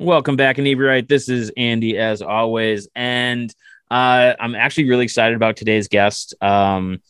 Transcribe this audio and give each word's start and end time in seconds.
Welcome 0.00 0.34
back, 0.36 0.56
Inebriate. 0.58 1.08
This 1.08 1.28
is 1.28 1.52
Andy, 1.58 1.98
as 1.98 2.22
always, 2.22 2.88
and 2.94 3.54
uh, 3.90 4.32
I'm 4.40 4.54
actually 4.54 4.88
really 4.88 5.04
excited 5.04 5.36
about 5.36 5.58
today's 5.58 5.88
guest. 5.88 6.34
Um, 6.40 7.02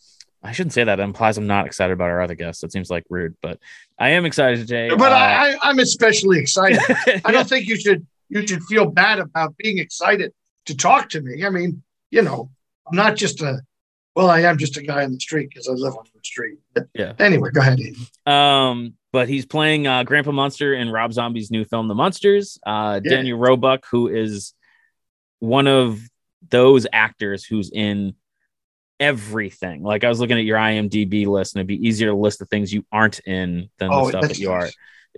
I 0.43 0.51
shouldn't 0.51 0.73
say 0.73 0.83
that. 0.83 0.97
That 0.97 1.03
implies 1.03 1.37
I'm 1.37 1.47
not 1.47 1.65
excited 1.65 1.93
about 1.93 2.09
our 2.09 2.21
other 2.21 2.35
guests. 2.35 2.61
That 2.61 2.73
seems 2.73 2.89
like 2.89 3.05
rude, 3.09 3.37
but 3.41 3.59
I 3.97 4.09
am 4.09 4.25
excited 4.25 4.59
today. 4.59 4.89
But 4.89 5.13
Uh, 5.13 5.15
I, 5.15 5.55
I'm 5.61 5.79
especially 5.79 6.39
excited. 6.39 6.81
I 7.23 7.31
don't 7.31 7.47
think 7.47 7.65
you 7.65 7.77
should 7.77 8.05
you 8.27 8.45
should 8.45 8.61
feel 8.63 8.87
bad 8.87 9.19
about 9.19 9.55
being 9.55 9.77
excited 9.77 10.33
to 10.65 10.75
talk 10.75 11.07
to 11.11 11.21
me. 11.21 11.45
I 11.45 11.49
mean, 11.49 11.83
you 12.09 12.23
know, 12.23 12.51
I'm 12.89 12.97
not 12.97 13.15
just 13.15 13.41
a 13.41 13.61
well, 14.17 14.29
I 14.29 14.41
am 14.41 14.57
just 14.57 14.75
a 14.75 14.81
guy 14.81 15.05
on 15.05 15.13
the 15.13 15.19
street 15.21 15.47
because 15.47 15.69
I 15.69 15.71
live 15.71 15.95
on 15.95 16.03
the 16.13 16.19
street. 16.25 16.57
But 16.73 16.87
Yeah. 16.93 17.13
Anyway, 17.19 17.51
go 17.51 17.61
ahead. 17.61 17.79
Um, 18.25 18.95
but 19.11 19.27
he's 19.29 19.45
playing 19.45 19.87
uh, 19.87 20.03
Grandpa 20.03 20.31
Munster 20.31 20.73
in 20.73 20.89
Rob 20.89 21.11
Zombie's 21.13 21.51
new 21.51 21.65
film, 21.65 21.87
The 21.87 21.95
Munsters. 21.95 22.57
Uh, 22.65 22.99
Yeah. 23.03 23.15
Daniel 23.15 23.37
Roebuck, 23.37 23.85
who 23.91 24.07
is 24.07 24.53
one 25.39 25.67
of 25.67 25.99
those 26.49 26.87
actors 26.91 27.43
who's 27.45 27.71
in 27.71 28.15
everything. 28.99 29.83
Like 29.83 30.03
I 30.03 30.09
was 30.09 30.19
looking 30.19 30.37
at 30.37 30.45
your 30.45 30.57
IMDb 30.57 31.25
list, 31.27 31.55
and 31.55 31.59
it'd 31.59 31.67
be 31.67 31.87
easier 31.87 32.09
to 32.09 32.15
list 32.15 32.39
the 32.39 32.45
things 32.45 32.73
you 32.73 32.85
aren't 32.91 33.19
in 33.21 33.69
than 33.79 33.89
the 33.89 33.95
Oh, 33.95 34.09
stuff 34.09 34.21
that 34.27 34.39
you 34.39 34.51
are. 34.51 34.69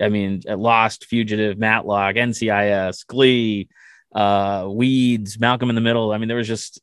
I 0.02 0.10
mean, 0.10 0.42
Lost, 0.48 1.06
Fugitive, 1.06 1.58
Matlock, 1.58 2.16
NCIS, 2.16 3.06
Glee, 3.06 3.68
uh, 4.16 4.68
Weeds, 4.72 5.40
Malcolm 5.40 5.70
in 5.70 5.76
the 5.76 5.82
Middle. 5.82 6.12
I 6.12 6.18
mean, 6.18 6.28
there 6.28 6.38
was 6.38 6.48
just 6.48 6.82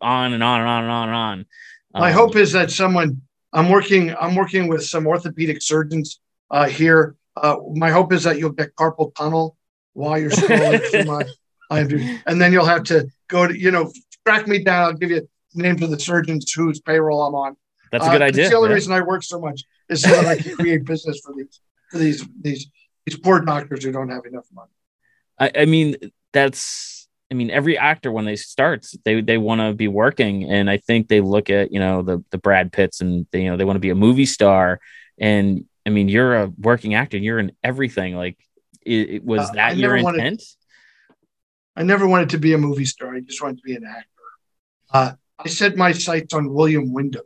on 0.00 0.32
and 0.32 0.42
on 0.42 0.60
and 0.60 0.68
on 0.68 0.82
and 0.84 0.92
on 0.92 1.08
and 1.08 1.16
on. 1.16 1.46
My 1.94 2.10
Um, 2.10 2.16
hope 2.16 2.36
is 2.36 2.52
that 2.52 2.70
someone 2.70 3.22
I'm 3.52 3.68
working 3.70 4.14
I'm 4.18 4.34
working 4.34 4.66
with 4.68 4.84
some 4.84 5.06
orthopedic 5.06 5.62
surgeons 5.62 6.18
uh, 6.52 6.66
here. 6.68 7.16
Uh, 7.36 7.56
my 7.74 7.90
hope 7.90 8.12
is 8.12 8.22
that 8.24 8.38
you'll 8.38 8.50
get 8.50 8.74
carpal 8.76 9.12
tunnel 9.14 9.56
while 9.94 10.18
you're 10.18 10.30
scrolling 10.30 10.80
through 10.90 11.04
my 11.04 11.24
IMDb, 11.70 12.20
and 12.26 12.40
then 12.40 12.52
you'll 12.52 12.66
have 12.66 12.84
to 12.84 13.08
go 13.28 13.46
to 13.48 13.58
you 13.58 13.70
know 13.70 13.90
track 14.26 14.46
me 14.46 14.62
down. 14.62 14.84
I'll 14.84 14.92
give 14.92 15.10
you 15.10 15.28
names 15.54 15.82
of 15.82 15.90
the 15.90 15.98
surgeons 15.98 16.52
whose 16.52 16.80
payroll 16.80 17.22
I'm 17.22 17.34
on. 17.34 17.56
that's 17.90 18.06
a 18.06 18.10
good 18.10 18.22
Uh, 18.22 18.26
idea. 18.26 18.42
That's 18.44 18.50
the 18.50 18.56
only 18.56 18.68
yeah. 18.70 18.74
reason 18.74 18.92
I 18.92 19.00
work 19.00 19.22
so 19.22 19.40
much 19.40 19.64
is 19.88 20.02
so 20.02 20.10
that 20.10 20.26
I 20.26 20.36
can 20.36 20.56
create 20.56 20.84
business 20.84 21.20
for 21.24 21.34
these 21.34 21.60
for 21.90 21.98
these 21.98 22.26
these 22.40 22.66
these 23.06 23.18
poor 23.18 23.40
doctors 23.40 23.82
who 23.84 23.90
don't 23.92 24.10
have 24.10 24.24
enough 24.26 24.46
money. 24.54 24.70
I, 25.38 25.50
I 25.62 25.64
mean, 25.64 25.96
that's 26.32 27.08
I 27.30 27.34
mean, 27.34 27.50
every 27.50 27.78
actor 27.78 28.12
when 28.12 28.26
they 28.26 28.36
start, 28.36 28.86
they 29.06 29.22
they 29.22 29.38
want 29.38 29.62
to 29.62 29.72
be 29.72 29.88
working, 29.88 30.44
and 30.50 30.68
I 30.68 30.76
think 30.76 31.08
they 31.08 31.20
look 31.22 31.48
at 31.48 31.72
you 31.72 31.80
know 31.80 32.02
the 32.02 32.22
the 32.30 32.38
Brad 32.38 32.72
Pitts 32.72 33.00
and 33.00 33.26
they, 33.32 33.42
you 33.44 33.50
know 33.50 33.56
they 33.56 33.64
want 33.64 33.76
to 33.76 33.80
be 33.80 33.90
a 33.90 33.94
movie 33.94 34.26
star, 34.26 34.80
and 35.18 35.64
I 35.86 35.90
mean 35.90 36.08
you're 36.08 36.34
a 36.34 36.52
working 36.58 36.94
actor, 36.94 37.16
you're 37.18 37.38
in 37.38 37.52
everything. 37.62 38.14
Like, 38.16 38.38
it, 38.84 39.10
it 39.10 39.24
was 39.24 39.40
Uh, 39.50 39.52
that 39.54 39.70
I 39.70 39.72
your 39.72 39.92
never 39.94 40.04
wanted- 40.04 40.18
intent? 40.24 40.42
I 41.74 41.82
never 41.82 42.06
wanted 42.06 42.30
to 42.30 42.38
be 42.38 42.52
a 42.52 42.58
movie 42.58 42.84
star. 42.84 43.14
I 43.14 43.20
just 43.20 43.42
wanted 43.42 43.56
to 43.58 43.62
be 43.62 43.74
an 43.74 43.84
actor. 43.84 44.08
Uh, 44.92 45.12
I 45.38 45.48
set 45.48 45.76
my 45.76 45.92
sights 45.92 46.34
on 46.34 46.52
William 46.52 46.92
Windom. 46.92 47.22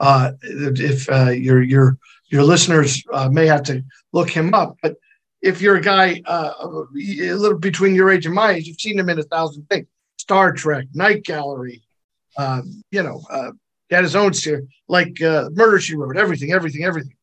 Uh, 0.00 0.32
if 0.42 1.08
uh, 1.10 1.30
your 1.30 1.62
your 1.62 1.98
your 2.28 2.42
listeners 2.42 3.02
uh, 3.12 3.28
may 3.28 3.46
have 3.46 3.62
to 3.64 3.84
look 4.12 4.30
him 4.30 4.54
up, 4.54 4.76
but 4.82 4.96
if 5.42 5.60
you're 5.60 5.76
a 5.76 5.80
guy 5.82 6.22
uh, 6.24 6.52
a 6.62 6.66
little 7.34 7.58
between 7.58 7.94
your 7.94 8.10
age 8.10 8.24
and 8.26 8.34
my 8.34 8.52
age, 8.52 8.66
you've 8.66 8.80
seen 8.80 8.98
him 8.98 9.10
in 9.10 9.18
a 9.18 9.22
thousand 9.24 9.68
things: 9.68 9.86
Star 10.16 10.52
Trek, 10.52 10.86
Night 10.94 11.22
Gallery. 11.24 11.82
Uh, 12.36 12.62
you 12.90 13.02
know, 13.02 13.20
uh, 13.30 13.52
he 13.90 13.94
had 13.94 14.04
his 14.04 14.16
own 14.16 14.32
series, 14.32 14.66
like 14.88 15.20
uh, 15.20 15.50
Murder 15.52 15.78
She 15.78 15.94
Wrote, 15.94 16.16
everything, 16.16 16.50
everything, 16.52 16.82
everything. 16.84 17.14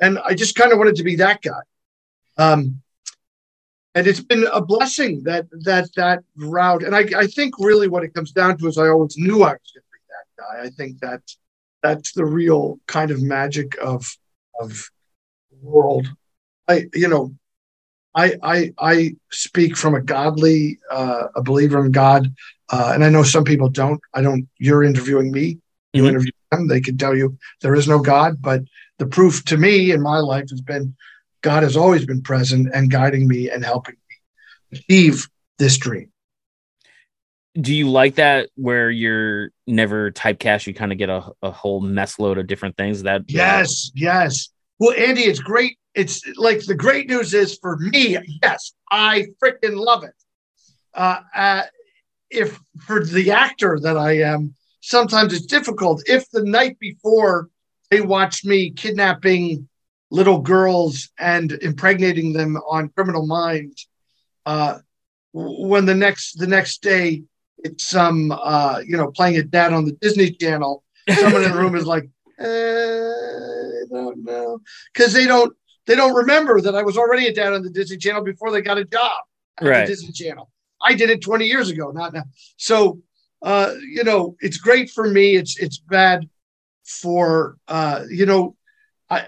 And 0.00 0.18
I 0.20 0.34
just 0.34 0.54
kind 0.54 0.72
of 0.72 0.78
wanted 0.78 0.96
to 0.96 1.02
be 1.02 1.16
that 1.16 1.42
guy. 1.42 1.60
Um, 2.36 2.82
and 3.94 4.06
it's 4.06 4.20
been 4.20 4.46
a 4.52 4.60
blessing 4.60 5.24
that 5.24 5.46
that 5.64 5.88
that 5.96 6.22
route. 6.36 6.84
And 6.84 6.94
I, 6.94 7.04
I 7.16 7.26
think 7.26 7.54
really 7.58 7.88
what 7.88 8.04
it 8.04 8.14
comes 8.14 8.32
down 8.32 8.56
to 8.58 8.66
is 8.68 8.78
I 8.78 8.88
always 8.88 9.16
knew 9.16 9.42
I 9.42 9.52
was 9.52 9.72
going 9.74 9.82
to 9.82 9.92
be 9.92 9.98
that 10.08 10.42
guy. 10.42 10.66
I 10.66 10.70
think 10.70 11.00
that 11.00 11.22
that's 11.82 12.12
the 12.12 12.24
real 12.24 12.78
kind 12.86 13.10
of 13.10 13.22
magic 13.22 13.76
of 13.82 14.06
of 14.60 14.88
the 15.50 15.56
world. 15.62 16.06
I 16.68 16.86
you 16.94 17.08
know, 17.08 17.34
I 18.14 18.36
I 18.42 18.72
I 18.78 19.16
speak 19.30 19.76
from 19.76 19.94
a 19.94 20.00
godly, 20.02 20.78
uh, 20.90 21.28
a 21.34 21.42
believer 21.42 21.84
in 21.84 21.90
God, 21.90 22.32
uh, 22.70 22.92
and 22.94 23.04
I 23.04 23.08
know 23.08 23.22
some 23.22 23.44
people 23.44 23.68
don't. 23.68 24.00
I 24.14 24.22
don't. 24.22 24.48
You're 24.58 24.84
interviewing 24.84 25.32
me. 25.32 25.58
You 25.92 26.04
Mhm. 26.04 26.08
interview 26.10 26.32
them. 26.52 26.68
They 26.68 26.80
can 26.80 26.98
tell 26.98 27.16
you 27.16 27.36
there 27.62 27.74
is 27.74 27.88
no 27.88 27.98
God, 27.98 28.40
but 28.40 28.62
the 28.98 29.06
proof 29.06 29.44
to 29.46 29.56
me 29.56 29.92
in 29.92 30.02
my 30.02 30.18
life 30.18 30.50
has 30.50 30.60
been 30.60 30.96
God 31.40 31.62
has 31.62 31.76
always 31.76 32.04
been 32.04 32.22
present 32.22 32.68
and 32.74 32.90
guiding 32.90 33.28
me 33.28 33.48
and 33.48 33.64
helping 33.64 33.94
me 33.94 34.78
achieve 34.78 35.28
this 35.58 35.78
dream. 35.78 36.10
Do 37.54 37.74
you 37.74 37.88
like 37.88 38.16
that 38.16 38.50
where 38.56 38.90
you're 38.90 39.50
never 39.66 40.10
typecast? 40.10 40.66
You 40.66 40.74
kind 40.74 40.92
of 40.92 40.98
get 40.98 41.08
a, 41.08 41.30
a 41.42 41.50
whole 41.50 41.80
mess 41.80 42.18
load 42.18 42.38
of 42.38 42.46
different 42.46 42.76
things. 42.76 43.02
That 43.02 43.22
Yes, 43.28 43.90
yes. 43.94 44.50
Well, 44.78 44.94
Andy, 44.96 45.22
it's 45.22 45.40
great. 45.40 45.78
It's 45.94 46.22
like 46.36 46.64
the 46.64 46.74
great 46.74 47.08
news 47.08 47.34
is 47.34 47.58
for 47.60 47.76
me, 47.76 48.16
yes, 48.42 48.72
I 48.90 49.26
freaking 49.42 49.76
love 49.76 50.04
it. 50.04 50.14
Uh, 50.94 51.20
uh, 51.34 51.62
if 52.30 52.60
for 52.86 53.04
the 53.04 53.32
actor 53.32 53.80
that 53.80 53.96
I 53.96 54.18
am, 54.18 54.54
sometimes 54.80 55.32
it's 55.32 55.46
difficult. 55.46 56.02
If 56.06 56.30
the 56.30 56.44
night 56.44 56.78
before 56.78 57.48
they 57.90 58.00
watched 58.00 58.44
me 58.44 58.70
kidnapping 58.70 59.68
little 60.10 60.40
girls 60.40 61.10
and 61.18 61.52
impregnating 61.62 62.32
them 62.32 62.56
on 62.68 62.88
Criminal 62.90 63.26
Minds, 63.26 63.88
uh, 64.46 64.78
when 65.32 65.84
the 65.84 65.94
next 65.94 66.38
the 66.38 66.46
next 66.46 66.82
day 66.82 67.22
it's 67.58 67.86
some 67.86 68.32
uh, 68.32 68.80
you 68.86 68.96
know 68.96 69.10
playing 69.10 69.36
it 69.36 69.50
dad 69.50 69.72
on 69.72 69.84
the 69.84 69.92
Disney 69.92 70.30
Channel, 70.30 70.82
someone 71.18 71.44
in 71.44 71.52
the 71.52 71.58
room 71.58 71.74
is 71.74 71.86
like, 71.86 72.04
uh, 72.40 72.44
I 72.44 73.84
don't 73.90 74.24
know, 74.24 74.60
because 74.92 75.12
they 75.12 75.26
don't 75.26 75.54
they 75.86 75.94
don't 75.94 76.14
remember 76.14 76.60
that 76.60 76.74
I 76.74 76.82
was 76.82 76.96
already 76.96 77.26
a 77.26 77.34
dad 77.34 77.52
on 77.52 77.62
the 77.62 77.70
Disney 77.70 77.96
Channel 77.98 78.22
before 78.22 78.50
they 78.50 78.62
got 78.62 78.78
a 78.78 78.84
job 78.84 79.22
at 79.58 79.66
Right. 79.66 79.80
the 79.86 79.92
Disney 79.92 80.12
Channel. 80.12 80.50
I 80.80 80.94
did 80.94 81.10
it 81.10 81.20
20 81.22 81.46
years 81.46 81.70
ago, 81.70 81.90
not 81.90 82.12
now. 82.14 82.24
So 82.56 83.00
uh, 83.42 83.74
you 83.90 84.04
know, 84.04 84.36
it's 84.40 84.56
great 84.58 84.90
for 84.90 85.08
me. 85.08 85.36
It's 85.36 85.58
it's 85.58 85.78
bad 85.78 86.28
for 86.88 87.56
uh, 87.68 88.04
you 88.08 88.26
know, 88.26 88.56
I 89.10 89.26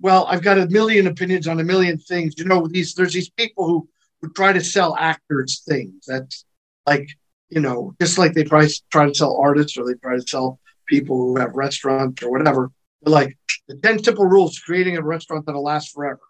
well, 0.00 0.26
I've 0.28 0.42
got 0.42 0.58
a 0.58 0.66
million 0.68 1.06
opinions 1.06 1.46
on 1.46 1.60
a 1.60 1.64
million 1.64 1.98
things. 1.98 2.34
You 2.38 2.44
know, 2.44 2.66
these 2.66 2.94
there's 2.94 3.12
these 3.12 3.30
people 3.30 3.66
who 3.66 3.88
who 4.20 4.30
try 4.32 4.52
to 4.52 4.62
sell 4.62 4.96
actors 4.96 5.62
things. 5.68 6.04
That's 6.06 6.44
like 6.86 7.08
you 7.50 7.60
know, 7.60 7.94
just 8.00 8.18
like 8.18 8.32
they 8.32 8.44
try 8.44 8.66
try 8.90 9.06
to 9.06 9.14
sell 9.14 9.36
artists 9.36 9.76
or 9.76 9.86
they 9.86 9.94
try 9.94 10.16
to 10.16 10.22
sell 10.26 10.58
people 10.88 11.16
who 11.16 11.38
have 11.38 11.54
restaurants 11.54 12.22
or 12.22 12.30
whatever. 12.30 12.70
They're 13.02 13.12
like 13.12 13.38
the 13.68 13.76
10 13.76 14.02
simple 14.02 14.24
rules 14.26 14.58
creating 14.58 14.96
a 14.96 15.02
restaurant 15.02 15.46
that'll 15.46 15.62
last 15.62 15.92
forever. 15.94 16.20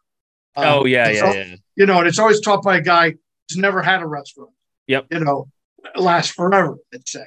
Um, 0.56 0.64
Oh 0.66 0.84
yeah, 0.84 1.08
yeah, 1.10 1.20
all- 1.20 1.34
yeah. 1.34 1.56
You 1.76 1.86
know, 1.86 1.98
and 2.00 2.08
it's 2.08 2.18
always 2.18 2.40
taught 2.40 2.62
by 2.62 2.76
a 2.78 2.82
guy 2.82 3.10
who's 3.48 3.56
never 3.58 3.82
had 3.82 4.02
a 4.02 4.06
restaurant. 4.06 4.50
Yep. 4.88 5.06
You 5.10 5.20
know, 5.20 5.48
last 5.96 6.32
forever, 6.32 6.76
let's 6.92 7.10
say. 7.12 7.26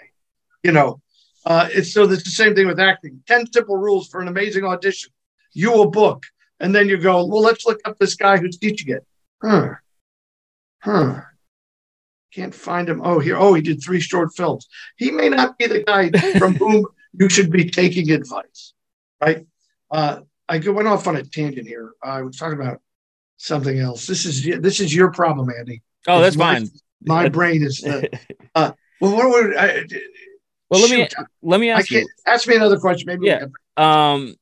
You 0.64 0.72
know, 0.72 1.00
uh, 1.46 1.70
it's 1.72 1.94
so 1.94 2.04
it's 2.04 2.24
the 2.24 2.30
same 2.30 2.56
thing 2.56 2.68
with 2.68 2.80
acting. 2.80 3.22
10 3.28 3.52
simple 3.52 3.78
rules 3.78 4.08
for 4.08 4.22
an 4.22 4.28
amazing 4.28 4.66
audition. 4.66 5.12
You 5.54 5.72
will 5.72 5.90
book. 5.92 6.24
And 6.60 6.74
then 6.74 6.88
you 6.88 6.98
go, 6.98 7.26
well, 7.26 7.42
let's 7.42 7.66
look 7.66 7.80
up 7.86 7.98
this 8.00 8.16
guy 8.16 8.38
who's 8.38 8.58
teaching 8.58 8.94
it. 8.94 9.06
Huh. 9.42 9.76
Huh. 10.80 11.22
Can't 12.34 12.56
find 12.56 12.90
him. 12.90 13.02
Oh, 13.04 13.20
here. 13.20 13.38
Oh, 13.38 13.54
he 13.54 13.62
did 13.62 13.82
three 13.84 14.00
short 14.00 14.36
films. 14.36 14.68
He 14.98 15.12
may 15.12 15.30
not 15.30 15.58
be 15.58 15.68
the 15.68 15.84
guy 15.84 16.12
from 16.38 16.56
whom 16.58 16.86
you 17.14 17.30
should 17.30 17.52
be 17.52 17.70
taking 17.70 18.12
advice, 18.12 18.74
right? 19.22 19.46
Uh, 19.92 20.22
I 20.48 20.60
went 20.60 20.88
off 20.88 21.08
on 21.08 21.16
a 21.16 21.24
tangent 21.24 21.68
here. 21.68 21.94
I 22.04 22.22
was 22.22 22.38
talking 22.38 22.60
about 22.60 22.82
something 23.38 23.80
else. 23.80 24.06
This 24.06 24.26
is 24.26 24.44
this 24.62 24.80
is 24.80 24.94
your 24.94 25.12
problem, 25.12 25.50
Andy. 25.58 25.82
Oh, 26.08 26.22
that's 26.22 26.36
my- 26.36 26.56
fine. 26.56 26.70
My 27.08 27.30
brain 27.30 27.62
is. 27.64 27.82
The, 27.82 28.10
well, 28.56 28.76
what 29.00 29.30
would 29.30 29.56
I? 29.56 29.86
Well, 30.70 30.82
let 30.82 30.90
me 30.90 31.08
let 31.42 31.60
me 31.60 31.70
ask 31.70 31.92
you. 31.92 32.08
ask 32.26 32.48
me 32.48 32.56
another 32.56 32.80
question. 32.80 33.08
Maybe. 33.08 33.28
Yeah. 33.28 33.46
um 33.78 34.36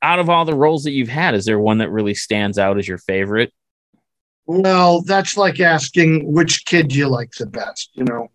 out 0.00 0.18
of 0.18 0.30
all 0.30 0.44
the 0.44 0.54
roles 0.54 0.84
that 0.84 0.92
you've 0.92 1.08
had 1.08 1.34
is 1.34 1.44
there 1.44 1.58
one 1.58 1.78
that 1.78 1.90
really 1.90 2.14
stands 2.14 2.58
out 2.58 2.78
as 2.78 2.86
your 2.86 2.98
favorite 2.98 3.52
Well, 4.46 5.02
that's 5.02 5.36
like 5.36 5.60
asking 5.60 6.32
which 6.32 6.64
kid 6.64 6.94
you 6.94 7.08
like 7.08 7.32
the 7.32 7.46
best, 7.46 7.90
you 7.94 8.04
know. 8.04 8.30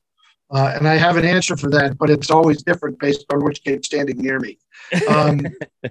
Uh, 0.52 0.74
and 0.76 0.88
I 0.88 0.96
have 0.98 1.18
an 1.18 1.26
answer 1.26 1.58
for 1.58 1.70
that, 1.72 1.98
but 1.98 2.12
it's 2.12 2.30
always 2.30 2.62
different 2.62 3.00
based 3.00 3.26
on 3.34 3.44
which 3.44 3.64
kid's 3.64 3.88
standing 3.88 4.18
near 4.20 4.40
me. 4.40 4.60
Um, 5.08 5.42
I 5.84 5.90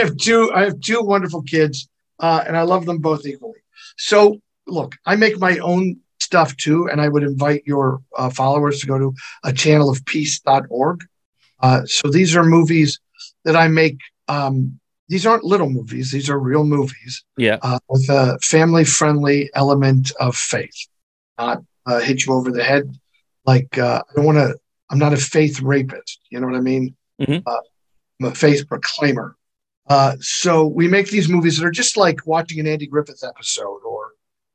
have 0.00 0.16
two. 0.16 0.50
I 0.52 0.64
have 0.64 0.80
two 0.80 1.00
wonderful 1.00 1.42
kids, 1.42 1.88
uh, 2.18 2.42
and 2.44 2.56
I 2.56 2.62
love 2.62 2.86
them 2.86 2.98
both 2.98 3.24
equally. 3.24 3.60
So, 3.96 4.40
look, 4.66 4.96
I 5.06 5.14
make 5.14 5.38
my 5.38 5.58
own 5.58 6.00
stuff 6.34 6.56
too, 6.56 6.88
and 6.90 7.00
I 7.00 7.08
would 7.08 7.22
invite 7.22 7.62
your 7.64 8.02
uh, 8.18 8.28
followers 8.28 8.80
to 8.80 8.88
go 8.88 8.98
to 8.98 9.14
a 9.44 9.52
channel 9.52 9.88
of 9.88 10.04
peace.org. 10.04 11.04
Uh, 11.60 11.82
so 11.86 12.08
these 12.10 12.34
are 12.34 12.42
movies 12.44 12.98
that 13.44 13.54
I 13.54 13.68
make. 13.68 13.98
Um, 14.26 14.80
these 15.08 15.26
aren't 15.26 15.44
little 15.44 15.70
movies; 15.70 16.10
these 16.10 16.28
are 16.28 16.38
real 16.40 16.64
movies 16.64 17.24
yeah 17.36 17.58
uh, 17.62 17.78
with 17.88 18.08
a 18.08 18.36
family-friendly 18.42 19.50
element 19.54 20.10
of 20.18 20.34
faith. 20.34 20.78
not 21.38 21.62
uh, 21.86 22.00
hit 22.00 22.26
you 22.26 22.32
over 22.32 22.50
the 22.50 22.64
head. 22.64 22.84
Like 23.46 23.78
uh, 23.78 24.02
I 24.08 24.12
don't 24.16 24.24
want 24.24 24.38
to. 24.38 24.56
I'm 24.90 24.98
not 24.98 25.12
a 25.12 25.16
faith 25.16 25.60
rapist. 25.60 26.18
You 26.30 26.40
know 26.40 26.48
what 26.48 26.56
I 26.56 26.60
mean? 26.72 26.96
Mhm. 27.20 27.44
Uh, 27.46 27.60
I'm 28.20 28.26
a 28.32 28.34
faith 28.34 28.66
proclaimer. 28.66 29.36
Uh, 29.86 30.16
so 30.18 30.66
we 30.66 30.88
make 30.88 31.08
these 31.10 31.28
movies 31.28 31.58
that 31.58 31.66
are 31.66 31.70
just 31.82 31.96
like 31.96 32.26
watching 32.26 32.58
an 32.58 32.66
Andy 32.66 32.86
Griffith 32.88 33.22
episode, 33.22 33.80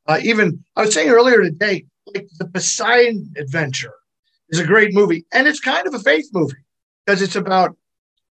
uh, 0.09 0.19
even 0.23 0.65
I 0.75 0.81
was 0.81 0.93
saying 0.93 1.09
earlier 1.09 1.43
today, 1.43 1.85
like 2.07 2.27
the 2.39 2.47
Poseidon 2.47 3.31
Adventure 3.37 3.93
is 4.49 4.59
a 4.59 4.65
great 4.65 4.91
movie, 4.91 5.25
and 5.31 5.47
it's 5.47 5.59
kind 5.59 5.85
of 5.85 5.93
a 5.93 5.99
faith 5.99 6.27
movie 6.33 6.57
because 7.05 7.21
it's 7.21 7.35
about 7.35 7.77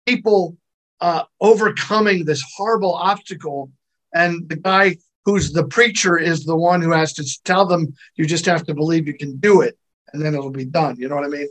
people 0.06 0.56
uh, 1.02 1.24
overcoming 1.38 2.24
this 2.24 2.42
horrible 2.56 2.94
obstacle, 2.94 3.70
and 4.14 4.48
the 4.48 4.56
guy 4.56 4.96
who's 5.26 5.52
the 5.52 5.64
preacher 5.64 6.16
is 6.16 6.44
the 6.44 6.56
one 6.56 6.80
who 6.80 6.92
has 6.92 7.12
to 7.12 7.24
tell 7.44 7.66
them 7.66 7.94
you 8.14 8.24
just 8.24 8.46
have 8.46 8.64
to 8.64 8.74
believe 8.74 9.06
you 9.06 9.18
can 9.18 9.36
do 9.36 9.60
it, 9.60 9.76
and 10.14 10.24
then 10.24 10.34
it'll 10.34 10.50
be 10.50 10.64
done. 10.64 10.96
You 10.98 11.10
know 11.10 11.16
what 11.16 11.24
I 11.24 11.28
mean? 11.28 11.48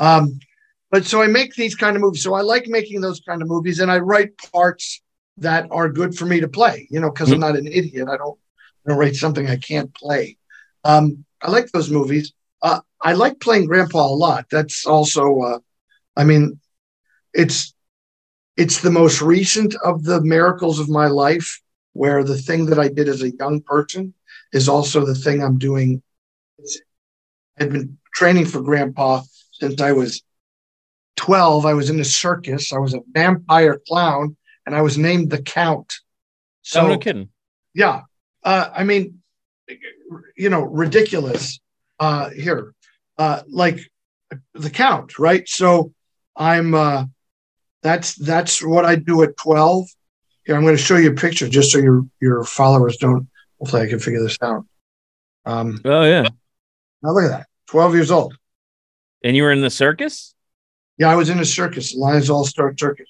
Um, 0.00 0.40
but 0.90 1.04
so 1.04 1.22
I 1.22 1.28
make 1.28 1.54
these 1.54 1.76
kind 1.76 1.94
of 1.94 2.02
movies. 2.02 2.24
So 2.24 2.34
I 2.34 2.40
like 2.40 2.66
making 2.66 3.00
those 3.00 3.20
kind 3.20 3.42
of 3.42 3.46
movies, 3.46 3.78
and 3.78 3.92
I 3.92 3.98
write 3.98 4.36
parts 4.52 5.00
that 5.36 5.68
are 5.70 5.88
good 5.88 6.16
for 6.16 6.26
me 6.26 6.40
to 6.40 6.48
play. 6.48 6.88
You 6.90 6.98
know, 6.98 7.10
because 7.10 7.30
I'm 7.30 7.38
not 7.38 7.56
an 7.56 7.68
idiot. 7.68 8.08
I 8.08 8.16
don't, 8.16 8.36
I 8.88 8.92
don't 8.92 9.00
write 9.00 9.16
something 9.16 9.46
I 9.46 9.56
can't 9.56 9.92
play. 9.92 10.38
Um, 10.82 11.26
I 11.42 11.50
like 11.50 11.70
those 11.72 11.90
movies. 11.90 12.32
Uh, 12.62 12.80
I 13.02 13.12
like 13.12 13.38
playing 13.38 13.66
Grandpa 13.66 14.06
a 14.06 14.08
lot. 14.08 14.46
That's 14.50 14.86
also, 14.86 15.40
uh, 15.40 15.58
I 16.16 16.24
mean, 16.24 16.58
it's 17.34 17.74
it's 18.56 18.80
the 18.80 18.90
most 18.90 19.20
recent 19.20 19.74
of 19.84 20.04
the 20.04 20.22
miracles 20.22 20.80
of 20.80 20.88
my 20.88 21.06
life, 21.06 21.60
where 21.92 22.24
the 22.24 22.38
thing 22.38 22.64
that 22.66 22.78
I 22.78 22.88
did 22.88 23.08
as 23.08 23.22
a 23.22 23.30
young 23.30 23.60
person 23.60 24.14
is 24.54 24.70
also 24.70 25.04
the 25.04 25.14
thing 25.14 25.44
I'm 25.44 25.58
doing. 25.58 26.02
I've 27.60 27.70
been 27.70 27.98
training 28.14 28.46
for 28.46 28.62
Grandpa 28.62 29.20
since 29.52 29.82
I 29.82 29.92
was 29.92 30.22
12. 31.16 31.66
I 31.66 31.74
was 31.74 31.90
in 31.90 32.00
a 32.00 32.04
circus. 32.04 32.72
I 32.72 32.78
was 32.78 32.94
a 32.94 33.00
vampire 33.12 33.82
clown, 33.86 34.36
and 34.64 34.74
I 34.74 34.80
was 34.80 34.96
named 34.96 35.28
the 35.28 35.42
Count. 35.42 35.92
So, 36.62 36.80
oh, 36.80 36.88
no 36.88 36.98
kidding. 36.98 37.28
yeah, 37.74 38.02
uh, 38.48 38.70
I 38.74 38.84
mean, 38.84 39.20
you 40.36 40.48
know, 40.48 40.62
ridiculous. 40.62 41.60
Uh, 42.00 42.30
here, 42.30 42.74
uh, 43.18 43.42
like 43.48 43.80
the 44.54 44.70
Count, 44.70 45.18
right? 45.18 45.46
So 45.48 45.92
I'm. 46.36 46.74
Uh, 46.74 47.04
that's 47.82 48.14
that's 48.14 48.62
what 48.64 48.84
I 48.84 48.96
do 48.96 49.22
at 49.22 49.36
12. 49.36 49.86
Here, 50.44 50.56
I'm 50.56 50.62
going 50.62 50.76
to 50.76 50.82
show 50.82 50.96
you 50.96 51.10
a 51.10 51.14
picture 51.14 51.48
just 51.48 51.70
so 51.72 51.78
your 51.78 52.06
your 52.20 52.42
followers 52.44 52.96
don't. 52.96 53.28
Hopefully, 53.58 53.82
I 53.82 53.86
can 53.88 53.98
figure 53.98 54.22
this 54.22 54.38
out. 54.42 54.64
Um, 55.44 55.80
Oh 55.84 56.04
yeah. 56.04 56.22
now 57.02 57.12
look 57.12 57.24
at 57.24 57.30
that. 57.30 57.46
12 57.66 57.94
years 57.94 58.10
old. 58.10 58.36
And 59.24 59.36
you 59.36 59.42
were 59.42 59.52
in 59.52 59.60
the 59.60 59.70
circus? 59.70 60.34
Yeah, 60.96 61.10
I 61.10 61.16
was 61.16 61.28
in 61.28 61.38
a 61.38 61.44
circus, 61.44 61.94
Lions 61.94 62.30
All 62.30 62.44
Star 62.44 62.74
Circus. 62.78 63.08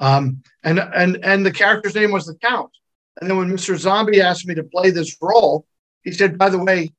Um, 0.00 0.42
and 0.64 0.78
and 0.78 1.18
and 1.24 1.44
the 1.44 1.52
character's 1.52 1.94
name 1.94 2.12
was 2.12 2.26
the 2.26 2.34
Count. 2.36 2.70
And 3.20 3.28
then 3.28 3.36
when 3.36 3.50
Mr. 3.50 3.76
Zombie 3.76 4.20
asked 4.20 4.46
me 4.46 4.54
to 4.54 4.64
play 4.64 4.90
this 4.90 5.16
role, 5.20 5.66
he 6.02 6.12
said, 6.12 6.38
"By 6.38 6.48
the 6.48 6.58
way," 6.58 6.92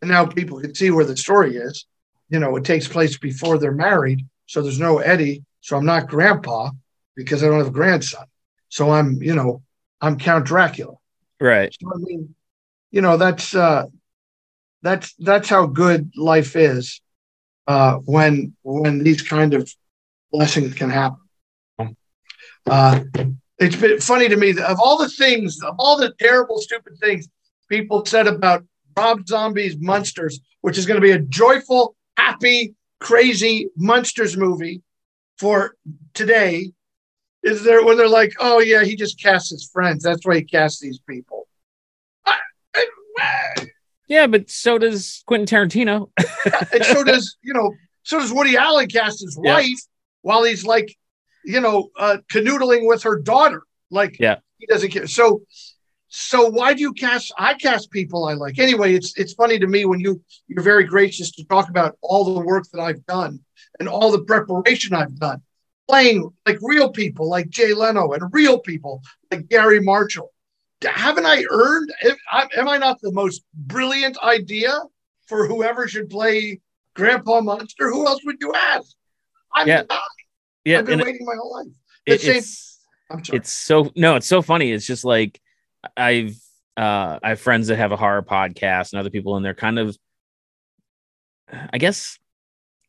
and 0.00 0.10
now 0.10 0.26
people 0.26 0.60
can 0.60 0.74
see 0.74 0.90
where 0.90 1.04
the 1.04 1.16
story 1.16 1.56
is. 1.56 1.86
You 2.28 2.38
know, 2.38 2.56
it 2.56 2.64
takes 2.64 2.88
place 2.88 3.16
before 3.18 3.58
they're 3.58 3.72
married, 3.72 4.26
so 4.46 4.62
there's 4.62 4.80
no 4.80 4.98
Eddie, 4.98 5.44
so 5.60 5.76
I'm 5.76 5.86
not 5.86 6.08
Grandpa 6.08 6.70
because 7.16 7.42
I 7.42 7.48
don't 7.48 7.58
have 7.58 7.68
a 7.68 7.70
grandson. 7.70 8.24
So 8.68 8.90
I'm, 8.90 9.22
you 9.22 9.34
know, 9.34 9.62
I'm 10.00 10.18
Count 10.18 10.46
Dracula. 10.46 10.94
Right. 11.40 11.76
So, 11.80 11.90
I 11.92 11.98
mean, 11.98 12.34
you 12.90 13.00
know, 13.00 13.16
that's 13.16 13.54
uh, 13.54 13.86
that's 14.82 15.14
that's 15.14 15.48
how 15.48 15.66
good 15.66 16.12
life 16.16 16.56
is 16.56 17.00
uh, 17.66 17.96
when 17.96 18.54
when 18.62 19.02
these 19.02 19.22
kind 19.22 19.54
of 19.54 19.72
blessings 20.32 20.74
can 20.74 20.90
happen. 20.90 21.18
Uh, 22.66 23.00
it's 23.60 23.76
been 23.76 24.00
funny 24.00 24.28
to 24.28 24.36
me 24.36 24.52
that 24.52 24.68
of 24.68 24.80
all 24.80 24.98
the 24.98 25.08
things, 25.08 25.62
of 25.62 25.76
all 25.78 25.96
the 25.96 26.12
terrible, 26.18 26.58
stupid 26.58 26.94
things 26.98 27.28
people 27.68 28.04
said 28.04 28.26
about 28.26 28.64
Rob 28.96 29.26
Zombie's 29.28 29.76
Munsters, 29.78 30.40
which 30.62 30.76
is 30.78 30.86
going 30.86 31.00
to 31.00 31.06
be 31.06 31.12
a 31.12 31.18
joyful, 31.18 31.94
happy, 32.16 32.74
crazy 32.98 33.68
Munsters 33.76 34.36
movie 34.36 34.82
for 35.38 35.76
today, 36.14 36.72
is 37.42 37.62
there 37.62 37.84
when 37.84 37.96
they're 37.96 38.08
like, 38.08 38.32
"Oh 38.40 38.58
yeah, 38.58 38.82
he 38.84 38.96
just 38.96 39.20
casts 39.22 39.50
his 39.50 39.70
friends. 39.72 40.02
That's 40.02 40.26
why 40.26 40.36
he 40.36 40.42
casts 40.44 40.80
these 40.80 40.98
people." 41.08 41.46
Yeah, 44.08 44.26
but 44.26 44.50
so 44.50 44.76
does 44.76 45.22
Quentin 45.26 45.46
Tarantino. 45.46 46.10
and 46.72 46.84
so 46.84 47.04
does 47.04 47.36
you 47.42 47.54
know 47.54 47.72
so 48.02 48.18
does 48.18 48.32
woody 48.32 48.56
allen 48.56 48.88
cast 48.88 49.20
his 49.20 49.38
Yeah. 49.44 49.54
wife 49.54 49.78
while 50.22 50.42
he's 50.42 50.64
like 50.66 50.96
you 51.44 51.60
know 51.60 51.90
uh 51.98 52.18
canoodling 52.32 52.86
with 52.86 53.02
her 53.02 53.18
daughter 53.18 53.62
like 53.90 54.18
Yeah. 54.18 54.36
he 54.58 54.66
doesn't 54.66 54.90
care 54.90 55.06
so 55.06 55.42
so 56.08 56.48
why 56.50 56.74
do 56.74 56.80
you 56.80 56.92
cast 56.92 57.32
i 57.38 57.54
cast 57.54 57.90
people 57.90 58.26
i 58.26 58.34
like 58.34 58.58
anyway 58.58 58.94
it's 58.94 59.16
it's 59.18 59.32
funny 59.32 59.58
to 59.58 59.66
me 59.66 59.84
when 59.84 60.00
you 60.00 60.20
you're 60.48 60.62
very 60.62 60.84
gracious 60.84 61.30
to 61.32 61.44
talk 61.44 61.68
about 61.68 61.96
all 62.02 62.34
the 62.34 62.40
work 62.40 62.64
that 62.72 62.80
i've 62.80 63.04
done 63.06 63.40
and 63.78 63.88
all 63.88 64.10
the 64.10 64.24
preparation 64.24 64.94
i've 64.94 65.16
done 65.18 65.40
playing 65.88 66.28
like 66.46 66.58
real 66.62 66.90
people 66.90 67.28
like 67.28 67.48
jay 67.48 67.72
leno 67.74 68.12
and 68.12 68.22
real 68.32 68.58
people 68.58 69.02
like 69.30 69.48
garry 69.48 69.80
marshall 69.80 70.30
haven't 70.82 71.26
i 71.26 71.44
earned 71.50 71.90
am 72.56 72.68
i 72.68 72.76
not 72.76 73.00
the 73.00 73.12
most 73.12 73.42
brilliant 73.54 74.18
idea 74.22 74.80
for 75.26 75.46
whoever 75.46 75.86
should 75.86 76.10
play 76.10 76.60
Grandpa 76.94 77.40
Munster, 77.40 77.88
who 77.88 78.04
else 78.04 78.20
would 78.24 78.38
you 78.40 78.52
ask? 78.52 78.96
I'm 79.54 79.68
Yeah. 79.68 79.84
not. 79.88 80.00
Yeah, 80.64 80.80
I've 80.80 80.86
been 80.86 81.00
waiting 81.00 81.24
my 81.26 81.34
whole 81.36 81.52
life. 81.52 81.72
It, 82.06 82.24
it's 82.24 82.78
it's 83.32 83.52
so 83.52 83.90
no, 83.96 84.16
it's 84.16 84.26
so 84.26 84.42
funny. 84.42 84.72
It's 84.72 84.86
just 84.86 85.04
like 85.04 85.40
I've 85.96 86.36
uh 86.76 87.18
I 87.22 87.30
have 87.30 87.40
friends 87.40 87.68
that 87.68 87.76
have 87.76 87.92
a 87.92 87.96
horror 87.96 88.22
podcast 88.22 88.92
and 88.92 89.00
other 89.00 89.10
people 89.10 89.36
and 89.36 89.44
they're 89.44 89.54
kind 89.54 89.78
of 89.78 89.96
I 91.72 91.78
guess 91.78 92.18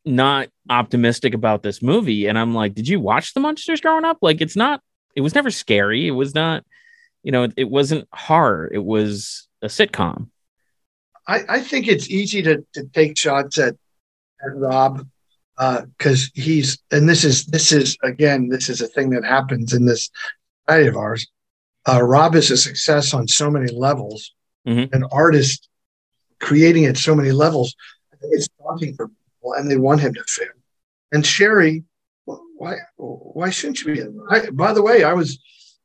not 0.04 0.48
optimistic 0.68 1.34
about 1.34 1.62
this 1.62 1.82
movie. 1.82 2.26
And 2.26 2.38
I'm 2.38 2.54
like, 2.54 2.74
did 2.74 2.88
you 2.88 3.00
watch 3.00 3.34
the 3.34 3.40
Munsters 3.40 3.80
growing 3.80 4.04
up? 4.04 4.18
Like 4.20 4.40
it's 4.40 4.56
not 4.56 4.80
it 5.14 5.20
was 5.20 5.34
never 5.34 5.50
scary. 5.50 6.06
It 6.06 6.12
was 6.12 6.34
not, 6.34 6.64
you 7.22 7.32
know, 7.32 7.44
it, 7.44 7.54
it 7.56 7.70
wasn't 7.70 8.08
horror. 8.12 8.70
It 8.72 8.82
was 8.84 9.48
a 9.60 9.66
sitcom. 9.66 10.28
I, 11.26 11.40
I 11.48 11.60
think 11.60 11.86
it's 11.86 12.10
easy 12.10 12.42
to, 12.42 12.64
to 12.74 12.84
take 12.92 13.16
shots 13.16 13.58
at, 13.58 13.74
at 14.44 14.56
Rob 14.56 15.06
because 15.98 16.30
he's 16.34 16.78
and 16.90 17.08
this 17.08 17.24
is 17.24 17.44
this 17.46 17.72
is 17.72 17.96
again 18.02 18.48
this 18.48 18.68
is 18.68 18.80
a 18.80 18.86
thing 18.88 19.10
that 19.10 19.24
happens 19.24 19.72
in 19.72 19.84
this 19.84 20.10
society 20.66 20.88
of 20.88 20.96
ours. 20.96 21.26
Uh, 21.88 22.00
Rob 22.02 22.34
is 22.34 22.50
a 22.50 22.56
success 22.56 23.12
on 23.12 23.26
so 23.26 23.50
many 23.50 23.70
levels, 23.72 24.32
Mhm. 24.66 24.92
an 24.92 25.04
artist 25.10 25.68
creating 26.40 26.84
at 26.86 26.96
so 26.96 27.14
many 27.14 27.32
levels. 27.32 27.74
I 28.12 28.16
think 28.16 28.32
it's 28.34 28.48
daunting 28.58 28.94
for 28.94 29.08
people, 29.08 29.54
and 29.54 29.70
they 29.70 29.76
want 29.76 30.00
him 30.00 30.14
to 30.14 30.24
fail. 30.28 30.48
And 31.12 31.24
Sherry, 31.26 31.84
why 32.24 32.76
why 32.96 33.50
shouldn't 33.50 33.80
you 33.82 33.94
be? 33.94 34.02
I, 34.30 34.50
by 34.50 34.72
the 34.72 34.82
way, 34.82 35.04
I 35.04 35.12
was 35.12 35.38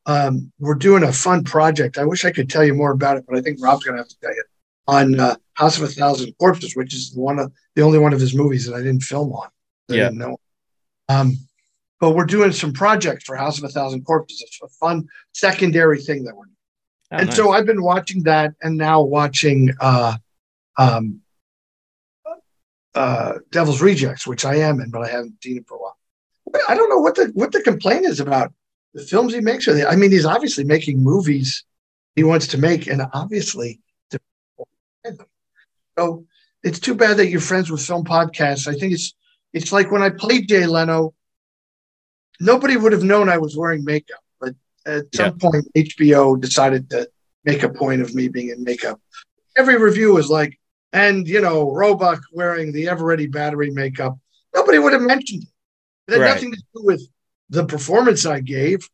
um, 0.05 0.51
we're 0.60 0.75
doing 0.75 1.03
a 1.03 1.12
fun 1.12 1.43
project. 1.43 1.98
I 1.98 2.05
wish 2.05 2.24
I 2.24 2.31
could 2.31 2.50
tell 2.50 2.63
you 2.63 2.74
more 2.74 2.91
about 2.91 3.17
it, 3.17 3.25
but 3.27 3.38
I 3.38 3.41
think 3.41 3.57
Rob's 3.62 3.84
going 3.84 3.98
to 3.98 4.01
have 4.03 4.07
to 4.07 4.19
tell 4.22 4.34
you 4.34 4.43
on 4.88 5.19
uh, 5.19 5.36
House 5.55 5.77
of 5.77 5.84
a 5.84 5.88
Thousand 5.88 6.34
Corpses, 6.39 6.77
which 6.77 6.93
is 6.93 7.12
one 7.13 7.39
of 7.39 7.51
the 7.75 7.81
only 7.81 8.00
one 8.00 8.13
of 8.13 8.19
his 8.22 8.34
movies 8.34 8.65
that 8.65 8.75
I 8.75 8.77
didn't 8.77 9.01
film 9.03 9.34
on. 9.34 9.50
I 9.89 9.96
Yeah. 9.96 10.10
know. 10.10 10.38
Um, 11.10 11.38
but 12.00 12.12
we're 12.12 12.25
doing 12.25 12.51
some 12.51 12.74
projects 12.74 13.24
for 13.24 13.36
House 13.36 13.58
of 13.58 13.63
a 13.63 13.70
Thousand 13.70 14.03
Corpses. 14.03 14.41
It's 14.46 14.60
a 14.62 14.67
fun 14.67 15.08
secondary 15.34 16.01
thing 16.01 16.25
that 16.25 16.36
we're 16.36 16.46
doing. 16.46 16.56
Oh, 17.12 17.17
and 17.17 17.27
nice. 17.27 17.36
so 17.36 17.51
I've 17.51 17.65
been 17.65 17.82
watching 17.82 18.24
that, 18.24 18.53
and 18.62 18.77
now 18.77 19.01
watching 19.01 19.74
uh, 19.79 20.17
um, 20.77 21.22
uh, 22.94 23.34
Devil's 23.51 23.82
Rejects, 23.82 24.27
which 24.27 24.44
I 24.46 24.56
am 24.56 24.82
in, 24.82 24.91
but 24.91 25.03
I 25.03 25.08
haven't 25.10 25.41
seen 25.41 25.58
it 25.58 25.67
for 25.67 25.75
a 25.75 25.82
while. 25.82 25.98
But 26.51 26.62
I 26.67 26.75
don't 26.75 26.89
know 26.89 27.00
what 27.00 27.15
the 27.15 27.32
what 27.34 27.51
the 27.51 27.62
complaint 27.62 28.06
is 28.06 28.20
about 28.20 28.53
the 28.94 29.03
films 29.03 29.34
he 29.34 29.39
makes. 29.41 29.65
They, 29.65 29.86
I 29.86 29.96
mean, 29.96 30.12
he's 30.12 30.25
obviously 30.25 30.63
making 30.65 31.01
movies 31.03 31.63
he 32.15 32.24
wants 32.24 32.48
to 32.48 32.58
make, 32.58 32.88
and 32.88 33.01
obviously, 33.13 33.79
so 35.98 36.25
it's 36.63 36.79
too 36.79 36.96
bad 36.96 37.17
that 37.17 37.27
you're 37.29 37.39
friends 37.41 37.72
with 37.72 37.82
film 37.86 38.03
podcasts. 38.03 38.67
I 38.67 38.77
think 38.77 38.94
it's 38.94 39.13
it's 39.54 39.72
like 39.72 39.92
when 39.92 40.01
I 40.01 40.10
played 40.10 40.48
Jay 40.48 40.66
Leno, 40.66 41.13
nobody 42.39 42.77
would 42.77 42.92
have 42.92 43.04
known 43.04 43.30
I 43.30 43.38
was 43.38 43.58
wearing 43.58 43.84
makeup, 43.84 44.20
but 44.39 44.56
at 44.86 45.06
some 45.16 45.38
point 45.38 45.68
HBO 45.75 46.39
decided 46.39 46.89
to 46.92 47.10
make 47.44 47.63
a 47.63 47.70
point 47.70 48.01
of 48.01 48.13
me 48.13 48.27
being 48.27 48.50
in 48.50 48.63
makeup. 48.63 49.00
Every 49.58 49.77
review 49.77 50.13
was 50.13 50.30
like, 50.30 50.60
and 50.94 51.27
you 51.27 51.42
know, 51.42 51.72
Roebuck 51.72 52.22
wearing 52.32 52.72
the 52.72 52.86
Eveready 52.86 53.32
battery 53.32 53.72
makeup. 53.72 54.18
Nobody 54.56 54.80
would 54.80 54.94
have 54.94 55.01
mentioned 55.01 55.44
it. 55.44 55.50
It 56.08 56.13
had 56.13 56.22
Right. 56.22 56.34
nothing 56.36 56.51
to 56.54 56.58
do 56.75 56.84
with 56.84 57.08
the 57.50 57.66
performance 57.66 58.25
I 58.25 58.39
gave, 58.39 58.88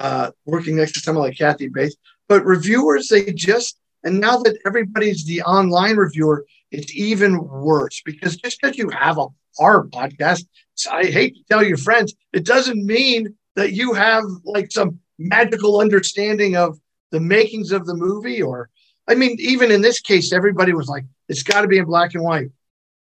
uh, 0.00 0.30
working 0.46 0.76
next 0.76 0.92
to 0.92 1.00
someone 1.00 1.24
like 1.24 1.38
Kathy 1.38 1.68
Bates. 1.68 1.96
But 2.28 2.44
reviewers, 2.44 3.08
they 3.08 3.32
just 3.32 3.78
and 4.02 4.20
now 4.20 4.36
that 4.38 4.58
everybody's 4.66 5.24
the 5.24 5.40
online 5.42 5.96
reviewer, 5.96 6.44
it's 6.74 6.94
even 6.94 7.42
worse 7.46 8.02
because 8.04 8.36
just 8.36 8.60
because 8.60 8.76
you 8.76 8.90
have 8.90 9.18
a 9.18 9.26
horror 9.56 9.88
podcast, 9.92 10.44
I 10.90 11.04
hate 11.04 11.36
to 11.36 11.42
tell 11.44 11.62
your 11.64 11.76
friends, 11.76 12.14
it 12.32 12.44
doesn't 12.44 12.84
mean 12.84 13.36
that 13.56 13.72
you 13.72 13.92
have 13.92 14.24
like 14.44 14.70
some 14.72 14.98
magical 15.18 15.80
understanding 15.80 16.56
of 16.56 16.78
the 17.10 17.20
makings 17.20 17.70
of 17.72 17.86
the 17.86 17.94
movie. 17.94 18.42
Or, 18.42 18.68
I 19.06 19.14
mean, 19.14 19.36
even 19.38 19.70
in 19.70 19.80
this 19.80 20.00
case, 20.00 20.32
everybody 20.32 20.72
was 20.72 20.88
like, 20.88 21.04
it's 21.28 21.42
got 21.42 21.62
to 21.62 21.68
be 21.68 21.78
in 21.78 21.84
black 21.84 22.14
and 22.14 22.24
white. 22.24 22.48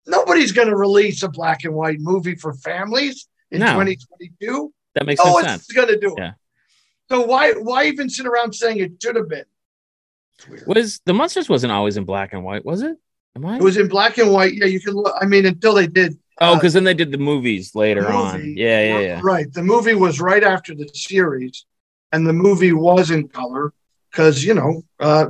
Nobody's 0.06 0.52
going 0.52 0.68
to 0.68 0.76
release 0.76 1.24
a 1.24 1.30
black 1.30 1.64
and 1.64 1.74
white 1.74 2.00
movie 2.00 2.36
for 2.36 2.54
families 2.54 3.28
in 3.52 3.60
No. 3.62 3.68
2022. 3.68 4.74
That 4.96 5.06
makes 5.06 5.24
No 5.24 5.34
sense. 5.42 5.46
no 5.46 5.52
one's 5.52 5.68
going 5.68 5.88
to 5.88 6.00
do 6.00 6.14
it. 6.16 6.20
Yeah. 6.20 6.34
So 7.10 7.26
why 7.26 7.54
why 7.54 7.86
even 7.86 8.10
sit 8.10 8.26
around 8.26 8.54
saying 8.54 8.78
it 8.80 8.92
should 9.02 9.16
have 9.16 9.28
been? 9.30 9.46
Was 10.68 11.00
the 11.06 11.14
Munsters 11.14 11.48
wasn't 11.50 11.72
always 11.72 11.98
in 11.98 12.06
black 12.06 12.34
and 12.34 12.44
white, 12.44 12.66
was 12.66 12.82
it? 12.82 12.98
Am 13.36 13.46
I? 13.46 13.56
It 13.58 13.62
was 13.64 13.78
in 13.78 13.88
black 13.88 14.18
and 14.18 14.32
white. 14.32 14.54
Yeah, 14.54 14.66
you 14.66 14.80
can 14.80 14.94
look. 14.94 15.14
I 15.20 15.26
mean, 15.26 15.46
until 15.46 15.74
they 15.74 15.88
did. 15.88 16.18
oh, 16.42 16.54
uh, 16.54 16.56
because 16.56 16.74
then 16.74 16.84
they 16.84 16.94
did 16.94 17.12
the 17.12 17.18
movies 17.18 17.74
later 17.76 18.12
on. 18.12 18.38
movie. 18.40 18.54
Yeah, 18.58 18.84
yeah, 18.84 19.00
yeah. 19.00 19.22
Right. 19.24 19.52
The 19.52 19.64
movie 19.64 19.96
was 19.96 20.20
right 20.22 20.44
after 20.44 20.76
the 20.76 20.88
series, 20.94 21.66
and 22.12 22.28
the 22.28 22.34
movie 22.34 22.74
was 22.74 23.10
in 23.12 23.28
color 23.28 23.74
because 24.12 24.44
you 24.44 24.54
know 24.54 24.84
uh, 25.00 25.28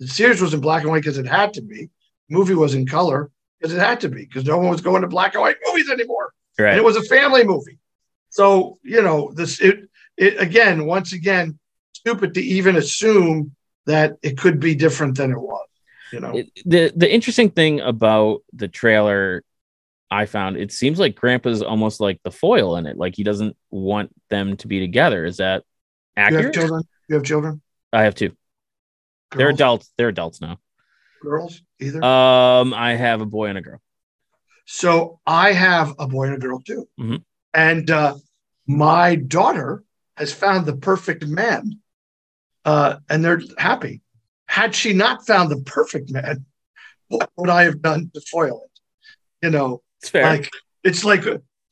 the 0.00 0.08
series 0.08 0.40
was 0.40 0.54
in 0.54 0.60
black 0.60 0.82
and 0.82 0.90
white 0.90 1.02
because 1.02 1.18
it 1.18 1.26
had 1.26 1.54
to 1.54 1.62
be. 1.62 1.88
The 2.28 2.34
movie 2.36 2.54
was 2.54 2.74
in 2.74 2.86
color 2.86 3.30
because 3.60 3.72
it 3.74 3.78
had 3.80 4.00
to 4.00 4.08
be 4.08 4.24
because 4.24 4.44
no 4.44 4.58
one 4.58 4.68
was 4.70 4.80
going 4.80 5.02
to 5.02 5.08
black 5.08 5.34
and 5.34 5.42
white 5.42 5.56
movies 5.66 5.88
anymore, 5.88 6.32
Right. 6.58 6.70
and 6.70 6.78
it 6.78 6.84
was 6.84 6.96
a 6.96 7.02
family 7.02 7.44
movie. 7.44 7.78
So 8.30 8.78
you 8.82 9.02
know 9.02 9.30
this. 9.34 9.60
It 9.60 9.88
it 10.16 10.40
again 10.40 10.86
once 10.86 11.12
again 11.12 11.58
stupid 11.92 12.34
to 12.34 12.40
even 12.42 12.74
assume 12.76 13.54
that 13.86 14.16
it 14.22 14.36
could 14.36 14.58
be 14.58 14.74
different 14.74 15.16
than 15.16 15.30
it 15.30 15.38
was. 15.40 15.66
You 16.12 16.20
know. 16.20 16.36
It- 16.36 16.50
the 16.64 16.92
the 16.94 17.12
interesting 17.12 17.50
thing 17.50 17.80
about 17.80 18.42
the 18.52 18.68
trailer 18.68 19.42
I 20.10 20.26
found 20.26 20.56
it 20.56 20.70
seems 20.72 20.98
like 21.00 21.16
Grandpa's 21.16 21.62
almost 21.62 22.00
like 22.00 22.20
the 22.22 22.30
foil 22.30 22.76
in 22.76 22.86
it. 22.86 22.96
Like 22.96 23.16
he 23.16 23.24
doesn't 23.24 23.56
want 23.70 24.14
them 24.30 24.56
to 24.58 24.68
be 24.68 24.78
together. 24.80 25.24
Is 25.24 25.38
that 25.38 25.64
you 26.16 26.22
have 26.22 26.32
accurate? 26.34 26.54
children. 26.54 26.82
You 27.08 27.14
have 27.16 27.24
children. 27.24 27.60
I 27.92 28.02
have 28.04 28.14
two. 28.14 28.36
They're 29.36 29.48
adults. 29.48 29.90
They're 29.98 30.08
adults 30.08 30.40
now. 30.40 30.58
Girls 31.20 31.60
either. 31.80 32.02
Um, 32.04 32.72
I 32.72 32.94
have 32.94 33.20
a 33.20 33.26
boy 33.26 33.46
and 33.46 33.58
a 33.58 33.60
girl. 33.60 33.80
So 34.64 35.20
I 35.26 35.52
have 35.52 35.94
a 35.98 36.06
boy 36.06 36.26
and 36.26 36.34
a 36.36 36.38
girl 36.38 36.60
too. 36.60 36.88
Mhm. 36.98 37.24
And 37.52 37.90
uh, 37.90 38.16
my 38.66 39.16
daughter 39.16 39.82
has 40.16 40.32
found 40.32 40.66
the 40.66 40.76
perfect 40.76 41.26
man. 41.26 41.80
Uh, 42.64 42.98
and 43.08 43.24
they're 43.24 43.42
happy. 43.58 44.02
Had 44.56 44.74
she 44.74 44.92
not 44.94 45.26
found 45.26 45.50
the 45.50 45.60
perfect 45.76 46.10
man, 46.10 46.46
what 47.08 47.28
would 47.36 47.50
I 47.50 47.64
have 47.64 47.82
done 47.82 48.10
to 48.14 48.20
foil 48.22 48.62
it? 48.64 48.80
You 49.44 49.50
know, 49.50 49.82
It's 50.00 50.10
fair. 50.10 50.22
like 50.24 50.48
it's 50.82 51.04
like 51.04 51.24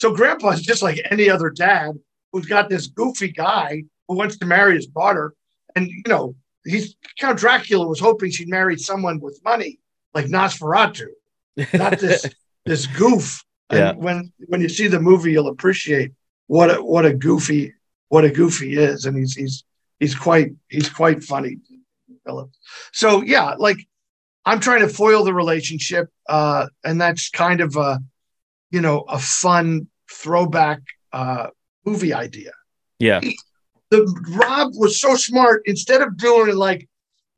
so 0.02 0.14
grandpa's 0.14 0.60
just 0.60 0.82
like 0.82 1.00
any 1.10 1.30
other 1.30 1.48
dad 1.50 1.92
who's 2.30 2.46
got 2.46 2.68
this 2.68 2.86
goofy 2.88 3.28
guy 3.28 3.84
who 4.06 4.16
wants 4.16 4.36
to 4.38 4.44
marry 4.46 4.74
his 4.74 4.86
daughter. 4.86 5.32
And 5.74 5.86
you 5.88 6.02
know, 6.08 6.34
he's 6.66 6.94
Count 7.18 7.38
Dracula 7.38 7.86
was 7.86 8.00
hoping 8.00 8.30
she'd 8.30 8.48
marry 8.50 8.76
someone 8.76 9.18
with 9.18 9.40
money, 9.44 9.78
like 10.12 10.26
Nosferatu 10.26 11.06
not 11.72 11.98
this 12.06 12.26
this 12.66 12.86
goof. 12.86 13.42
And 13.70 13.78
Yeah. 13.78 13.92
when 13.92 14.30
when 14.50 14.60
you 14.60 14.68
see 14.68 14.88
the 14.88 15.00
movie, 15.00 15.32
you'll 15.32 15.48
appreciate 15.48 16.12
what 16.48 16.68
a, 16.70 16.82
what 16.82 17.06
a 17.06 17.14
goofy 17.14 17.72
what 18.08 18.24
a 18.26 18.30
goofy 18.30 18.76
is, 18.76 19.06
and 19.06 19.16
he's 19.16 19.34
he's 19.34 19.64
he's 20.00 20.14
quite 20.14 20.50
he's 20.68 20.90
quite 20.90 21.24
funny, 21.24 21.56
Philip. 22.24 22.50
So 22.92 23.22
yeah, 23.22 23.54
like 23.58 23.78
I'm 24.44 24.60
trying 24.60 24.80
to 24.80 24.88
foil 24.88 25.24
the 25.24 25.34
relationship, 25.34 26.08
uh, 26.28 26.66
and 26.84 27.00
that's 27.00 27.30
kind 27.30 27.60
of 27.60 27.76
a 27.76 28.00
you 28.70 28.80
know 28.80 29.00
a 29.08 29.18
fun 29.18 29.88
throwback 30.10 30.80
uh, 31.12 31.48
movie 31.84 32.12
idea 32.12 32.52
yeah. 32.98 33.20
the 33.90 34.06
Rob 34.30 34.72
was 34.74 35.00
so 35.00 35.14
smart. 35.14 35.62
Instead 35.66 36.02
of 36.02 36.16
doing 36.16 36.48
it 36.48 36.56
like, 36.56 36.88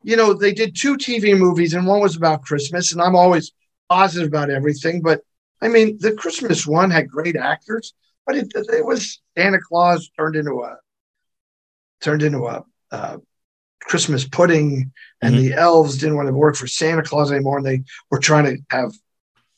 you 0.02 0.16
know, 0.16 0.32
they 0.32 0.52
did 0.52 0.76
two 0.76 0.96
TV 0.96 1.36
movies 1.36 1.74
and 1.74 1.86
one 1.86 2.00
was 2.00 2.16
about 2.16 2.42
Christmas, 2.42 2.92
and 2.92 3.02
I'm 3.02 3.16
always 3.16 3.52
positive 3.88 4.28
about 4.28 4.50
everything. 4.50 5.02
But 5.02 5.20
I 5.60 5.68
mean, 5.68 5.98
the 6.00 6.12
Christmas 6.12 6.66
one 6.66 6.90
had 6.90 7.08
great 7.08 7.36
actors, 7.36 7.94
but 8.26 8.36
it, 8.36 8.52
it 8.54 8.84
was 8.84 9.20
Santa 9.36 9.58
Claus 9.60 10.10
turned 10.16 10.36
into 10.36 10.62
a 10.62 10.76
turned 12.00 12.22
into 12.22 12.46
a 12.46 12.64
uh, 12.92 13.16
Christmas 13.80 14.26
pudding, 14.26 14.92
and 15.22 15.34
Mhm. 15.34 15.40
the 15.40 15.52
elves 15.54 15.96
didn't 15.98 16.16
want 16.16 16.28
to 16.28 16.34
work 16.34 16.56
for 16.56 16.66
Santa 16.66 17.02
Claus 17.02 17.30
anymore, 17.30 17.58
and 17.58 17.66
they 17.66 17.82
were 18.10 18.18
trying 18.18 18.44
to 18.44 18.62
have 18.70 18.92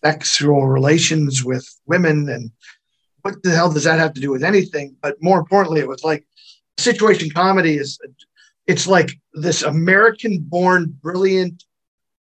sexual 0.04 0.68
relations 0.68 1.44
with 1.44 1.68
women 1.86 2.28
and 2.28 2.50
what 3.22 3.42
the 3.42 3.50
hell 3.50 3.70
does 3.70 3.84
that 3.84 3.98
have 3.98 4.14
to 4.14 4.20
do 4.20 4.30
with 4.30 4.44
anything? 4.44 4.96
But 5.02 5.20
more 5.20 5.38
importantly, 5.38 5.80
it 5.80 5.88
was 5.88 6.04
like 6.04 6.26
situation 6.78 7.30
comedy 7.30 7.76
is 7.76 7.98
it's 8.66 8.86
like 8.86 9.18
this 9.32 9.62
American 9.62 10.38
born 10.38 10.96
brilliant 11.02 11.64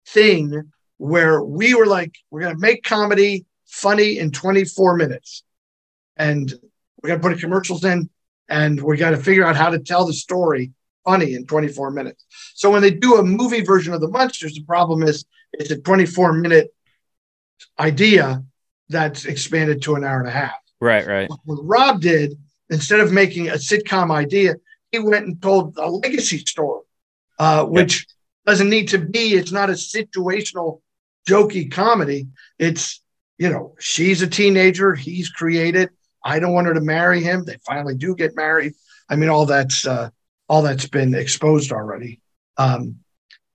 thing 0.07 0.71
where 0.97 1.43
we 1.43 1.75
were 1.75 1.85
like, 1.85 2.15
we're 2.31 2.41
gonna 2.41 2.57
make 2.57 2.83
comedy 2.83 3.45
funny 3.67 4.17
in 4.17 4.31
24 4.31 4.95
minutes. 4.95 5.43
And 6.15 6.51
we're 7.01 7.09
gonna 7.09 7.21
put 7.21 7.39
commercials 7.39 7.83
in 7.83 8.09
and 8.49 8.81
we 8.81 8.97
gotta 8.97 9.17
figure 9.17 9.45
out 9.45 9.55
how 9.55 9.69
to 9.69 9.79
tell 9.79 10.05
the 10.05 10.13
story 10.13 10.71
funny 11.07 11.35
in 11.35 11.45
24 11.45 11.91
minutes. 11.91 12.25
So 12.53 12.69
when 12.69 12.81
they 12.81 12.91
do 12.91 13.15
a 13.15 13.23
movie 13.23 13.61
version 13.61 13.93
of 13.93 14.01
the 14.01 14.09
Munsters, 14.09 14.55
the 14.55 14.63
problem 14.63 15.03
is 15.03 15.25
it's 15.53 15.71
a 15.71 15.79
24 15.79 16.33
minute 16.33 16.67
idea 17.79 18.43
that's 18.89 19.25
expanded 19.25 19.81
to 19.83 19.95
an 19.95 20.03
hour 20.03 20.19
and 20.19 20.27
a 20.27 20.31
half 20.31 20.53
Right, 20.79 21.07
right. 21.07 21.29
what 21.45 21.59
Rob 21.63 22.01
did, 22.01 22.37
instead 22.69 22.99
of 22.99 23.11
making 23.11 23.49
a 23.49 23.53
sitcom 23.53 24.11
idea, 24.11 24.55
he 24.91 24.99
went 24.99 25.25
and 25.25 25.41
told 25.41 25.77
a 25.77 25.89
legacy 25.89 26.39
story, 26.39 26.83
uh, 27.39 27.65
which 27.65 28.05
doesn't 28.45 28.69
need 28.69 28.89
to 28.89 28.97
be, 28.99 29.33
it's 29.33 29.51
not 29.51 29.69
a 29.69 29.73
situational, 29.73 30.81
jokey 31.27 31.69
comedy. 31.71 32.27
It's, 32.59 33.01
you 33.37 33.49
know, 33.49 33.75
she's 33.79 34.21
a 34.21 34.27
teenager, 34.27 34.93
he's 34.93 35.29
created. 35.29 35.89
I 36.23 36.39
don't 36.39 36.53
want 36.53 36.67
her 36.67 36.73
to 36.73 36.81
marry 36.81 37.21
him. 37.21 37.43
They 37.43 37.57
finally 37.65 37.95
do 37.95 38.15
get 38.15 38.35
married. 38.35 38.73
I 39.09 39.15
mean, 39.15 39.29
all 39.29 39.45
that's 39.45 39.85
uh, 39.85 40.09
all 40.49 40.61
that's 40.61 40.87
been 40.87 41.13
exposed 41.15 41.71
already. 41.71 42.21
Um, 42.57 42.99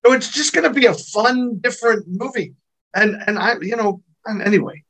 so 0.05 0.13
it's 0.13 0.31
just 0.31 0.53
going 0.53 0.65
to 0.65 0.79
be 0.79 0.87
a 0.87 0.95
fun, 0.95 1.59
different 1.59 2.07
movie. 2.09 2.55
And 2.95 3.17
and 3.27 3.39
I, 3.39 3.55
you 3.61 3.77
know, 3.77 4.03
and 4.27 4.43
anyway, 4.43 4.83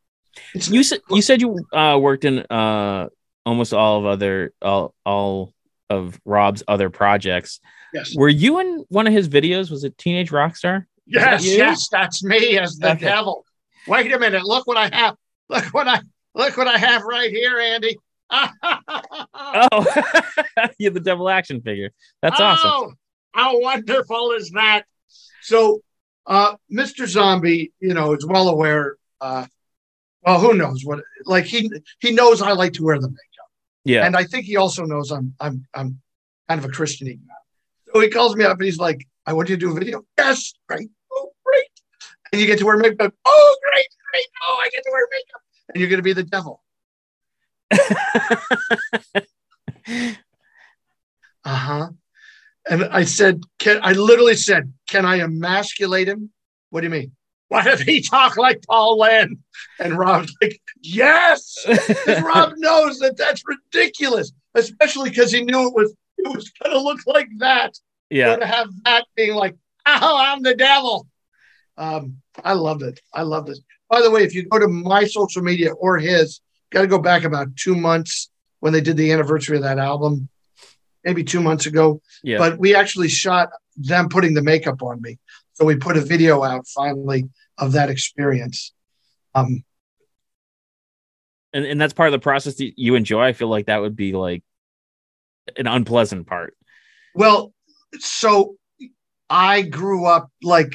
You 0.54 0.82
said 0.82 1.00
you 1.10 1.22
said 1.22 1.40
you 1.40 1.58
uh, 1.72 1.98
worked 2.00 2.24
in 2.24 2.40
uh, 2.50 3.08
almost 3.46 3.72
all 3.72 4.00
of 4.00 4.06
other 4.06 4.52
all 4.60 4.94
all 5.06 5.52
of 5.90 6.20
Rob's 6.24 6.62
other 6.66 6.90
projects. 6.90 7.60
yes. 7.92 8.14
Were 8.16 8.28
you 8.28 8.58
in 8.58 8.84
one 8.88 9.06
of 9.06 9.12
his 9.12 9.28
videos? 9.28 9.70
Was 9.70 9.84
it 9.84 9.96
Teenage 9.98 10.30
Rockstar? 10.30 10.86
Yes, 11.06 11.44
you? 11.44 11.56
yes, 11.58 11.88
that's 11.90 12.24
me 12.24 12.58
as 12.58 12.76
the 12.78 12.92
Okay. 12.92 13.04
devil. 13.06 13.44
Wait 13.86 14.10
a 14.12 14.18
minute, 14.18 14.44
look 14.44 14.66
what 14.66 14.76
I 14.78 14.88
have. 14.96 15.16
Look 15.48 15.64
what 15.74 15.86
I 15.86 16.00
look 16.34 16.56
what 16.56 16.66
I 16.68 16.78
have 16.78 17.02
right 17.02 17.30
here, 17.30 17.58
Andy. 17.60 17.98
Oh, 19.54 19.86
you're 20.78 20.92
the 20.92 21.00
devil 21.00 21.28
action 21.28 21.60
figure. 21.60 21.90
That's 22.22 22.40
awesome. 22.40 22.70
Oh, 22.72 22.92
how 23.32 23.60
wonderful 23.60 24.32
is 24.32 24.50
that? 24.50 24.84
So, 25.42 25.82
uh, 26.26 26.56
Mr. 26.72 27.06
Zombie, 27.06 27.72
you 27.80 27.92
know, 27.92 28.14
is 28.14 28.24
well 28.26 28.48
aware. 28.48 28.96
Uh, 29.20 29.46
well, 30.24 30.40
who 30.40 30.54
knows 30.54 30.84
what? 30.84 31.00
Like 31.24 31.44
he 31.44 31.70
he 32.00 32.12
knows 32.12 32.40
I 32.40 32.52
like 32.52 32.72
to 32.74 32.84
wear 32.84 32.96
the 32.98 33.08
makeup, 33.08 33.50
Yeah, 33.84 34.06
and 34.06 34.16
I 34.16 34.24
think 34.24 34.46
he 34.46 34.56
also 34.56 34.84
knows 34.84 35.10
I'm 35.10 35.34
I'm 35.40 35.66
I'm 35.74 36.00
kind 36.48 36.58
of 36.58 36.64
a 36.64 36.72
Christian 36.72 37.08
guy. 37.08 37.92
So 37.92 38.00
he 38.00 38.08
calls 38.08 38.36
me 38.36 38.44
up 38.44 38.56
and 38.56 38.64
he's 38.64 38.78
like, 38.78 39.06
"I 39.26 39.32
want 39.32 39.48
you 39.48 39.56
to 39.56 39.60
do 39.60 39.70
a 39.72 39.74
video." 39.74 40.04
Yes, 40.16 40.54
great, 40.68 40.88
oh 41.12 41.32
great, 41.44 41.70
and 42.32 42.40
you 42.40 42.46
get 42.46 42.58
to 42.60 42.64
wear 42.66 42.76
makeup. 42.78 43.12
Oh 43.24 43.56
great, 43.70 43.86
great, 44.12 44.26
oh 44.48 44.58
I 44.62 44.68
get 44.70 44.82
to 44.84 44.90
wear 44.92 45.06
makeup, 45.10 45.42
and 45.74 45.80
you're 45.80 45.90
going 45.90 45.98
to 45.98 46.02
be 46.04 46.12
the 46.14 46.22
devil. 46.22 46.62
Uh 51.44 51.56
huh. 51.56 51.88
And 52.70 52.84
I 52.84 53.04
said, 53.04 53.42
"Can 53.58 53.80
I 53.82 53.92
literally 53.92 54.36
said, 54.36 54.72
can 54.88 55.04
I 55.04 55.20
emasculate 55.20 56.08
him? 56.08 56.30
What 56.70 56.82
do 56.82 56.86
you 56.86 56.90
mean? 56.92 57.12
What 57.48 57.66
if 57.66 57.80
he 57.80 58.00
talk 58.00 58.36
like 58.36 58.62
Paul 58.68 59.00
Lynde?" 59.00 59.38
And 59.80 59.98
Rob's 59.98 60.32
like, 60.40 60.60
yes. 60.80 61.56
Rob 62.22 62.52
knows 62.56 63.00
that 63.00 63.16
that's 63.16 63.42
ridiculous, 63.44 64.30
especially 64.54 65.10
because 65.10 65.32
he 65.32 65.42
knew 65.42 65.66
it 65.66 65.74
was 65.74 65.92
it 66.18 66.28
was 66.32 66.50
going 66.62 66.76
to 66.76 66.80
look 66.80 67.00
like 67.06 67.28
that. 67.38 67.74
yeah. 68.10 68.36
To 68.36 68.46
have 68.46 68.68
that 68.84 69.06
being 69.16 69.34
like, 69.34 69.56
"Oh, 69.84 70.16
I'm 70.16 70.42
the 70.42 70.54
devil." 70.54 71.08
Um, 71.76 72.18
I 72.44 72.52
loved 72.52 72.82
it. 72.82 73.00
I 73.12 73.22
loved 73.22 73.48
it. 73.48 73.58
By 73.90 74.02
the 74.02 74.10
way, 74.10 74.22
if 74.22 74.34
you 74.34 74.44
go 74.44 74.60
to 74.60 74.68
my 74.68 75.04
social 75.06 75.42
media 75.42 75.72
or 75.72 75.98
his, 75.98 76.40
got 76.72 76.82
to 76.82 76.86
go 76.86 76.98
back 76.98 77.24
about 77.24 77.54
two 77.56 77.76
months 77.76 78.30
when 78.60 78.72
they 78.72 78.80
did 78.80 78.96
the 78.96 79.12
anniversary 79.12 79.56
of 79.56 79.62
that 79.62 79.78
album, 79.78 80.28
maybe 81.04 81.22
two 81.24 81.40
months 81.40 81.66
ago 81.66 82.00
Yeah. 82.22 82.38
but 82.38 82.58
we 82.58 82.74
actually 82.74 83.08
shot 83.08 83.50
them 83.76 84.08
putting 84.08 84.34
the 84.34 84.42
makeup 84.42 84.82
on 84.82 85.00
me. 85.00 85.18
So 85.54 85.64
we 85.64 85.76
put 85.76 85.96
a 85.96 86.00
video 86.00 86.42
out 86.42 86.66
finally 86.66 87.28
of 87.58 87.72
that 87.72 87.90
experience. 87.90 88.72
Um, 89.34 89.64
and, 91.52 91.64
and 91.66 91.80
that's 91.80 91.92
part 91.92 92.08
of 92.08 92.12
the 92.12 92.18
process 92.18 92.54
that 92.56 92.72
you 92.76 92.94
enjoy. 92.94 93.22
I 93.24 93.32
feel 93.32 93.48
like 93.48 93.66
that 93.66 93.80
would 93.80 93.96
be 93.96 94.12
like 94.12 94.42
an 95.56 95.66
unpleasant 95.66 96.26
part. 96.26 96.56
Well, 97.14 97.52
so 97.98 98.56
I 99.28 99.62
grew 99.62 100.06
up 100.06 100.30
like 100.42 100.74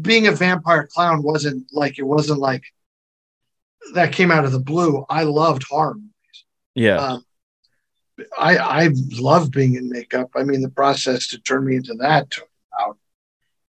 being 0.00 0.26
a 0.26 0.32
vampire 0.32 0.88
clown 0.90 1.22
wasn't 1.22 1.66
like 1.72 1.98
it 1.98 2.04
wasn't 2.06 2.38
like 2.40 2.62
that 3.92 4.12
came 4.12 4.30
out 4.30 4.44
of 4.44 4.52
the 4.52 4.60
blue. 4.60 5.04
I 5.08 5.24
loved 5.24 5.64
horror 5.64 5.94
movies. 5.94 6.44
Yeah. 6.74 6.96
Um, 6.96 7.24
I 8.38 8.56
I 8.58 8.90
love 9.18 9.50
being 9.50 9.74
in 9.74 9.90
makeup. 9.90 10.30
I 10.34 10.44
mean, 10.44 10.62
the 10.62 10.70
process 10.70 11.28
to 11.28 11.38
turn 11.38 11.66
me 11.66 11.76
into 11.76 11.94
that 11.94 12.30
took 12.30 12.48
about 12.72 12.98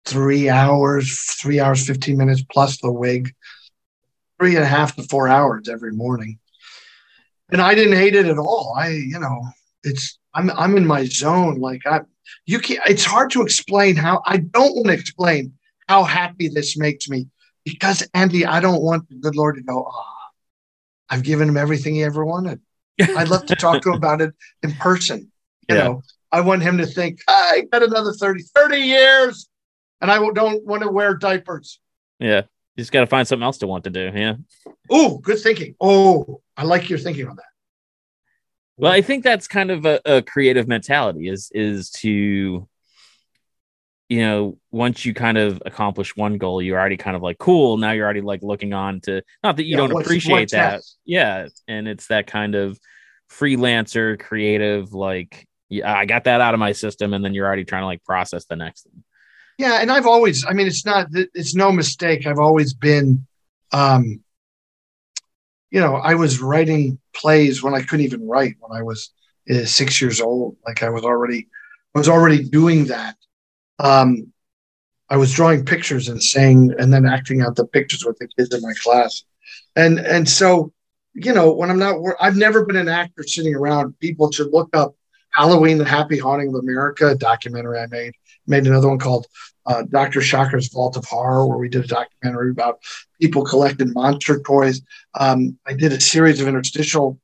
three 0.05 0.49
hours, 0.49 1.19
three 1.41 1.59
hours, 1.59 1.87
15 1.87 2.17
minutes 2.17 2.45
plus 2.51 2.81
the 2.81 2.93
wig, 2.93 3.35
three 4.39 4.55
and 4.55 4.65
a 4.65 4.69
half 4.69 4.95
to 4.97 5.03
four 5.05 5.29
hours 5.29 5.69
every 5.69 5.93
morning. 5.93 6.39
And 7.51 7.61
I 7.61 7.75
didn't 7.75 7.97
hate 7.97 8.15
it 8.15 8.27
at 8.27 8.39
all. 8.39 8.75
I, 8.77 8.89
you 8.89 9.19
know, 9.19 9.43
it's 9.83 10.19
I'm 10.35 10.51
I'm 10.51 10.77
in 10.77 10.87
my 10.87 11.05
zone. 11.05 11.57
Like 11.57 11.87
I 11.87 12.01
you 12.45 12.59
can't 12.59 12.81
it's 12.87 13.05
hard 13.05 13.31
to 13.31 13.43
explain 13.43 13.97
how 13.97 14.23
I 14.27 14.39
don't 14.39 14.75
want 14.75 14.89
to 14.89 14.93
explain 14.93 15.55
how 15.89 16.03
happy 16.05 16.49
this 16.49 16.77
makes 16.77 17.09
me 17.09 17.29
because 17.67 18.09
Andy, 18.15 18.47
I 18.47 18.61
don't 18.61 18.81
want 18.81 19.09
the 19.09 19.17
good 19.17 19.35
Lord 19.35 19.57
to 19.57 19.63
go, 19.63 19.91
oh, 19.91 20.15
I've 21.11 21.25
given 21.25 21.49
him 21.49 21.57
everything 21.57 21.97
he 21.97 22.05
ever 22.05 22.25
wanted. 22.25 22.61
I'd 23.01 23.29
love 23.29 23.45
to 23.47 23.57
talk 23.57 23.83
to 23.83 23.91
him 23.91 23.97
about 23.97 24.23
it 24.23 24.33
in 24.63 24.73
person. 24.73 25.33
You 25.69 25.75
yeah. 25.75 25.83
know, 25.83 26.03
I 26.31 26.43
want 26.43 26.63
him 26.63 26.79
to 26.79 26.87
think, 26.87 27.19
I 27.27 27.67
got 27.71 27.83
another 27.83 28.13
30, 28.13 28.45
30 28.55 28.79
years 28.79 29.49
and 30.01 30.13
I 30.13 30.19
don't 30.31 30.65
want 30.65 30.85
to 30.85 30.89
wear 30.89 31.17
diapers. 31.17 31.81
Yeah. 32.21 32.43
You 32.77 32.83
just 32.83 32.93
got 32.93 33.01
to 33.01 33.07
find 33.07 33.27
something 33.27 33.43
else 33.43 33.59
to 33.59 33.67
want 33.67 33.83
to 33.85 33.91
do. 33.91 34.13
Yeah. 34.15 34.35
Oh, 34.89 35.19
good 35.19 35.41
thinking. 35.41 35.75
Oh, 35.81 36.41
I 36.57 36.63
like 36.63 36.89
your 36.89 37.01
thinking 37.01 37.27
on 37.27 37.35
that. 37.35 37.45
Well, 38.77 38.93
I 38.93 39.03
think 39.03 39.25
that's 39.25 39.49
kind 39.49 39.73
of 39.73 39.87
a, 39.87 40.01
a 40.05 40.23
creative 40.23 40.69
mentality 40.69 41.29
is 41.29 41.51
is 41.55 41.91
to 42.03 42.69
you 44.09 44.21
know, 44.21 44.59
once 44.71 45.05
you 45.05 45.15
kind 45.15 45.37
of 45.37 45.61
accomplish 45.67 46.15
one 46.15 46.39
goal, 46.39 46.63
you're 46.63 46.79
already 46.79 46.97
kind 46.97 47.17
of 47.17 47.23
like 47.23 47.39
cool. 47.39 47.77
Now 47.77 47.91
you're 47.91 48.05
already 48.05 48.21
like 48.21 48.43
looking 48.43 48.73
on 48.73 49.01
to 49.03 49.23
not 49.43 49.57
that 49.57 49.65
you 49.65 49.73
yeah, 49.73 49.77
don't 49.79 50.01
appreciate 50.01 50.51
that. 50.51 50.83
Yeah. 51.05 51.49
And 51.67 51.89
it's 51.89 52.07
that 52.07 52.29
kind 52.29 52.55
of 52.55 52.79
freelancer, 53.31 54.19
creative, 54.19 54.93
like, 54.93 55.47
yeah, 55.69 55.93
I 55.93 56.05
got 56.05 56.25
that 56.25 56.41
out 56.41 56.55
of 56.55 56.61
my 56.61 56.71
system. 56.71 57.15
And 57.15 57.25
then 57.25 57.35
you're 57.35 57.47
already 57.47 57.65
trying 57.65 57.83
to 57.83 57.87
like 57.87 58.05
process 58.05 58.45
the 58.45 58.55
next 58.55 58.85
thing. 58.85 59.03
Yeah. 59.59 59.81
And 59.81 59.91
I've 59.91 60.07
always, 60.07 60.47
I 60.47 60.53
mean, 60.53 60.69
it's 60.69 60.87
not, 60.87 61.09
it's 61.13 61.57
no 61.57 61.73
mistake. 61.73 62.27
I've 62.27 62.39
always 62.39 62.75
been, 62.75 63.27
um, 63.73 64.23
you 65.73 65.81
know, 65.81 65.97
I 65.97 66.15
was 66.15 66.41
writing 66.41 67.01
plays 67.13 67.61
when 67.61 67.75
I 67.75 67.83
couldn't 67.83 68.05
even 68.05 68.29
write 68.29 68.55
when 68.61 68.79
I 68.79 68.85
was 68.85 69.11
uh, 69.51 69.65
six 69.65 70.01
years 70.01 70.21
old. 70.21 70.57
Like 70.65 70.85
I 70.85 70.91
was 70.91 71.03
already, 71.03 71.49
I 71.93 71.99
was 71.99 72.09
already 72.09 72.45
doing 72.45 72.85
that 72.85 73.17
um, 73.79 74.33
I 75.09 75.17
was 75.17 75.33
drawing 75.33 75.65
pictures 75.65 76.09
and 76.09 76.23
saying, 76.23 76.75
and 76.79 76.93
then 76.93 77.07
acting 77.07 77.43
out 77.43 77.57
the 77.57 77.67
pictures 77.67 78.05
with 78.05 78.19
the 78.19 78.29
kids 78.29 78.55
in 78.55 78.61
my 78.63 78.73
class. 78.83 79.25
And, 79.77 79.99
and 79.99 80.29
so, 80.29 80.73
you 81.15 81.33
know, 81.33 81.53
when 81.53 81.71
I'm 81.71 81.79
not, 81.79 81.97
I've 82.21 82.37
never 82.37 82.65
been 82.65 82.77
an 82.77 82.89
actor 82.89 83.23
sitting 83.23 83.55
around. 83.55 83.99
People 84.01 84.33
should 84.33 84.53
look 84.53 84.69
up 84.75 84.97
Halloween, 85.31 85.79
the 85.79 85.85
Happy 85.85 86.19
Haunting 86.19 86.49
of 86.49 86.55
America 86.57 87.15
documentary 87.15 87.79
I 87.79 87.87
made. 87.87 88.15
Made 88.47 88.67
another 88.67 88.89
one 88.89 88.99
called 88.99 89.27
uh, 89.67 89.83
Dr. 89.83 90.21
Shocker's 90.21 90.69
Vault 90.69 90.97
of 90.97 91.05
Horror, 91.05 91.47
where 91.47 91.59
we 91.59 91.69
did 91.69 91.85
a 91.85 91.89
documentary 91.89 92.51
about 92.51 92.81
people 93.21 93.45
collecting 93.45 93.93
monster 93.93 94.41
toys. 94.41 94.81
Um, 95.19 95.59
I 95.67 95.75
did 95.75 95.93
a 95.93 96.01
series 96.01 96.41
of 96.41 96.49
interstitial 96.49 97.19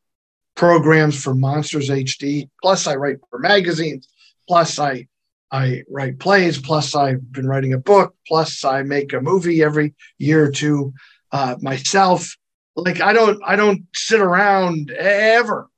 programs 0.55 1.21
for 1.23 1.35
Monsters 1.35 1.89
HD. 1.89 2.49
Plus, 2.61 2.87
I 2.87 2.97
write 2.97 3.19
for 3.31 3.39
magazines. 3.39 4.09
Plus, 4.49 4.79
I 4.79 5.07
I 5.53 5.83
write 5.89 6.19
plays, 6.19 6.59
plus 6.59 6.95
I've 6.95 7.31
been 7.31 7.47
writing 7.47 7.75
a 7.75 7.79
book, 7.79 8.17
plus 8.27 8.65
I 8.65 8.83
make 8.83 9.13
a 9.13 9.21
movie 9.21 9.63
every 9.63 9.95
year 10.19 10.47
or 10.47 10.51
two 10.51 10.95
uh, 11.31 11.57
myself. 11.61 12.37
Like 12.75 13.03
I 13.03 13.13
don't, 13.13 13.39
I 13.45 13.55
don't 13.55 13.87
sit 13.95 14.21
around 14.21 14.91
ever, 14.91 15.69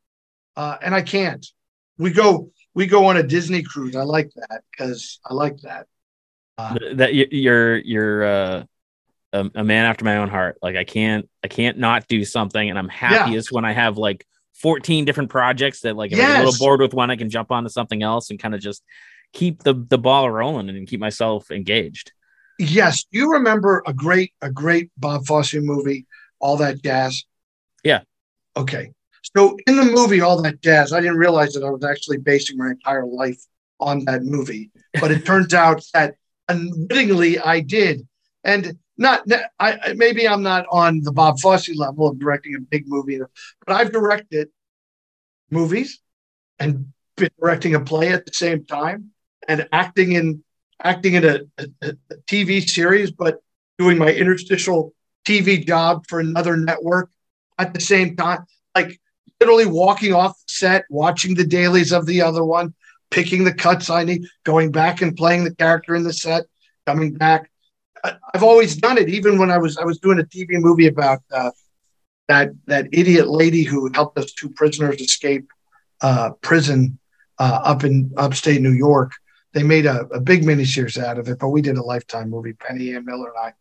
uh, 0.56 0.76
and 0.80 0.94
I 0.94 1.02
can't. 1.02 1.44
We 1.98 2.12
go, 2.12 2.52
we 2.72 2.86
go 2.86 3.06
on 3.06 3.16
a 3.16 3.22
Disney 3.24 3.64
cruise. 3.64 3.96
I 3.96 4.02
like 4.02 4.30
that 4.36 4.62
because 4.70 5.18
I 5.28 5.34
like 5.34 5.58
that. 5.62 5.88
Uh, 6.56 6.76
that 6.94 7.14
you're 7.14 7.78
you're 7.78 8.24
uh, 8.24 8.64
a, 9.32 9.50
a, 9.56 9.64
man 9.64 9.86
after 9.86 10.04
my 10.04 10.18
own 10.18 10.28
heart. 10.28 10.56
Like 10.62 10.76
I 10.76 10.84
can't, 10.84 11.28
I 11.42 11.48
can't 11.48 11.78
not 11.78 12.06
do 12.06 12.24
something, 12.24 12.70
and 12.70 12.78
I'm 12.78 12.88
happiest 12.88 13.50
yeah. 13.50 13.56
when 13.56 13.64
I 13.64 13.72
have 13.72 13.98
like 13.98 14.24
14 14.54 15.04
different 15.04 15.30
projects 15.30 15.80
that 15.80 15.96
like 15.96 16.12
if 16.12 16.18
yes. 16.18 16.30
I'm 16.30 16.42
a 16.42 16.44
little 16.44 16.64
bored 16.64 16.80
with 16.80 16.94
one, 16.94 17.10
I 17.10 17.16
can 17.16 17.28
jump 17.28 17.50
onto 17.50 17.70
something 17.70 18.04
else 18.04 18.30
and 18.30 18.38
kind 18.38 18.54
of 18.54 18.60
just 18.60 18.84
keep 19.34 19.64
the 19.64 19.74
the 19.74 19.98
ball 19.98 20.30
rolling 20.30 20.70
and 20.70 20.88
keep 20.88 21.00
myself 21.00 21.50
engaged. 21.50 22.12
Yes, 22.58 23.04
you 23.10 23.32
remember 23.32 23.82
a 23.86 23.92
great 23.92 24.32
a 24.40 24.50
great 24.50 24.90
Bob 24.96 25.26
Fosse 25.26 25.54
movie, 25.54 26.06
All 26.38 26.56
That 26.56 26.82
Jazz. 26.82 27.24
Yeah. 27.82 28.02
Okay. 28.56 28.92
So 29.36 29.58
in 29.66 29.76
the 29.76 29.84
movie 29.84 30.20
All 30.20 30.40
That 30.40 30.62
Jazz, 30.62 30.92
I 30.92 31.00
didn't 31.00 31.18
realize 31.18 31.52
that 31.54 31.64
I 31.64 31.70
was 31.70 31.84
actually 31.84 32.18
basing 32.18 32.56
my 32.56 32.70
entire 32.70 33.04
life 33.04 33.42
on 33.80 34.04
that 34.04 34.22
movie, 34.22 34.70
but 35.00 35.10
it 35.10 35.26
turns 35.26 35.52
out 35.64 35.84
that 35.92 36.14
unwittingly 36.48 37.38
I 37.40 37.60
did, 37.60 38.06
and 38.44 38.78
not 38.96 39.24
I 39.58 39.94
maybe 39.96 40.26
I'm 40.28 40.42
not 40.42 40.66
on 40.70 41.00
the 41.00 41.12
Bob 41.12 41.40
Fosse 41.40 41.74
level 41.74 42.06
of 42.06 42.20
directing 42.20 42.54
a 42.54 42.60
big 42.60 42.84
movie, 42.86 43.18
but 43.66 43.74
I've 43.74 43.92
directed 43.92 44.48
movies 45.50 46.00
and 46.60 46.92
been 47.16 47.30
directing 47.40 47.74
a 47.74 47.80
play 47.80 48.12
at 48.12 48.26
the 48.26 48.32
same 48.32 48.64
time 48.64 49.10
and 49.48 49.68
acting 49.72 50.12
in 50.12 50.42
acting 50.82 51.14
in 51.14 51.24
a, 51.24 51.40
a, 51.58 51.66
a 51.82 52.16
TV 52.26 52.66
series, 52.66 53.10
but 53.10 53.38
doing 53.78 53.98
my 53.98 54.12
interstitial 54.12 54.92
TV 55.26 55.64
job 55.64 56.04
for 56.08 56.20
another 56.20 56.56
network 56.56 57.10
at 57.58 57.72
the 57.72 57.80
same 57.80 58.16
time. 58.16 58.44
Like 58.74 59.00
literally 59.40 59.66
walking 59.66 60.12
off 60.12 60.36
set, 60.46 60.84
watching 60.90 61.34
the 61.34 61.46
dailies 61.46 61.92
of 61.92 62.06
the 62.06 62.22
other 62.22 62.44
one, 62.44 62.74
picking 63.10 63.44
the 63.44 63.54
cuts 63.54 63.90
I 63.90 64.04
need, 64.04 64.24
going 64.44 64.70
back 64.70 65.00
and 65.00 65.16
playing 65.16 65.44
the 65.44 65.54
character 65.54 65.94
in 65.94 66.02
the 66.02 66.12
set, 66.12 66.44
coming 66.86 67.14
back. 67.14 67.50
I've 68.34 68.42
always 68.42 68.76
done 68.76 68.98
it, 68.98 69.08
even 69.08 69.38
when 69.38 69.50
I 69.50 69.56
was 69.58 69.78
I 69.78 69.84
was 69.84 69.98
doing 69.98 70.18
a 70.18 70.24
TV 70.24 70.60
movie 70.60 70.88
about 70.88 71.20
uh, 71.32 71.50
that 72.28 72.50
that 72.66 72.88
idiot 72.92 73.28
lady 73.28 73.62
who 73.62 73.90
helped 73.94 74.18
us 74.18 74.32
two 74.32 74.50
prisoners 74.50 75.00
escape 75.00 75.46
uh, 76.02 76.30
prison 76.42 76.98
uh, 77.38 77.60
up 77.64 77.82
in 77.82 78.12
upstate 78.18 78.60
New 78.60 78.72
York 78.72 79.12
they 79.54 79.62
made 79.62 79.86
a, 79.86 80.00
a 80.06 80.20
big 80.20 80.42
miniseries 80.42 81.02
out 81.02 81.18
of 81.18 81.28
it, 81.28 81.38
but 81.38 81.48
we 81.48 81.62
did 81.62 81.78
a 81.78 81.82
lifetime 81.82 82.28
movie, 82.28 82.52
Penny 82.52 82.94
Ann 82.94 83.04
Miller 83.06 83.32
and 83.34 83.38
I. 83.38 83.52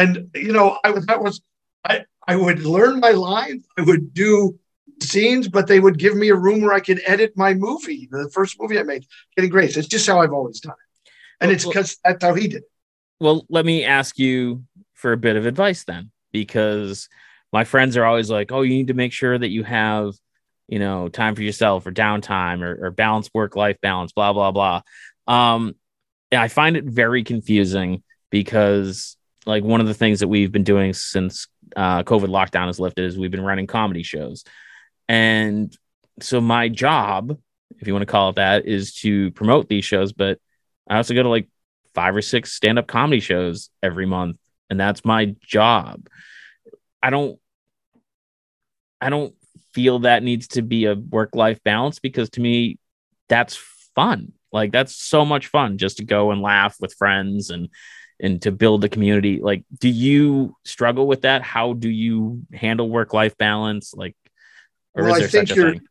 And 0.00 0.30
you 0.34 0.52
know, 0.52 0.78
I 0.82 0.90
was 0.90 1.04
that 1.06 1.22
was 1.22 1.42
I 1.84 2.04
I 2.26 2.36
would 2.36 2.60
learn 2.60 3.00
my 3.00 3.10
lines, 3.10 3.66
I 3.78 3.82
would 3.82 4.14
do 4.14 4.58
scenes, 5.02 5.48
but 5.48 5.66
they 5.66 5.80
would 5.80 5.98
give 5.98 6.16
me 6.16 6.28
a 6.28 6.34
room 6.34 6.62
where 6.62 6.72
I 6.72 6.80
could 6.80 7.02
edit 7.04 7.32
my 7.36 7.54
movie, 7.54 8.08
the 8.10 8.30
first 8.32 8.60
movie 8.60 8.78
I 8.78 8.84
made, 8.84 9.04
Getting 9.36 9.50
Grace. 9.50 9.76
It's 9.76 9.88
just 9.88 10.06
how 10.06 10.20
I've 10.20 10.32
always 10.32 10.60
done 10.60 10.74
it. 10.74 11.10
And 11.40 11.48
well, 11.48 11.54
it's 11.56 11.66
because 11.66 11.98
that's 12.04 12.24
how 12.24 12.34
he 12.34 12.48
did 12.48 12.62
it. 12.62 12.70
Well, 13.20 13.44
let 13.48 13.66
me 13.66 13.84
ask 13.84 14.18
you 14.18 14.64
for 14.94 15.12
a 15.12 15.16
bit 15.16 15.36
of 15.36 15.46
advice 15.46 15.84
then, 15.84 16.12
because 16.30 17.08
my 17.52 17.64
friends 17.64 17.96
are 17.96 18.04
always 18.04 18.30
like, 18.30 18.52
oh, 18.52 18.62
you 18.62 18.74
need 18.74 18.88
to 18.88 18.94
make 18.94 19.12
sure 19.12 19.36
that 19.36 19.48
you 19.48 19.64
have, 19.64 20.14
you 20.68 20.78
know, 20.78 21.08
time 21.08 21.34
for 21.34 21.42
yourself 21.42 21.84
or 21.86 21.92
downtime 21.92 22.62
or, 22.62 22.86
or 22.86 22.90
balance 22.90 23.28
work 23.34 23.56
life 23.56 23.76
balance, 23.80 24.12
blah, 24.12 24.32
blah, 24.32 24.52
blah. 24.52 24.82
Um, 25.26 25.74
I 26.32 26.48
find 26.48 26.76
it 26.76 26.84
very 26.84 27.24
confusing 27.24 28.02
because 28.30 29.16
like 29.46 29.64
one 29.64 29.80
of 29.80 29.86
the 29.86 29.94
things 29.94 30.20
that 30.20 30.28
we've 30.28 30.52
been 30.52 30.64
doing 30.64 30.92
since 30.92 31.46
uh, 31.76 32.02
COVID 32.02 32.28
lockdown 32.28 32.68
is 32.68 32.80
lifted 32.80 33.04
is 33.04 33.18
we've 33.18 33.30
been 33.30 33.44
running 33.44 33.66
comedy 33.66 34.02
shows, 34.02 34.44
and 35.08 35.76
so 36.20 36.40
my 36.40 36.68
job, 36.68 37.36
if 37.78 37.86
you 37.86 37.92
want 37.92 38.02
to 38.02 38.10
call 38.10 38.30
it 38.30 38.36
that, 38.36 38.66
is 38.66 38.94
to 38.96 39.30
promote 39.32 39.68
these 39.68 39.84
shows. 39.84 40.12
But 40.12 40.38
I 40.88 40.96
also 40.96 41.14
go 41.14 41.22
to 41.22 41.28
like 41.28 41.48
five 41.94 42.16
or 42.16 42.22
six 42.22 42.52
stand 42.52 42.78
up 42.78 42.86
comedy 42.86 43.20
shows 43.20 43.70
every 43.82 44.06
month, 44.06 44.38
and 44.70 44.78
that's 44.78 45.04
my 45.04 45.34
job. 45.40 46.08
I 47.02 47.10
don't, 47.10 47.38
I 49.00 49.10
don't 49.10 49.34
feel 49.72 50.00
that 50.00 50.22
needs 50.22 50.48
to 50.48 50.62
be 50.62 50.84
a 50.84 50.94
work 50.94 51.34
life 51.34 51.62
balance 51.64 51.98
because 51.98 52.30
to 52.30 52.40
me, 52.40 52.78
that's 53.28 53.56
fun. 53.94 54.32
Like 54.52 54.72
that's 54.72 54.94
so 54.94 55.24
much 55.24 55.46
fun 55.46 55.78
just 55.78 55.98
to 55.98 56.04
go 56.04 56.30
and 56.30 56.42
laugh 56.42 56.76
with 56.80 56.94
friends 56.94 57.50
and 57.50 57.68
and 58.20 58.40
to 58.42 58.52
build 58.52 58.84
a 58.84 58.88
community. 58.88 59.40
Like, 59.42 59.64
do 59.78 59.88
you 59.88 60.56
struggle 60.64 61.06
with 61.06 61.22
that? 61.22 61.42
How 61.42 61.72
do 61.72 61.88
you 61.88 62.42
handle 62.52 62.88
work 62.88 63.12
life 63.12 63.36
balance? 63.36 63.94
Like, 63.94 64.16
or 64.94 65.04
well, 65.04 65.14
is 65.14 65.18
there 65.18 65.26
I 65.26 65.30
think 65.30 65.48
such 65.48 65.56
a 65.56 65.60
you're, 65.60 65.72
thing? 65.72 65.82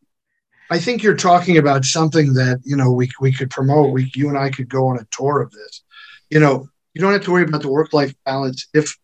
I 0.70 0.80
think 0.80 1.04
you're 1.04 1.18
talking 1.18 1.58
about 1.58 1.84
something 1.84 2.34
that 2.36 2.62
you 2.64 2.78
know 2.78 2.92
we 2.92 3.10
we 3.20 3.34
could 3.34 3.50
promote. 3.50 3.92
We 3.92 4.12
you 4.16 4.30
and 4.30 4.38
I 4.38 4.50
could 4.50 4.70
go 4.70 4.88
on 4.88 5.00
a 5.00 5.08
tour 5.12 5.42
of 5.42 5.52
this. 5.52 5.84
You 6.30 6.40
know, 6.40 6.70
you 6.94 7.02
don't 7.02 7.12
have 7.12 7.26
to 7.26 7.32
worry 7.32 7.44
about 7.44 7.62
the 7.62 7.72
work 7.72 7.94
life 7.94 8.14
balance 8.26 8.68
if 8.74 8.96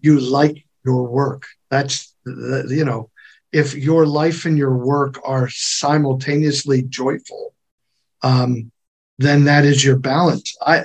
you 0.00 0.18
like 0.18 0.64
your 0.84 1.06
work. 1.06 1.46
That's 1.70 2.14
the, 2.24 2.66
you 2.70 2.84
know, 2.84 3.10
if 3.52 3.74
your 3.74 4.06
life 4.06 4.44
and 4.46 4.56
your 4.56 4.76
work 4.76 5.20
are 5.24 5.48
simultaneously 5.50 6.82
joyful, 6.82 7.54
um, 8.22 8.72
then 9.20 9.44
that 9.44 9.64
is 9.64 9.84
your 9.84 9.98
balance. 9.98 10.56
I 10.62 10.84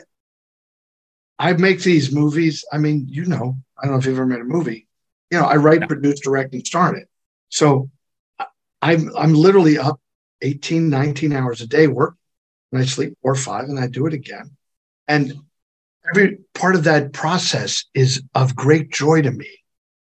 I 1.39 1.53
make 1.53 1.81
these 1.81 2.11
movies. 2.11 2.65
I 2.71 2.77
mean, 2.77 3.05
you 3.09 3.25
know, 3.25 3.57
I 3.77 3.85
don't 3.85 3.93
know 3.93 3.99
if 3.99 4.05
you've 4.05 4.17
ever 4.17 4.25
made 4.25 4.41
a 4.41 4.45
movie. 4.45 4.87
You 5.31 5.39
know, 5.39 5.45
I 5.45 5.55
write, 5.55 5.81
yeah. 5.81 5.87
produce, 5.87 6.19
direct, 6.19 6.53
and 6.53 6.65
star 6.65 6.95
it. 6.95 7.07
So 7.49 7.89
I'm 8.81 9.15
I'm 9.17 9.33
literally 9.33 9.77
up 9.77 9.99
18, 10.41 10.89
19 10.89 11.31
hours 11.31 11.61
a 11.61 11.67
day 11.67 11.87
work, 11.87 12.15
and 12.71 12.81
I 12.81 12.85
sleep 12.85 13.17
four 13.21 13.31
or 13.31 13.35
five, 13.35 13.65
and 13.65 13.79
I 13.79 13.87
do 13.87 14.05
it 14.05 14.13
again. 14.13 14.51
And 15.07 15.33
every 16.09 16.39
part 16.53 16.75
of 16.75 16.83
that 16.83 17.13
process 17.13 17.85
is 17.93 18.21
of 18.33 18.55
great 18.55 18.91
joy 18.91 19.21
to 19.21 19.31
me. 19.31 19.49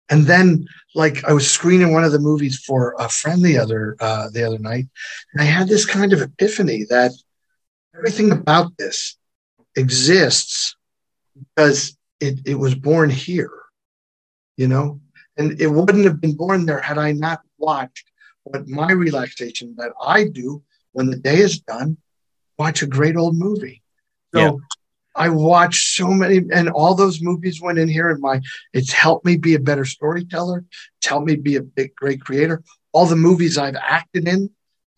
And 0.10 0.26
then, 0.26 0.68
like 0.96 1.24
I 1.26 1.34
was 1.34 1.50
screening 1.50 1.94
one 1.94 2.04
of 2.04 2.12
the 2.12 2.20
movies 2.20 2.58
for 2.58 2.96
a 2.98 3.08
friend 3.08 3.44
the 3.44 3.58
other 3.60 3.96
uh, 4.00 4.30
the 4.32 4.44
other 4.44 4.60
night, 4.60 4.86
and 5.34 5.42
I 5.42 5.46
had 5.46 5.68
this 5.68 5.86
kind 5.86 6.12
of 6.12 6.22
epiphany 6.22 6.86
that 6.90 7.12
everything 7.98 8.32
about 8.32 8.78
this 8.78 9.18
exists 9.76 10.76
because 11.56 11.98
it, 12.20 12.42
it 12.46 12.56
was 12.56 12.76
born 12.76 13.10
here, 13.10 13.52
you 14.58 14.68
know, 14.68 15.02
and 15.38 15.60
it 15.60 15.68
wouldn't 15.68 16.06
have 16.06 16.22
been 16.22 16.36
born 16.36 16.66
there 16.66 16.82
had 16.82 16.98
I 16.98 17.12
not 17.12 17.42
watched 17.58 18.10
what 18.44 18.68
my 18.68 18.92
relaxation 18.92 19.76
that 19.78 19.92
I 20.02 20.26
do 20.26 20.64
when 20.92 21.10
the 21.10 21.18
day 21.18 21.38
is 21.38 21.60
done, 21.60 21.98
watch 22.58 22.82
a 22.82 22.88
great 22.88 23.18
old 23.18 23.36
movie. 23.36 23.82
So 24.34 24.40
yeah. 24.40 24.52
I 25.16 25.30
watched 25.30 25.96
so 25.96 26.08
many, 26.08 26.42
and 26.54 26.70
all 26.70 26.94
those 26.94 27.22
movies 27.22 27.62
went 27.62 27.80
in 27.80 27.90
here, 27.90 28.10
and 28.10 28.22
my 28.22 28.42
it's 28.74 28.92
helped 28.92 29.26
me 29.26 29.38
be 29.38 29.56
a 29.56 29.60
better 29.60 29.86
storyteller. 29.86 30.64
It's 30.98 31.08
helped 31.08 31.28
me 31.28 31.36
be 31.36 31.56
a 31.56 31.62
big, 31.62 31.96
great 31.96 32.22
creator. 32.22 32.64
All 32.92 33.06
the 33.06 33.16
movies 33.16 33.58
I've 33.58 33.76
acted 33.76 34.28
in 34.28 34.52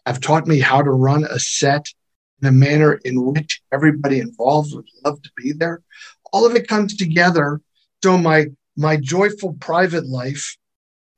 have 0.06 0.20
taught 0.20 0.48
me 0.48 0.60
how 0.60 0.82
to 0.82 0.92
run 0.92 1.24
a 1.24 1.40
set 1.40 1.88
a 2.44 2.52
manner 2.52 3.00
in 3.06 3.24
which 3.26 3.62
everybody 3.72 4.20
involved 4.20 4.74
would 4.76 4.88
love 5.04 5.22
to 5.22 5.30
be 5.38 5.54
there. 5.54 5.82
All 6.32 6.46
of 6.46 6.56
it 6.56 6.68
comes 6.68 6.96
together. 6.96 7.62
So 8.04 8.18
my 8.18 8.48
my 8.76 8.98
joyful 8.98 9.54
private 9.54 10.06
life 10.06 10.58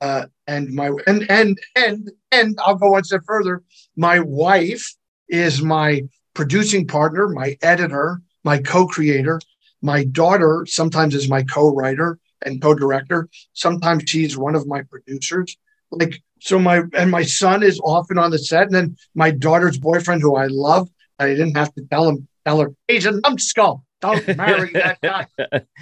uh, 0.02 0.26
and 0.48 0.70
my 0.74 0.92
and 1.08 1.30
and 1.30 1.60
and 1.76 2.12
and 2.32 2.58
I'll 2.66 2.76
go 2.76 2.92
one 2.92 3.04
step 3.04 3.22
further. 3.26 3.64
My 3.96 4.20
wife 4.20 4.96
is 5.28 5.62
my 5.62 6.04
producing 6.34 6.88
partner, 6.88 7.28
my 7.28 7.58
editor, 7.62 8.22
my 8.44 8.60
co-creator. 8.60 9.40
My 9.82 10.06
daughter 10.06 10.66
sometimes 10.68 11.16
is 11.16 11.30
my 11.30 11.44
co-writer 11.44 12.20
and 12.44 12.62
co-director. 12.62 13.30
Sometimes 13.54 14.04
she's 14.08 14.38
one 14.38 14.56
of 14.56 14.68
my 14.68 14.84
producers. 14.84 15.58
Like 15.92 16.22
so, 16.40 16.60
my 16.60 16.84
and 16.94 17.12
my 17.12 17.24
son 17.24 17.64
is 17.64 17.80
often 17.84 18.18
on 18.18 18.32
the 18.32 18.40
set, 18.40 18.64
and 18.64 18.76
then 18.76 18.98
my 19.16 19.32
daughter's 19.32 19.78
boyfriend, 19.78 20.22
who 20.22 20.36
I 20.36 20.48
love, 20.48 20.90
I 21.20 21.28
didn't 21.28 21.56
have 21.56 21.74
to 21.76 21.84
tell 21.84 22.08
him 22.10 22.28
tell 22.46 22.60
her 22.62 22.74
he's 22.88 23.06
a 23.06 23.12
numbskull. 23.12 23.84
Don't 24.02 24.26
marry 24.38 24.72
that 24.74 25.00
guy. 25.02 25.28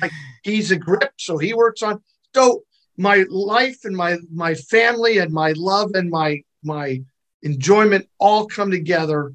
like 0.02 0.12
he's 0.43 0.71
a 0.71 0.76
grip, 0.76 1.13
so 1.17 1.38
he 1.38 1.54
works 1.54 1.84
on. 1.84 2.02
So 2.34 2.63
my 2.97 3.26
life 3.30 3.86
and 3.86 3.95
my 3.95 4.17
my 4.34 4.56
family 4.56 5.19
and 5.19 5.32
my 5.32 5.54
love 5.56 5.91
and 5.93 6.10
my 6.10 6.41
my 6.63 7.02
enjoyment 7.43 8.08
all 8.19 8.47
come 8.47 8.71
together 8.71 9.34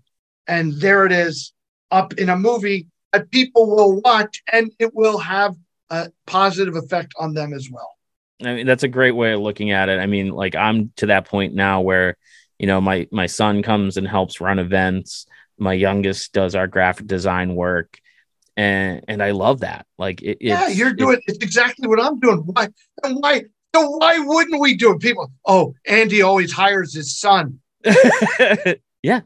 and 0.48 0.72
there 0.74 1.06
it 1.06 1.12
is 1.12 1.52
up 1.90 2.14
in 2.14 2.28
a 2.28 2.36
movie 2.36 2.88
that 3.12 3.30
people 3.30 3.70
will 3.74 4.00
watch 4.00 4.42
and 4.52 4.72
it 4.80 4.92
will 4.94 5.18
have 5.18 5.54
a 5.90 6.10
positive 6.26 6.74
effect 6.74 7.14
on 7.18 7.32
them 7.32 7.52
as 7.52 7.70
well 7.70 7.96
i 8.44 8.54
mean 8.54 8.66
that's 8.66 8.82
a 8.82 8.88
great 8.88 9.12
way 9.12 9.32
of 9.32 9.40
looking 9.40 9.70
at 9.70 9.88
it 9.88 10.00
i 10.00 10.06
mean 10.06 10.28
like 10.28 10.56
i'm 10.56 10.92
to 10.96 11.06
that 11.06 11.26
point 11.26 11.54
now 11.54 11.80
where 11.80 12.16
you 12.58 12.66
know 12.66 12.80
my 12.80 13.06
my 13.12 13.26
son 13.26 13.62
comes 13.62 13.96
and 13.96 14.08
helps 14.08 14.40
run 14.40 14.58
events 14.58 15.26
my 15.62 15.72
youngest 15.72 16.32
does 16.32 16.54
our 16.54 16.66
graphic 16.66 17.06
design 17.06 17.54
work 17.54 17.98
and 18.56 19.04
and 19.08 19.22
I 19.22 19.30
love 19.30 19.60
that. 19.60 19.86
Like, 19.98 20.22
it, 20.22 20.38
yeah, 20.40 20.68
you're 20.68 20.92
doing 20.92 21.20
it's, 21.26 21.36
it's 21.36 21.44
exactly 21.44 21.88
what 21.88 22.00
I'm 22.00 22.18
doing. 22.20 22.38
Why 22.38 22.68
and 23.02 23.16
why? 23.20 23.44
So 23.74 23.88
why 23.88 24.18
wouldn't 24.18 24.60
we 24.60 24.76
do 24.76 24.92
it? 24.92 25.00
People, 25.00 25.32
oh, 25.46 25.74
Andy 25.86 26.20
always 26.20 26.52
hires 26.52 26.94
his 26.94 27.18
son. 27.18 27.60
yeah, 29.02 29.20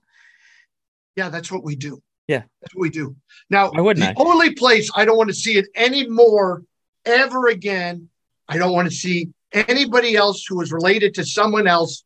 yeah, 1.17 1.29
that's 1.29 1.51
what 1.51 1.65
we 1.65 1.75
do. 1.75 2.01
Yeah, 2.29 2.43
that's 2.61 2.75
what 2.75 2.83
we 2.83 2.91
do. 2.91 3.17
Now, 3.51 3.71
why 3.71 3.81
wouldn't 3.81 4.07
the 4.07 4.23
I? 4.23 4.25
only 4.25 4.55
place 4.55 4.91
I 4.95 5.05
don't 5.05 5.17
want 5.17 5.31
to 5.31 5.35
see 5.35 5.59
it 5.59 5.67
anymore, 5.75 6.63
ever 7.05 7.49
again. 7.49 8.09
I 8.49 8.59
don't 8.59 8.73
want 8.73 8.89
to 8.89 8.95
see 8.95 9.31
anybody 9.53 10.15
else 10.15 10.45
who 10.47 10.61
is 10.61 10.73
related 10.73 11.15
to 11.15 11.25
someone 11.25 11.67
else. 11.67 12.05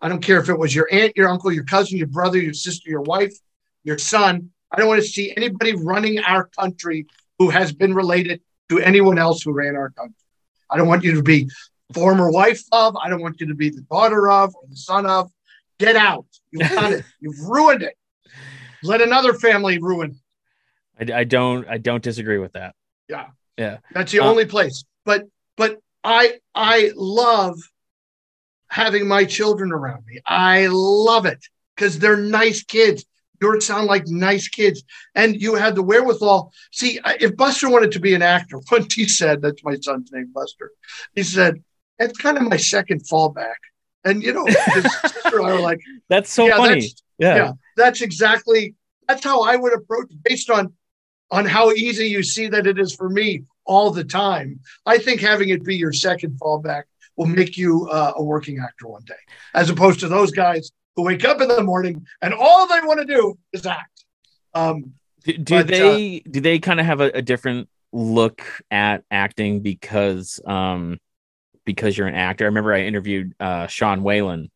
I 0.00 0.08
don't 0.08 0.22
care 0.22 0.40
if 0.40 0.48
it 0.48 0.58
was 0.58 0.74
your 0.74 0.88
aunt, 0.90 1.12
your 1.16 1.28
uncle, 1.28 1.52
your 1.52 1.64
cousin, 1.64 1.98
your 1.98 2.08
brother, 2.08 2.38
your 2.38 2.54
sister, 2.54 2.90
your 2.90 3.02
wife, 3.02 3.34
your 3.84 3.98
son. 3.98 4.50
I 4.70 4.78
don't 4.78 4.88
want 4.88 5.02
to 5.02 5.06
see 5.06 5.32
anybody 5.36 5.74
running 5.74 6.18
our 6.20 6.46
country 6.58 7.06
who 7.38 7.50
has 7.50 7.72
been 7.72 7.94
related 7.94 8.40
to 8.68 8.78
anyone 8.78 9.18
else 9.18 9.42
who 9.42 9.52
ran 9.52 9.76
our 9.76 9.90
country. 9.90 10.14
I 10.70 10.78
don't 10.78 10.88
want 10.88 11.04
you 11.04 11.14
to 11.16 11.22
be 11.22 11.50
former 11.92 12.30
wife 12.30 12.62
of. 12.72 12.96
I 12.96 13.08
don't 13.08 13.20
want 13.20 13.40
you 13.40 13.48
to 13.48 13.54
be 13.54 13.70
the 13.70 13.82
daughter 13.82 14.30
of 14.30 14.54
or 14.54 14.62
the 14.68 14.76
son 14.76 15.06
of. 15.06 15.30
Get 15.78 15.96
out. 15.96 16.26
You've 16.50 16.70
done 16.70 16.92
it. 16.94 17.04
You've 17.20 17.40
ruined 17.40 17.82
it. 17.82 17.94
Let 18.82 19.00
another 19.00 19.34
family 19.34 19.78
ruin. 19.78 20.18
I, 20.98 21.20
I 21.20 21.24
don't. 21.24 21.68
I 21.68 21.78
don't 21.78 22.02
disagree 22.02 22.38
with 22.38 22.52
that. 22.52 22.74
Yeah. 23.08 23.26
Yeah. 23.56 23.78
That's 23.92 24.12
the 24.12 24.20
uh, 24.20 24.28
only 24.28 24.46
place. 24.46 24.84
But 25.04 25.24
but 25.56 25.78
I 26.04 26.38
I 26.54 26.92
love 26.94 27.58
having 28.68 29.06
my 29.06 29.24
children 29.24 29.72
around 29.72 30.04
me. 30.06 30.20
I 30.24 30.68
love 30.70 31.26
it 31.26 31.44
because 31.76 31.98
they're 31.98 32.16
nice 32.16 32.62
kids. 32.64 33.04
Yours 33.42 33.66
sound 33.66 33.88
like 33.88 34.06
nice 34.06 34.46
kids. 34.46 34.84
And 35.16 35.42
you 35.42 35.56
had 35.56 35.74
the 35.74 35.82
wherewithal. 35.82 36.52
See, 36.70 37.00
if 37.20 37.36
Buster 37.36 37.68
wanted 37.68 37.90
to 37.92 38.00
be 38.00 38.14
an 38.14 38.22
actor, 38.22 38.58
what 38.68 38.92
he 38.92 39.08
said, 39.08 39.42
that's 39.42 39.64
my 39.64 39.74
son's 39.80 40.12
name, 40.12 40.30
Buster, 40.32 40.70
he 41.14 41.24
said, 41.24 41.62
that's 41.98 42.16
kind 42.16 42.36
of 42.36 42.44
my 42.44 42.56
second 42.56 43.02
fallback. 43.02 43.56
And, 44.04 44.22
you 44.22 44.32
know, 44.32 44.46
his 44.46 44.96
sister 45.02 45.42
I 45.42 45.54
were 45.54 45.60
like, 45.60 45.80
that's 46.08 46.32
so 46.32 46.46
yeah, 46.46 46.56
funny. 46.56 46.80
That's, 46.80 47.02
yeah. 47.18 47.36
yeah. 47.36 47.52
That's 47.76 48.00
exactly, 48.00 48.76
that's 49.08 49.24
how 49.24 49.42
I 49.42 49.56
would 49.56 49.74
approach 49.74 50.12
based 50.22 50.48
on, 50.48 50.72
on 51.32 51.44
how 51.44 51.72
easy 51.72 52.08
you 52.08 52.22
see 52.22 52.46
that 52.46 52.68
it 52.68 52.78
is 52.78 52.94
for 52.94 53.08
me 53.08 53.42
all 53.64 53.90
the 53.90 54.04
time. 54.04 54.60
I 54.86 54.98
think 54.98 55.20
having 55.20 55.48
it 55.48 55.64
be 55.64 55.76
your 55.76 55.92
second 55.92 56.38
fallback 56.40 56.84
will 57.16 57.26
make 57.26 57.56
you 57.56 57.88
uh, 57.90 58.12
a 58.16 58.22
working 58.22 58.60
actor 58.60 58.86
one 58.86 59.04
day, 59.04 59.14
as 59.52 59.68
opposed 59.68 60.00
to 60.00 60.08
those 60.08 60.30
guys 60.30 60.70
who 60.96 61.02
wake 61.02 61.24
up 61.24 61.40
in 61.40 61.48
the 61.48 61.62
morning 61.62 62.06
and 62.20 62.34
all 62.34 62.66
they 62.66 62.80
want 62.82 63.00
to 63.00 63.06
do 63.06 63.38
is 63.52 63.66
act. 63.66 64.04
Um, 64.54 64.94
do, 65.24 65.38
do 65.38 65.56
but, 65.56 65.66
they 65.68 66.22
uh, 66.26 66.30
do 66.30 66.40
they 66.40 66.58
kind 66.58 66.80
of 66.80 66.86
have 66.86 67.00
a, 67.00 67.10
a, 67.14 67.22
different 67.22 67.68
look 67.92 68.42
at 68.70 69.04
acting 69.10 69.60
because 69.60 70.40
um 70.44 70.98
because 71.64 71.96
you're 71.96 72.08
an 72.08 72.14
actor? 72.14 72.44
I 72.44 72.46
remember 72.46 72.74
I 72.74 72.82
interviewed 72.82 73.34
uh, 73.40 73.66
Sean 73.68 74.02
Whalen. 74.02 74.50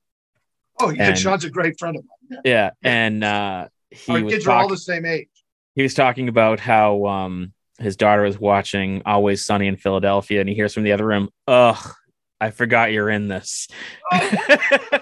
Oh, 0.81 0.91
yeah, 0.91 1.09
and, 1.09 1.19
Sean's 1.19 1.45
a 1.45 1.51
great 1.51 1.79
friend 1.79 1.97
of 1.97 2.05
mine. 2.05 2.41
Yeah, 2.45 2.71
yeah. 2.83 2.91
and 2.91 3.25
uh, 3.25 3.69
he 3.91 4.13
Our 4.13 4.23
kids 4.23 4.45
talk- 4.45 4.55
are 4.55 4.63
all 4.63 4.69
the 4.69 4.77
same 4.77 5.07
age. 5.07 5.29
He 5.75 5.83
was 5.83 5.95
talking 5.95 6.29
about 6.29 6.61
how 6.61 7.07
um 7.07 7.53
his 7.79 7.97
daughter 7.97 8.23
was 8.23 8.39
watching 8.39 9.03
Always 9.07 9.45
Sunny 9.45 9.69
in 9.69 9.77
Philadelphia, 9.77 10.41
and 10.41 10.49
he 10.49 10.55
hears 10.55 10.75
from 10.75 10.83
the 10.83 10.93
other 10.93 11.07
room, 11.07 11.31
"Ugh, 11.47 11.95
I 12.41 12.51
forgot 12.51 12.93
you're 12.93 13.11
in 13.11 13.29
this." 13.29 13.69
Oh, 14.13 14.31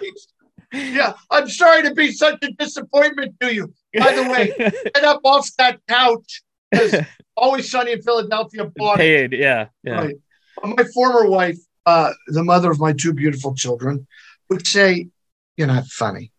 yeah, 0.75 1.15
I'm 1.31 1.49
sorry 1.49 1.83
to 1.85 1.95
be 1.95 2.13
such 2.13 2.43
a 2.43 2.51
disappointment 2.53 3.39
to 3.41 3.55
you. 3.55 3.73
By 3.99 4.13
the 4.13 4.23
way, 4.25 4.53
get 4.95 5.05
up 5.05 5.21
off 5.25 5.49
that 5.59 5.81
couch 5.89 6.43
Always 7.37 7.71
Sunny 7.71 7.93
in 7.93 8.03
Philadelphia 8.03 8.71
bought 8.77 8.99
Paid, 8.99 9.33
yeah, 9.33 9.69
yeah. 9.83 10.01
Right. 10.01 10.17
My 10.63 10.85
former 10.95 11.29
wife, 11.29 11.59
uh, 11.85 12.13
the 12.29 12.45
mother 12.45 12.71
of 12.71 12.79
my 12.79 12.93
two 12.93 13.13
beautiful 13.13 13.55
children, 13.55 14.07
would 14.49 14.67
say, 14.67 15.09
"You're 15.57 15.67
not 15.67 15.87
funny," 15.87 16.31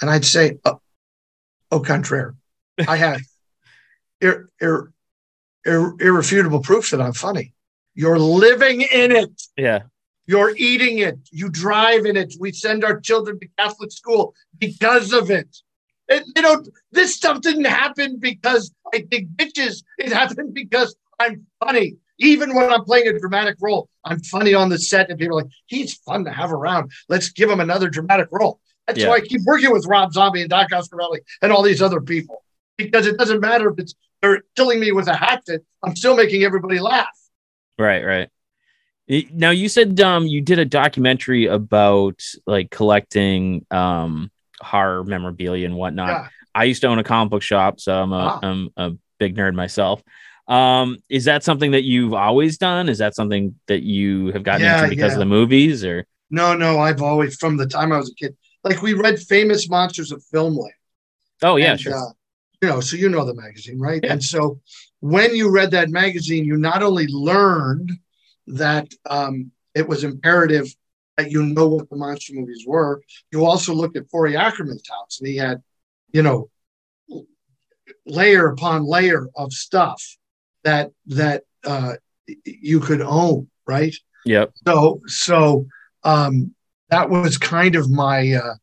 and 0.00 0.08
I'd 0.10 0.24
say, 0.24 0.58
"Oh, 0.64 0.80
au 1.72 1.80
contraire, 1.80 2.34
I 2.86 2.96
have 2.96 3.20
ir- 4.20 4.48
ir- 4.60 4.92
ir- 5.66 5.94
irrefutable 6.00 6.60
proof 6.60 6.90
that 6.90 7.00
I'm 7.00 7.12
funny. 7.12 7.52
You're 7.94 8.18
living 8.18 8.82
in 8.82 9.10
it." 9.12 9.42
Yeah. 9.56 9.82
You're 10.26 10.54
eating 10.56 10.98
it. 10.98 11.18
You 11.30 11.48
drive 11.48 12.06
in 12.06 12.16
it. 12.16 12.34
We 12.38 12.52
send 12.52 12.84
our 12.84 13.00
children 13.00 13.38
to 13.40 13.48
Catholic 13.58 13.92
school 13.92 14.34
because 14.58 15.12
of 15.12 15.30
it. 15.30 15.56
it 16.08 16.24
you 16.34 16.42
know, 16.42 16.64
this 16.92 17.14
stuff 17.14 17.40
didn't 17.40 17.66
happen 17.66 18.18
because 18.18 18.72
I 18.92 18.98
dig 18.98 19.36
bitches. 19.36 19.82
It 19.98 20.12
happened 20.12 20.54
because 20.54 20.96
I'm 21.18 21.46
funny. 21.62 21.96
Even 22.18 22.54
when 22.54 22.72
I'm 22.72 22.84
playing 22.84 23.08
a 23.08 23.18
dramatic 23.18 23.56
role, 23.60 23.88
I'm 24.04 24.20
funny 24.20 24.54
on 24.54 24.68
the 24.68 24.78
set, 24.78 25.10
and 25.10 25.18
people 25.18 25.38
are 25.38 25.42
like, 25.42 25.52
he's 25.66 25.94
fun 25.94 26.24
to 26.26 26.30
have 26.30 26.52
around. 26.52 26.92
Let's 27.08 27.30
give 27.30 27.50
him 27.50 27.60
another 27.60 27.88
dramatic 27.88 28.28
role. 28.30 28.60
That's 28.86 29.00
yeah. 29.00 29.08
why 29.08 29.16
I 29.16 29.20
keep 29.20 29.40
working 29.44 29.72
with 29.72 29.86
Rob 29.86 30.12
Zombie 30.12 30.42
and 30.42 30.50
Don 30.50 30.68
Coscarelli 30.68 31.18
and 31.42 31.52
all 31.52 31.62
these 31.62 31.82
other 31.82 32.00
people 32.00 32.44
because 32.76 33.06
it 33.06 33.18
doesn't 33.18 33.40
matter 33.40 33.70
if 33.70 33.78
it's 33.78 33.94
they're 34.20 34.42
killing 34.56 34.80
me 34.80 34.92
with 34.92 35.06
a 35.08 35.14
hatchet, 35.14 35.64
I'm 35.82 35.94
still 35.94 36.16
making 36.16 36.44
everybody 36.44 36.78
laugh. 36.80 37.14
Right, 37.78 38.04
right. 38.04 38.28
Now 39.08 39.50
you 39.50 39.68
said 39.68 40.00
um 40.00 40.26
you 40.26 40.40
did 40.40 40.58
a 40.58 40.64
documentary 40.64 41.46
about 41.46 42.22
like 42.46 42.70
collecting 42.70 43.64
um 43.70 44.30
horror 44.60 45.04
memorabilia 45.04 45.66
and 45.66 45.76
whatnot. 45.76 46.08
Yeah. 46.08 46.28
I 46.54 46.64
used 46.64 46.80
to 46.82 46.88
own 46.88 46.98
a 46.98 47.04
comic 47.04 47.30
book 47.30 47.42
shop, 47.42 47.80
so 47.80 47.92
I'm 47.94 48.12
a 48.12 48.16
Ah. 48.16 48.38
am 48.42 48.70
a 48.76 48.92
big 49.18 49.36
nerd 49.36 49.54
myself. 49.54 50.02
Um, 50.46 50.98
is 51.08 51.24
that 51.24 51.42
something 51.42 51.70
that 51.72 51.84
you've 51.84 52.12
always 52.14 52.58
done? 52.58 52.88
Is 52.88 52.98
that 52.98 53.14
something 53.14 53.54
that 53.66 53.82
you 53.82 54.28
have 54.32 54.42
gotten 54.42 54.62
Yeah, 54.62 54.78
into 54.84 54.90
because 54.90 55.10
yeah. 55.10 55.14
of 55.14 55.18
the 55.20 55.26
movies 55.26 55.84
or 55.84 56.06
No, 56.30 56.54
no, 56.54 56.78
I've 56.78 57.02
always 57.02 57.36
from 57.36 57.56
the 57.56 57.66
time 57.66 57.92
I 57.92 57.98
was 57.98 58.10
a 58.10 58.14
kid. 58.14 58.36
Like 58.62 58.80
we 58.82 58.94
read 58.94 59.18
Famous 59.20 59.68
Monsters 59.68 60.12
of 60.12 60.22
Filmland. 60.32 60.70
oh 61.42 61.56
yeah, 61.56 61.72
And, 61.72 61.80
sure. 61.80 61.94
uh, 61.94 62.12
you 62.62 62.68
know, 62.68 62.80
so 62.80 62.96
you 62.96 63.08
know 63.10 63.24
the 63.26 63.34
magazine, 63.34 63.78
right? 63.78 64.02
And 64.04 64.22
so 64.24 64.60
when 65.00 65.34
you 65.34 65.50
read 65.50 65.70
that 65.72 65.90
magazine, 65.90 66.44
you 66.46 66.56
not 66.56 66.82
only 66.82 67.06
learned 67.08 67.90
that 68.46 68.88
um, 69.08 69.50
it 69.74 69.88
was 69.88 70.04
imperative 70.04 70.74
that 71.16 71.30
you 71.30 71.44
know 71.44 71.68
what 71.68 71.88
the 71.90 71.96
monster 71.96 72.32
movies 72.34 72.64
were, 72.66 73.00
you 73.30 73.44
also 73.44 73.72
looked 73.72 73.96
at 73.96 74.08
Forry 74.10 74.36
Ackerman's 74.36 74.88
house, 74.88 75.20
and 75.20 75.28
he 75.28 75.36
had, 75.36 75.62
you 76.12 76.22
know, 76.22 76.50
layer 78.06 78.48
upon 78.48 78.84
layer 78.84 79.28
of 79.36 79.52
stuff 79.52 80.02
that 80.64 80.90
that 81.06 81.44
uh, 81.64 81.94
you 82.44 82.80
could 82.80 83.00
own, 83.00 83.48
right? 83.66 83.94
Yep. 84.24 84.52
So 84.66 85.00
so 85.06 85.66
um, 86.02 86.54
that 86.90 87.10
was 87.10 87.38
kind 87.38 87.76
of 87.76 87.90
my 87.90 88.32
uh, 88.32 88.54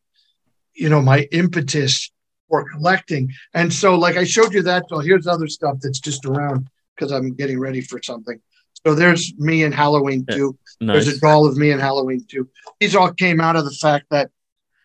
you 0.73 0.89
know 0.89 1.01
my 1.01 1.27
impetus 1.31 2.11
for 2.49 2.69
collecting. 2.69 3.31
And 3.53 3.71
so 3.71 3.95
like 3.95 4.17
I 4.17 4.25
showed 4.25 4.53
you 4.53 4.61
that. 4.63 4.85
So 4.89 4.99
here's 4.99 5.27
other 5.27 5.47
stuff 5.47 5.77
that's 5.81 5.99
just 5.99 6.25
around 6.25 6.67
because 6.95 7.11
I'm 7.11 7.33
getting 7.33 7.59
ready 7.59 7.81
for 7.81 8.01
something. 8.03 8.39
So 8.85 8.95
there's 8.95 9.33
me 9.37 9.63
in 9.63 9.71
Halloween 9.71 10.25
too. 10.29 10.57
Nice. 10.79 11.05
There's 11.05 11.17
a 11.17 11.19
doll 11.19 11.45
of 11.45 11.55
me 11.57 11.71
in 11.71 11.79
Halloween 11.79 12.25
too. 12.27 12.49
These 12.79 12.95
all 12.95 13.13
came 13.13 13.39
out 13.39 13.55
of 13.55 13.65
the 13.65 13.71
fact 13.71 14.05
that 14.09 14.31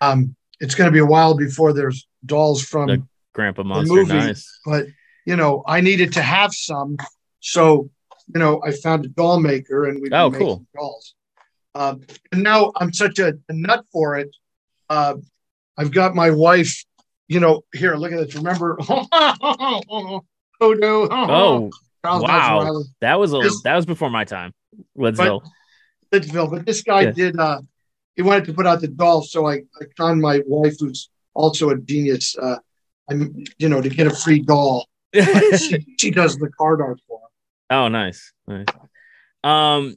um, 0.00 0.36
it's 0.60 0.74
going 0.74 0.88
to 0.88 0.92
be 0.92 0.98
a 0.98 1.06
while 1.06 1.34
before 1.34 1.72
there's 1.72 2.06
dolls 2.24 2.62
from 2.62 2.88
The- 2.88 3.02
Grandpa 3.32 3.62
Munster, 3.62 3.94
movie. 3.94 4.12
nice. 4.14 4.58
but 4.64 4.86
you 5.24 5.36
know, 5.36 5.62
I 5.66 5.80
needed 5.80 6.12
to 6.14 6.22
have 6.22 6.52
some. 6.52 6.96
So, 7.40 7.90
you 8.34 8.38
know, 8.38 8.62
I 8.64 8.72
found 8.72 9.04
a 9.04 9.08
doll 9.08 9.40
maker 9.40 9.86
and 9.86 10.00
we 10.00 10.10
Oh, 10.12 10.30
made 10.30 10.38
cool. 10.38 10.66
dolls. 10.74 11.14
Um, 11.74 12.02
and 12.32 12.42
now 12.42 12.72
I'm 12.76 12.92
such 12.92 13.18
a, 13.18 13.28
a 13.48 13.52
nut 13.52 13.84
for 13.92 14.16
it. 14.16 14.34
Uh, 14.88 15.14
I've 15.76 15.90
got 15.92 16.14
my 16.14 16.30
wife, 16.30 16.84
you 17.28 17.40
know, 17.40 17.62
here, 17.74 17.96
look 17.96 18.12
at 18.12 18.18
this. 18.26 18.34
Remember? 18.36 18.78
oh, 18.88 20.22
no. 20.60 21.08
Oh, 21.10 21.70
Charles 22.06 22.22
wow. 22.22 22.62
Reilly, 22.62 22.84
that 23.00 23.18
was 23.18 23.32
a 23.32 23.42
Just- 23.42 23.64
that 23.64 23.76
was 23.76 23.86
before 23.86 24.10
my 24.10 24.24
time. 24.24 24.52
Woodsville. 24.96 25.42
Lidsville. 26.12 26.50
But 26.50 26.66
this 26.66 26.82
guy 26.82 27.02
Yeah. 27.02 27.10
did, 27.12 27.38
uh, 27.38 27.60
he 28.14 28.22
wanted 28.22 28.44
to 28.46 28.54
put 28.54 28.66
out 28.66 28.80
the 28.80 28.88
doll. 28.88 29.22
So 29.22 29.46
I, 29.46 29.54
I 29.54 29.84
found 29.96 30.20
my 30.20 30.40
wife, 30.46 30.76
who's 30.78 31.10
also 31.34 31.70
a 31.70 31.78
genius, 31.78 32.36
uh, 32.38 32.56
I'm, 33.10 33.44
you 33.58 33.68
know, 33.68 33.80
to 33.80 33.88
get 33.88 34.06
a 34.06 34.10
free 34.10 34.40
doll. 34.40 34.86
she, 35.14 35.84
she 35.98 36.10
does 36.10 36.36
the 36.36 36.50
card 36.58 36.80
art 36.80 37.00
for 37.08 37.18
him. 37.18 37.28
Oh, 37.70 37.88
nice, 37.88 38.32
nice. 38.46 38.66
Um, 39.42 39.96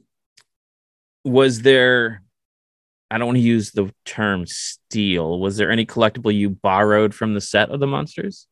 was 1.24 1.62
there? 1.62 2.22
I 3.10 3.18
don't 3.18 3.26
want 3.26 3.36
to 3.38 3.42
use 3.42 3.72
the 3.72 3.92
term 4.04 4.46
steal. 4.46 5.38
Was 5.40 5.56
there 5.56 5.70
any 5.70 5.84
collectible 5.84 6.32
you 6.34 6.50
borrowed 6.50 7.14
from 7.14 7.34
the 7.34 7.40
set 7.40 7.70
of 7.70 7.80
the 7.80 7.86
Munsters? 7.86 8.46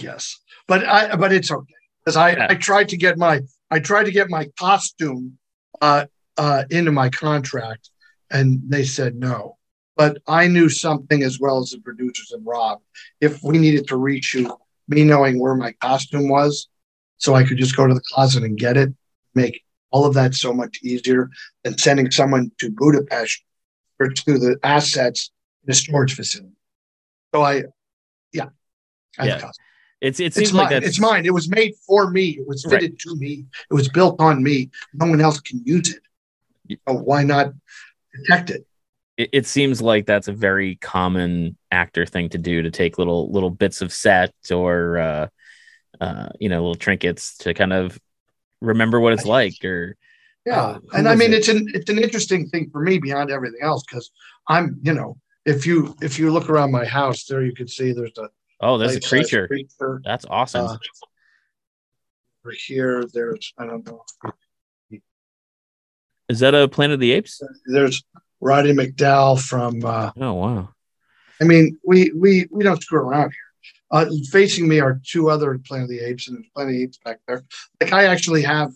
Yes, 0.00 0.38
but 0.66 0.84
I 0.84 1.14
but 1.16 1.32
it's 1.32 1.50
okay 1.50 1.74
because 2.04 2.16
I 2.16 2.32
Yeah. 2.32 2.46
I 2.50 2.54
tried 2.54 2.88
to 2.90 2.96
get 2.96 3.18
my 3.18 3.40
I 3.70 3.78
tried 3.78 4.04
to 4.04 4.12
get 4.12 4.30
my 4.30 4.48
costume 4.58 5.38
uh 5.80 6.06
uh 6.36 6.64
into 6.70 6.92
my 6.92 7.08
contract 7.10 7.90
and 8.30 8.60
they 8.68 8.84
said 8.84 9.16
no. 9.16 9.56
But 9.96 10.18
I 10.26 10.48
knew 10.48 10.68
something 10.68 11.22
as 11.22 11.38
well 11.38 11.58
as 11.60 11.70
the 11.70 11.78
producers 11.78 12.32
and 12.32 12.44
Rob. 12.44 12.80
If 13.20 13.42
we 13.44 13.58
needed 13.58 13.86
to 13.88 13.94
reshoot, 13.94 14.50
me 14.88 15.04
knowing 15.04 15.38
where 15.38 15.54
my 15.54 15.72
costume 15.72 16.28
was, 16.28 16.68
so 17.18 17.34
I 17.34 17.44
could 17.44 17.58
just 17.58 17.76
go 17.76 17.86
to 17.86 17.94
the 17.94 18.02
closet 18.12 18.42
and 18.42 18.58
get 18.58 18.76
it, 18.76 18.92
make 19.34 19.62
all 19.90 20.04
of 20.04 20.14
that 20.14 20.34
so 20.34 20.52
much 20.52 20.80
easier 20.82 21.30
than 21.62 21.78
sending 21.78 22.10
someone 22.10 22.50
to 22.58 22.70
Budapest 22.70 23.40
or 24.00 24.08
to 24.08 24.38
the 24.38 24.58
assets 24.64 25.30
in 25.64 25.70
a 25.70 25.74
storage 25.74 26.14
facility. 26.14 26.56
So 27.32 27.42
I, 27.42 27.62
yeah, 28.32 28.48
I 29.16 29.26
Yeah. 29.26 29.50
It's 30.04 30.20
it 30.20 30.26
It's 30.26 30.36
seems 30.36 30.52
mine. 30.52 30.62
like 30.64 30.70
that's 30.70 30.86
it's 30.88 31.00
mine. 31.00 31.24
It 31.24 31.32
was 31.32 31.48
made 31.48 31.72
for 31.86 32.10
me. 32.10 32.36
It 32.38 32.46
was 32.46 32.62
Right. 32.66 32.82
fitted 32.82 32.98
to 33.00 33.16
me. 33.16 33.46
It 33.70 33.74
was 33.74 33.88
built 33.88 34.20
on 34.20 34.42
me. 34.42 34.70
No 34.92 35.06
one 35.06 35.20
else 35.20 35.40
can 35.40 35.62
use 35.64 35.94
it. 35.94 36.78
So 36.86 36.94
why 36.94 37.22
not 37.22 37.54
protect 38.12 38.50
it? 38.50 38.66
It, 39.16 39.30
it 39.32 39.46
seems 39.46 39.80
like 39.80 40.04
that's 40.04 40.28
a 40.28 40.32
very 40.32 40.76
common 40.76 41.56
actor 41.70 42.04
thing 42.04 42.28
to 42.30 42.38
do 42.38 42.60
to 42.62 42.70
take 42.70 42.98
little 42.98 43.32
little 43.32 43.48
bits 43.48 43.80
of 43.80 43.92
set 43.92 44.34
or 44.50 44.98
uh, 44.98 45.28
uh, 46.02 46.28
you 46.38 46.50
know 46.50 46.58
little 46.58 46.74
trinkets 46.74 47.38
to 47.38 47.54
kind 47.54 47.72
of 47.72 47.98
remember 48.60 49.00
what 49.00 49.14
it's 49.14 49.24
like 49.24 49.64
or 49.64 49.96
Yeah, 50.44 50.60
Uh, 50.60 50.78
and 50.92 51.08
I 51.08 51.14
mean 51.14 51.32
it? 51.32 51.38
it's 51.38 51.48
an 51.48 51.66
it's 51.72 51.88
an 51.88 51.98
interesting 51.98 52.48
thing 52.50 52.68
for 52.70 52.82
me 52.82 52.98
beyond 52.98 53.30
everything 53.30 53.60
else 53.62 53.82
because 53.88 54.10
I'm 54.48 54.78
you 54.82 54.92
know 54.92 55.16
if 55.46 55.66
you 55.66 55.96
if 56.02 56.18
you 56.18 56.30
look 56.30 56.50
around 56.50 56.72
my 56.72 56.84
house 56.84 57.24
there 57.24 57.42
you 57.42 57.54
can 57.54 57.68
see 57.68 57.92
there's 57.92 58.18
a 58.18 58.28
oh 58.60 58.78
there's 58.78 58.96
a 58.96 59.00
creature 59.00 59.46
creature 59.46 60.00
that's 60.04 60.24
awesome 60.28 60.66
uh, 60.66 60.76
over 62.44 62.54
here. 62.66 63.04
There's 63.12 63.52
I 63.58 63.66
don't 63.66 63.86
know. 63.86 64.04
is 66.28 66.40
that 66.40 66.54
a 66.54 66.68
planet 66.68 66.94
of 66.94 67.00
the 67.00 67.12
apes 67.12 67.40
There's 67.66 68.02
Roddy 68.40 68.72
McDowall 68.72 69.40
from. 69.40 69.84
Uh, 69.84 70.10
oh 70.20 70.32
wow 70.34 70.74
I 71.40 71.44
mean, 71.44 71.78
we 71.84 72.12
we 72.14 72.46
we 72.50 72.64
don't 72.64 72.82
screw 72.82 73.00
around 73.00 73.30
here. 73.30 73.70
Uh, 73.90 74.06
facing 74.30 74.66
me 74.66 74.80
are 74.80 75.00
two 75.04 75.30
other 75.30 75.58
Planet 75.58 75.84
of 75.84 75.90
the 75.90 76.00
Apes, 76.00 76.28
and 76.28 76.36
there's 76.36 76.48
Planet 76.54 76.74
of 76.74 76.80
Apes 76.80 76.98
back 77.04 77.20
there. 77.26 77.44
Like 77.80 77.92
I 77.92 78.04
actually 78.06 78.42
have, 78.42 78.72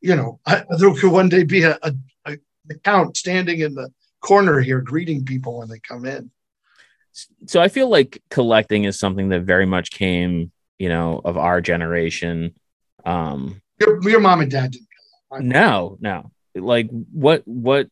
you 0.00 0.14
know, 0.14 0.40
I, 0.46 0.64
there 0.78 0.94
could 0.94 1.10
one 1.10 1.28
day 1.28 1.44
be 1.44 1.62
a, 1.62 1.78
a, 1.82 1.94
a 2.26 2.36
account 2.70 3.16
standing 3.16 3.60
in 3.60 3.74
the 3.74 3.90
corner 4.20 4.60
here 4.60 4.80
greeting 4.80 5.24
people 5.24 5.58
when 5.58 5.68
they 5.68 5.78
come 5.78 6.04
in. 6.04 6.30
So 7.46 7.60
I 7.60 7.68
feel 7.68 7.88
like 7.88 8.22
collecting 8.30 8.84
is 8.84 8.98
something 8.98 9.30
that 9.30 9.42
very 9.42 9.66
much 9.66 9.90
came, 9.90 10.52
you 10.78 10.88
know, 10.88 11.20
of 11.24 11.36
our 11.36 11.60
generation. 11.60 12.54
Um, 13.04 13.60
Your, 13.80 14.02
your 14.08 14.20
mom 14.20 14.40
and 14.40 14.50
dad 14.50 14.72
didn't. 14.72 15.46
no, 15.48 15.96
no, 16.00 16.30
like 16.54 16.88
what, 16.90 17.42
what, 17.46 17.88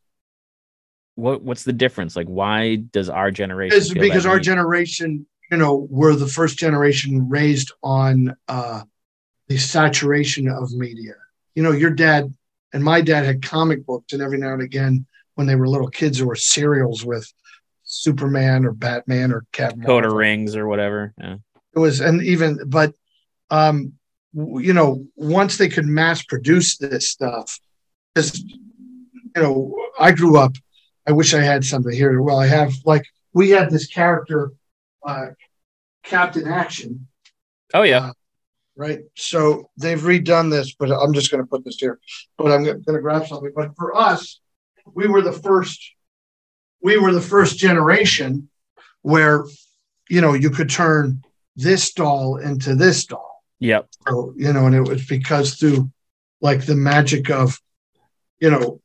what, 1.15 1.43
what's 1.43 1.65
the 1.65 1.73
difference? 1.73 2.17
Like, 2.17 2.27
why 2.27 2.77
does 2.77 3.09
our 3.09 3.31
generation? 3.31 3.79
Because, 3.79 3.95
because 3.95 4.27
our 4.27 4.37
need? 4.37 4.45
generation, 4.45 5.27
you 5.51 5.57
know, 5.57 5.87
were 5.91 6.17
the 6.17 6.27
first 6.27 6.59
generation 6.59 7.29
raised 7.29 7.73
on 7.83 8.37
uh, 8.49 8.83
the 9.49 9.59
saturation 9.59 10.49
of 10.49 10.73
media. 10.73 11.15
You 11.55 11.63
know, 11.63 11.73
your 11.73 11.91
dad 11.91 12.35
and 12.73 12.83
my 12.83 13.01
dad 13.01 13.25
had 13.25 13.43
comic 13.43 13.87
books, 13.87 14.13
and 14.13 14.21
every 14.21 14.39
now 14.39 14.53
and 14.53 14.63
again, 14.63 15.07
when 15.37 15.47
they 15.47 15.55
were 15.55 15.69
little 15.69 15.89
kids, 15.89 16.19
there 16.19 16.27
were 16.27 16.35
serials 16.35 17.05
with 17.05 17.33
Superman 17.95 18.65
or 18.65 18.73
Batman 18.73 19.33
or 19.33 19.45
Captain 19.53 19.83
Coda 19.83 20.11
rings 20.11 20.57
or 20.57 20.67
whatever. 20.67 21.15
Yeah. 21.19 21.37
It 21.75 21.79
was, 21.79 22.01
and 22.01 22.23
even, 22.23 22.59
but, 22.67 22.95
um, 23.51 23.95
you 24.33 24.73
know, 24.73 25.07
once 25.17 25.59
they 25.59 25.69
could 25.69 25.87
mass 25.87 26.23
produce 26.23 26.77
this 26.77 27.09
stuff, 27.09 27.59
because, 28.15 28.41
you 28.41 29.43
know, 29.43 29.75
I 29.99 30.13
grew 30.13 30.39
up, 30.39 30.53
I 31.07 31.13
wish 31.13 31.35
I 31.35 31.41
had 31.41 31.65
something 31.65 31.93
here. 31.93 32.21
Well, 32.21 32.39
I 32.39 32.47
have, 32.47 32.73
like, 32.85 33.05
we 33.33 33.51
had 33.51 33.71
this 33.71 33.87
character, 33.87 34.53
uh, 35.07 35.29
Captain 36.03 36.47
Action, 36.47 37.07
Oh 37.73 37.83
yeah. 37.83 38.13
right? 38.77 39.01
So 39.17 39.71
they've 39.77 40.01
redone 40.01 40.51
this, 40.51 40.75
but 40.75 40.91
I'm 40.93 41.13
just 41.13 41.31
going 41.31 41.43
to 41.43 41.49
put 41.49 41.65
this 41.65 41.77
here. 41.79 41.99
But 42.39 42.53
I'm 42.53 42.63
going 42.63 42.83
to 42.85 43.01
grab 43.01 43.27
something. 43.27 43.53
But 43.55 43.75
for 43.77 43.97
us, 43.97 44.41
we 44.95 45.07
were 45.09 45.23
the 45.23 45.33
first. 45.33 45.94
We 46.85 46.99
were 46.99 47.13
the 47.13 47.21
first 47.21 47.59
generation 47.59 48.49
where, 49.03 49.45
you 50.09 50.21
know, 50.21 50.35
you 50.35 50.51
could 50.51 50.71
turn 50.71 51.25
this 51.57 51.93
doll 51.93 52.37
into 52.37 52.75
this 52.75 53.07
doll. 53.07 53.43
Yep. 53.59 53.89
So, 54.07 54.35
you 54.37 54.53
know, 54.53 54.67
and 54.67 54.75
it 54.75 54.83
was 54.83 55.07
because 55.07 55.55
through 55.55 55.91
like 56.41 56.67
the 56.67 56.75
magic 56.75 57.31
of, 57.31 57.59
you 58.39 58.51
know, 58.51 58.81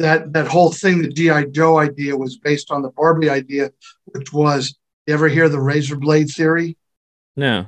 that 0.00 0.32
that 0.32 0.48
whole 0.48 0.72
thing, 0.72 1.02
the 1.02 1.08
GI 1.08 1.52
Joe 1.52 1.78
idea 1.78 2.16
was 2.16 2.36
based 2.36 2.72
on 2.72 2.82
the 2.82 2.90
Barbie 2.90 3.30
idea, 3.30 3.70
which 4.06 4.32
was 4.32 4.76
you 5.06 5.14
ever 5.14 5.28
hear 5.28 5.48
the 5.48 5.60
razor 5.60 5.96
blade 5.96 6.30
theory? 6.30 6.76
No. 7.36 7.66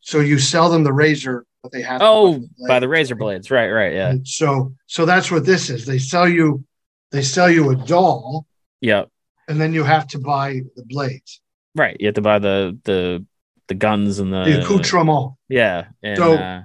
So 0.00 0.18
you 0.18 0.38
sell 0.40 0.68
them 0.68 0.82
the 0.82 0.92
razor, 0.92 1.46
but 1.62 1.70
they 1.70 1.82
have 1.82 2.00
to 2.00 2.06
Oh, 2.06 2.34
the 2.58 2.66
by 2.66 2.80
the 2.80 2.88
razor 2.88 3.14
blades. 3.14 3.52
Right. 3.52 3.70
Right. 3.70 3.92
Yeah. 3.92 4.10
And 4.10 4.26
so 4.26 4.74
so 4.86 5.06
that's 5.06 5.30
what 5.30 5.46
this 5.46 5.70
is. 5.70 5.86
They 5.86 5.98
sell 5.98 6.28
you 6.28 6.64
they 7.12 7.22
sell 7.22 7.48
you 7.48 7.70
a 7.70 7.76
doll, 7.76 8.46
Yep. 8.84 9.08
and 9.48 9.60
then 9.60 9.72
you 9.74 9.82
have 9.84 10.06
to 10.08 10.18
buy 10.18 10.60
the 10.76 10.84
blades. 10.84 11.40
Right. 11.74 11.96
You 11.98 12.06
have 12.06 12.14
to 12.14 12.22
buy 12.22 12.38
the 12.38 12.78
the 12.84 13.24
the 13.68 13.74
guns 13.74 14.18
and 14.18 14.32
the, 14.32 14.44
the 14.44 14.62
accoutrement. 14.62 15.32
Yeah. 15.48 15.86
And 16.02 16.16
So, 16.18 16.34
uh, 16.34 16.62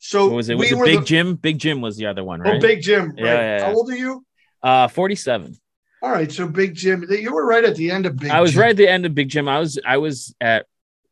So 0.00 0.28
was 0.28 0.48
it? 0.48 0.56
Was 0.58 0.70
we 0.72 0.80
it 0.80 0.84
Big 0.84 0.98
the, 1.00 1.04
Jim? 1.06 1.34
Big 1.36 1.58
Jim 1.58 1.80
was 1.80 1.96
the 1.96 2.06
other 2.06 2.24
one, 2.24 2.40
right? 2.40 2.56
Oh, 2.56 2.60
Big 2.60 2.82
Jim. 2.82 3.14
Yeah, 3.16 3.24
right. 3.24 3.32
yeah, 3.40 3.58
yeah. 3.58 3.64
How 3.66 3.74
old 3.74 3.90
are 3.90 3.96
you? 3.96 4.24
uh 4.62 4.88
47. 4.88 5.56
All 6.02 6.10
right, 6.10 6.30
so 6.32 6.48
Big 6.48 6.74
Jim. 6.74 7.04
You 7.08 7.32
were 7.32 7.46
right 7.46 7.64
at 7.64 7.76
the 7.76 7.90
end 7.90 8.06
of 8.06 8.16
Big. 8.16 8.30
I 8.30 8.40
was 8.40 8.52
Jim. 8.52 8.60
right 8.62 8.70
at 8.70 8.76
the 8.76 8.88
end 8.88 9.06
of 9.06 9.14
Big 9.14 9.28
Jim. 9.28 9.48
I 9.48 9.58
was 9.58 9.78
I 9.86 9.96
was 9.98 10.34
at 10.40 10.66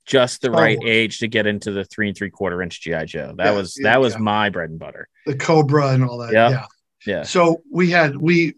just 0.06 0.40
the 0.40 0.48
Star 0.48 0.60
right 0.62 0.78
Wars. 0.78 0.90
age 0.90 1.18
to 1.20 1.28
get 1.28 1.46
into 1.46 1.70
the 1.70 1.84
three 1.84 2.08
and 2.08 2.16
three 2.16 2.30
quarter 2.30 2.60
inch 2.62 2.80
GI 2.82 3.04
Joe. 3.06 3.34
That 3.36 3.46
Yeah, 3.46 3.50
was 3.52 3.76
yeah, 3.78 3.90
that 3.92 4.00
was 4.00 4.14
yeah. 4.14 4.18
my 4.20 4.48
bread 4.50 4.70
and 4.70 4.78
butter. 4.78 5.08
the 5.26 5.36
Cobra 5.36 5.88
and 5.88 6.02
all 6.04 6.18
that. 6.18 6.32
Yeah. 6.32 6.50
Yeah. 6.50 6.64
Yeah. 7.06 7.22
So 7.22 7.62
we 7.70 7.90
had 7.90 8.16
we 8.16 8.54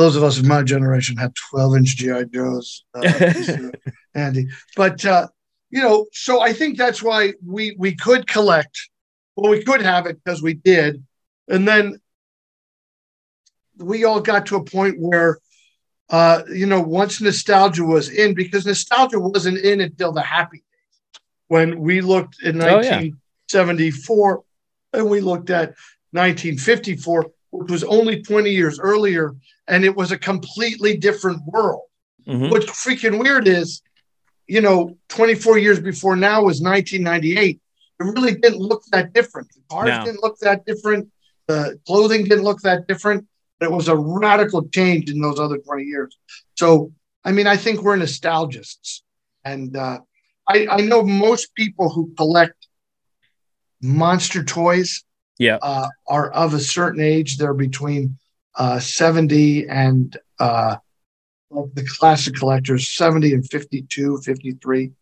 those 0.00 0.16
of 0.16 0.22
us 0.22 0.38
of 0.38 0.46
my 0.46 0.62
generation 0.62 1.16
had 1.16 1.34
12 1.50 1.76
inch 1.76 1.96
GI 1.96 2.24
Joes, 2.32 2.84
uh, 2.94 3.70
Andy. 4.14 4.48
But 4.76 5.04
uh, 5.04 5.28
you 5.70 5.82
know, 5.82 6.06
so 6.12 6.40
I 6.40 6.52
think 6.52 6.78
that's 6.78 7.02
why 7.02 7.34
we 7.46 7.76
we 7.78 7.94
could 7.94 8.26
collect. 8.26 8.88
Well, 9.36 9.50
we 9.50 9.62
could 9.62 9.82
have 9.82 10.06
it 10.06 10.18
because 10.24 10.42
we 10.42 10.54
did, 10.54 11.04
and 11.48 11.68
then 11.68 12.00
we 13.76 14.04
all 14.04 14.20
got 14.20 14.46
to 14.46 14.56
a 14.56 14.64
point 14.64 14.98
where. 14.98 15.38
Uh, 16.12 16.42
you 16.52 16.66
know, 16.66 16.80
once 16.80 17.20
nostalgia 17.20 17.84
was 17.84 18.08
in, 18.08 18.34
because 18.34 18.66
nostalgia 18.66 19.20
wasn't 19.20 19.56
in 19.56 19.80
until 19.80 20.10
the 20.10 20.20
happy 20.20 20.56
days 20.56 21.20
when 21.46 21.78
we 21.78 22.00
looked 22.00 22.42
in 22.42 22.60
Oh, 22.60 22.66
yeah. 22.66 22.98
1974 23.52 24.42
and 24.92 25.08
we 25.08 25.20
looked 25.20 25.50
at 25.50 25.76
1954, 26.10 27.30
which 27.50 27.70
was 27.70 27.84
only 27.84 28.22
20 28.22 28.50
years 28.50 28.78
earlier, 28.78 29.34
and 29.68 29.84
it 29.84 29.94
was 29.94 30.12
a 30.12 30.18
completely 30.18 30.96
different 30.96 31.42
world. 31.46 31.82
Mhm. 32.26 32.50
What's 32.50 32.66
freaking 32.66 33.18
weird 33.18 33.48
is, 33.48 33.82
you 34.46 34.60
know, 34.60 34.96
24 35.08 35.58
years 35.58 35.80
before 35.80 36.16
now 36.16 36.44
was 36.44 36.60
1998. 36.60 37.60
It 37.98 38.04
really 38.04 38.34
didn't 38.34 38.58
look 38.60 38.82
that 38.92 39.12
different. 39.12 39.48
The 39.54 39.62
cars 39.70 39.88
No. 39.88 40.04
didn't 40.04 40.22
look 40.22 40.38
that 40.38 40.64
different. 40.64 41.10
The 41.48 41.78
clothing 41.86 42.24
didn't 42.24 42.44
look 42.44 42.60
that 42.62 42.86
different. 42.86 43.26
It 43.60 43.70
was 43.70 43.88
a 43.88 43.96
radical 43.96 44.66
change 44.68 45.10
in 45.10 45.20
those 45.20 45.38
other 45.38 45.58
20 45.58 45.84
years. 45.84 46.16
So, 46.56 46.92
I 47.24 47.32
mean, 47.32 47.46
I 47.46 47.56
think 47.56 47.82
we're 47.82 47.96
nostalgists. 47.96 49.02
And 49.44 49.76
uh, 49.76 50.00
I, 50.48 50.66
I 50.70 50.80
know 50.82 51.02
most 51.02 51.54
people 51.54 51.90
who 51.90 52.12
collect 52.16 52.66
monster 53.82 54.44
toys 54.44 55.04
Yeah. 55.40 55.58
uh, 55.62 55.88
are 56.06 56.30
of 56.32 56.52
a 56.52 56.60
certain 56.60 57.00
age. 57.00 57.38
They're 57.38 57.54
between 57.54 58.18
uh, 58.54 58.78
70 58.78 59.68
and 59.68 60.16
uh, 60.38 60.76
the 61.50 61.88
classic 61.98 62.34
collectors, 62.34 62.90
70 62.90 63.32
and 63.32 63.50
52, 63.50 64.18
53. 64.18 64.92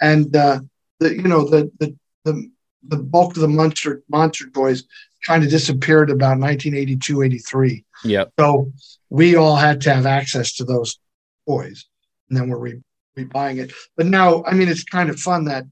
And 0.00 0.34
uh, 0.36 0.60
the 0.98 1.14
you 1.14 1.22
know 1.22 1.48
the 1.48 1.70
the 1.78 1.96
the, 2.24 2.50
the 2.88 2.96
bulk 2.96 3.36
of 3.36 3.40
the 3.40 3.48
monster 3.48 4.02
monster 4.08 4.50
toys 4.50 4.84
kind 5.24 5.44
of 5.44 5.50
disappeared 5.50 6.10
about 6.10 6.38
1982, 6.38 7.22
83. 7.22 7.84
Yep. 8.04 8.32
So 8.38 8.72
we 9.10 9.36
all 9.36 9.56
had 9.56 9.80
to 9.82 9.94
have 9.94 10.06
access 10.06 10.54
to 10.54 10.64
those 10.64 10.98
toys, 11.46 11.86
and 12.28 12.36
then 12.36 12.48
we're 12.48 12.58
re- 12.58 12.82
rebuying 13.16 13.58
it. 13.62 13.72
But 13.96 14.06
now, 14.06 14.42
I 14.44 14.54
mean, 14.54 14.68
it's 14.68 14.84
kind 14.84 15.08
of 15.08 15.18
fun 15.20 15.44
that, 15.44 15.64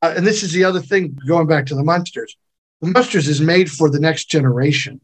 uh, 0.00 0.14
and 0.16 0.26
this 0.26 0.42
is 0.42 0.52
the 0.52 0.64
other 0.64 0.80
thing. 0.80 1.18
Going 1.26 1.48
back 1.48 1.66
to 1.66 1.74
the 1.74 1.82
Munsters, 1.82 2.36
the 2.80 2.90
Munsters 2.90 3.28
is 3.28 3.40
made 3.40 3.70
for 3.70 3.88
the 3.90 4.00
next 4.00 4.26
generation. 4.26 5.00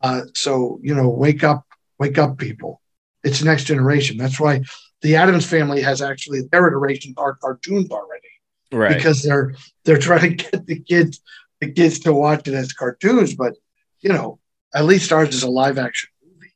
Uh, 0.00 0.22
so 0.34 0.78
you 0.82 0.94
know, 0.94 1.08
wake 1.08 1.44
up, 1.44 1.64
wake 1.98 2.18
up, 2.18 2.38
people! 2.38 2.80
It's 3.22 3.42
next 3.42 3.64
generation. 3.64 4.16
That's 4.16 4.40
why 4.40 4.62
the 5.02 5.16
Addams 5.16 5.46
Family 5.46 5.82
has 5.82 6.00
actually 6.02 6.42
their 6.50 6.66
iterations 6.68 7.14
are 7.18 7.34
cartoons 7.36 7.90
already 7.90 8.28
Right. 8.72 8.96
because 8.96 9.22
they're 9.22 9.54
they're 9.84 9.98
trying 9.98 10.36
to 10.38 10.44
get 10.50 10.66
the 10.66 10.80
kids 10.80 11.20
the 11.60 11.70
kids 11.72 11.98
to 12.00 12.12
watch 12.14 12.48
it 12.48 12.54
as 12.54 12.72
cartoons. 12.72 13.34
But 13.34 13.54
you 14.00 14.10
know, 14.10 14.38
at 14.74 14.84
least 14.86 15.12
ours 15.12 15.34
is 15.34 15.42
a 15.42 15.50
live 15.50 15.76
action 15.78 16.08
movie. 16.24 16.54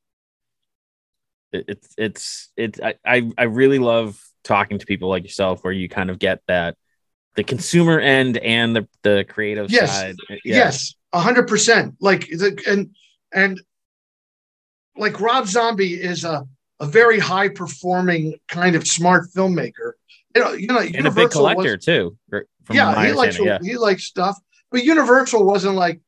it's 1.69 1.95
it's 1.99 2.51
it's 2.57 2.81
I 3.05 3.31
I 3.37 3.43
really 3.45 3.79
love 3.79 4.19
talking 4.45 4.79
to 4.79 4.87
people 4.87 5.09
like 5.11 5.23
yourself 5.25 5.62
where 5.64 5.73
you 5.73 5.88
kind 5.88 6.11
of 6.11 6.19
get 6.19 6.40
that 6.49 6.77
the 7.37 7.44
consumer 7.44 7.99
end 8.01 8.38
and 8.38 8.77
the 8.77 8.88
the 9.03 9.25
creative 9.29 9.70
Yes. 9.70 9.90
side. 9.92 10.16
Yeah. 10.31 10.37
Yes, 10.44 10.94
a 11.12 11.20
hundred 11.20 11.49
percent. 11.49 11.94
Like 12.01 12.29
the 12.29 12.59
and 12.68 12.90
and 13.33 13.61
like 14.97 15.20
Rob 15.20 15.47
Zombie 15.47 15.94
is 15.94 16.25
a 16.25 16.47
a 16.81 16.87
very 16.87 17.18
high 17.18 17.49
performing 17.49 18.35
kind 18.49 18.75
of 18.77 18.87
smart 18.87 19.27
filmmaker. 19.35 19.92
You 20.35 20.42
know, 20.42 20.53
you 20.53 20.66
know, 20.66 20.79
And 20.79 20.88
a 20.88 20.90
big 20.90 20.97
Universal 20.97 21.42
was- 21.44 21.55
collector 21.55 21.77
too. 21.77 22.16
from 22.29 22.77
yeah, 22.77 23.07
he 23.07 23.12
likes 23.12 23.37
understanding, 23.38 23.70
he 23.70 23.77
likes 23.77 24.05
stuff, 24.05 24.37
but 24.70 24.83
Universal 24.85 25.44
wasn't 25.44 25.75
like, 25.77 26.01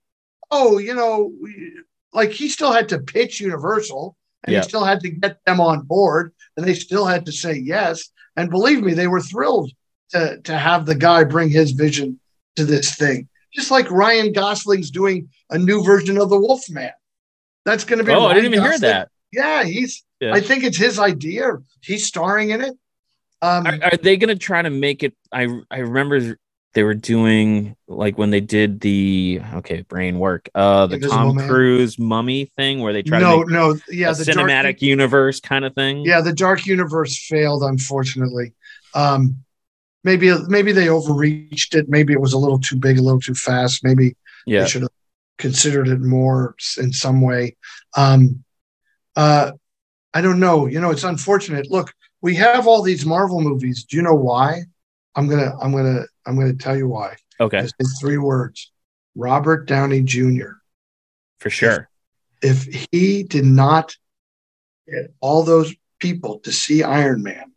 oh, 0.51 0.79
you 0.79 0.95
know, 0.95 1.33
like 2.13 2.31
he 2.33 2.49
still 2.49 2.73
had 2.73 2.89
to 2.89 2.99
pitch 2.99 3.41
Universal, 3.41 4.17
and 4.45 4.53
Yeah. 4.55 4.63
he 4.63 4.69
still 4.69 4.85
had 4.85 5.01
to 5.01 5.11
get 5.11 5.39
them 5.45 5.61
on 5.61 5.83
board, 5.83 6.33
and 6.57 6.67
they 6.67 6.75
still 6.75 7.05
had 7.07 7.27
to 7.27 7.33
say 7.33 7.55
yes. 7.55 8.09
And 8.37 8.51
believe 8.51 8.83
me, 8.83 8.95
they 8.95 9.07
were 9.07 9.21
thrilled 9.21 9.71
to 10.11 10.41
to 10.43 10.57
have 10.57 10.87
the 10.87 10.95
guy 10.95 11.25
bring 11.25 11.49
his 11.49 11.73
vision 11.73 12.21
to 12.57 12.65
this 12.65 12.97
thing. 12.97 13.29
Just 13.53 13.71
like 13.71 13.91
Ryan 13.91 14.33
Gosling's 14.33 14.91
doing 14.91 15.29
a 15.51 15.59
new 15.59 15.83
version 15.83 16.19
of 16.19 16.29
the 16.29 16.39
Wolfman. 16.39 16.93
That's 17.65 17.85
going 17.85 17.99
to 17.99 18.05
be. 18.05 18.13
Oh, 18.13 18.27
I 18.27 18.35
didn't 18.35 18.53
even 18.53 18.63
hear 18.63 18.79
that. 18.79 19.09
Yeah, 19.33 19.65
he's. 19.65 20.05
Yeah. 20.21 20.33
I 20.35 20.41
think 20.41 20.65
it's 20.65 20.79
his 20.79 20.99
idea. 20.99 21.59
He's 21.83 22.07
starring 22.07 22.51
in 22.51 22.63
it. 22.63 22.75
Um, 23.43 23.67
Are, 23.67 23.79
are 23.83 23.97
they 24.03 24.17
going 24.17 24.29
to 24.29 24.39
try 24.39 24.63
to 24.63 24.71
make 24.71 25.03
it? 25.03 25.15
I 25.33 25.49
I 25.71 25.79
remember 25.79 26.39
they 26.73 26.83
were 26.83 26.95
doing 26.95 27.75
like 27.89 28.19
when 28.19 28.31
they 28.31 28.41
did 28.41 28.81
the 28.81 29.41
okay 29.55 29.81
brain 29.81 30.19
work 30.19 30.49
uh 30.55 30.87
the 30.87 30.97
Invisible 30.97 31.17
Tom 31.17 31.37
Man? 31.37 31.49
Cruise 31.49 31.99
mummy 31.99 32.53
thing 32.57 32.81
where 32.81 32.93
they 32.93 33.03
tried 33.03 33.21
no, 33.21 33.45
to 33.45 33.51
no, 33.51 33.77
yeah, 33.89 34.13
the 34.13 34.25
dark- 34.25 34.39
cinematic 34.39 34.83
universe 34.83 35.41
kind 35.41 35.65
of 35.65 35.75
thing. 35.75 36.05
Yeah, 36.05 36.21
the 36.21 36.33
Dark 36.35 36.67
Universe 36.67 37.27
failed, 37.27 37.63
unfortunately. 37.63 38.53
Um, 38.95 39.45
maybe 40.05 40.33
maybe 40.49 40.73
they 40.73 40.89
overreached 40.89 41.75
it. 41.75 41.89
Maybe 41.89 42.13
it 42.13 42.21
was 42.21 42.33
a 42.33 42.39
little 42.39 42.59
too 42.59 42.77
big, 42.77 42.99
a 42.99 43.03
little 43.03 43.21
too 43.21 43.35
fast. 43.35 43.85
Maybe 43.85 44.17
yeah. 44.47 44.63
they 44.63 44.69
should 44.69 44.83
have 44.83 44.91
considered 45.39 45.89
it 45.89 46.01
more 46.01 46.55
in 46.79 46.93
some 46.93 47.21
way. 47.21 47.57
Um, 47.97 48.45
uh, 49.15 49.53
I 50.15 50.21
don't 50.21 50.41
know. 50.41 50.67
You 50.67 50.81
know, 50.81 50.91
it's 50.91 51.05
unfortunate. 51.05 51.71
Look, 51.71 51.93
we 52.21 52.35
have 52.37 52.67
all 52.67 52.83
these 52.83 53.05
Marvel 53.05 53.41
movies. 53.41 53.85
Do 53.85 53.97
you 53.97 54.03
know 54.03 54.15
why? 54.15 54.63
I'm 55.15 55.29
gonna 55.29 55.53
I'm 55.61 55.73
gonna 55.73 56.05
I'm 56.27 56.39
gonna 56.39 56.55
tell 56.55 56.77
you 56.77 56.89
why. 56.89 57.17
Okay, 57.41 57.59
It's 57.59 57.73
in 57.79 57.87
three 58.01 58.19
words. 58.19 58.73
Robert 59.15 59.67
Downey 59.67 60.03
Jr. 60.03 60.61
for 61.39 61.51
sure. 61.51 61.89
if 62.43 62.67
he 62.93 63.23
did 63.23 63.45
not 63.45 63.97
get 64.89 65.15
all 65.21 65.43
those 65.43 65.75
people 65.99 66.39
to 66.41 66.53
see 66.53 66.83
Iron 66.83 67.23
Man, 67.23 67.53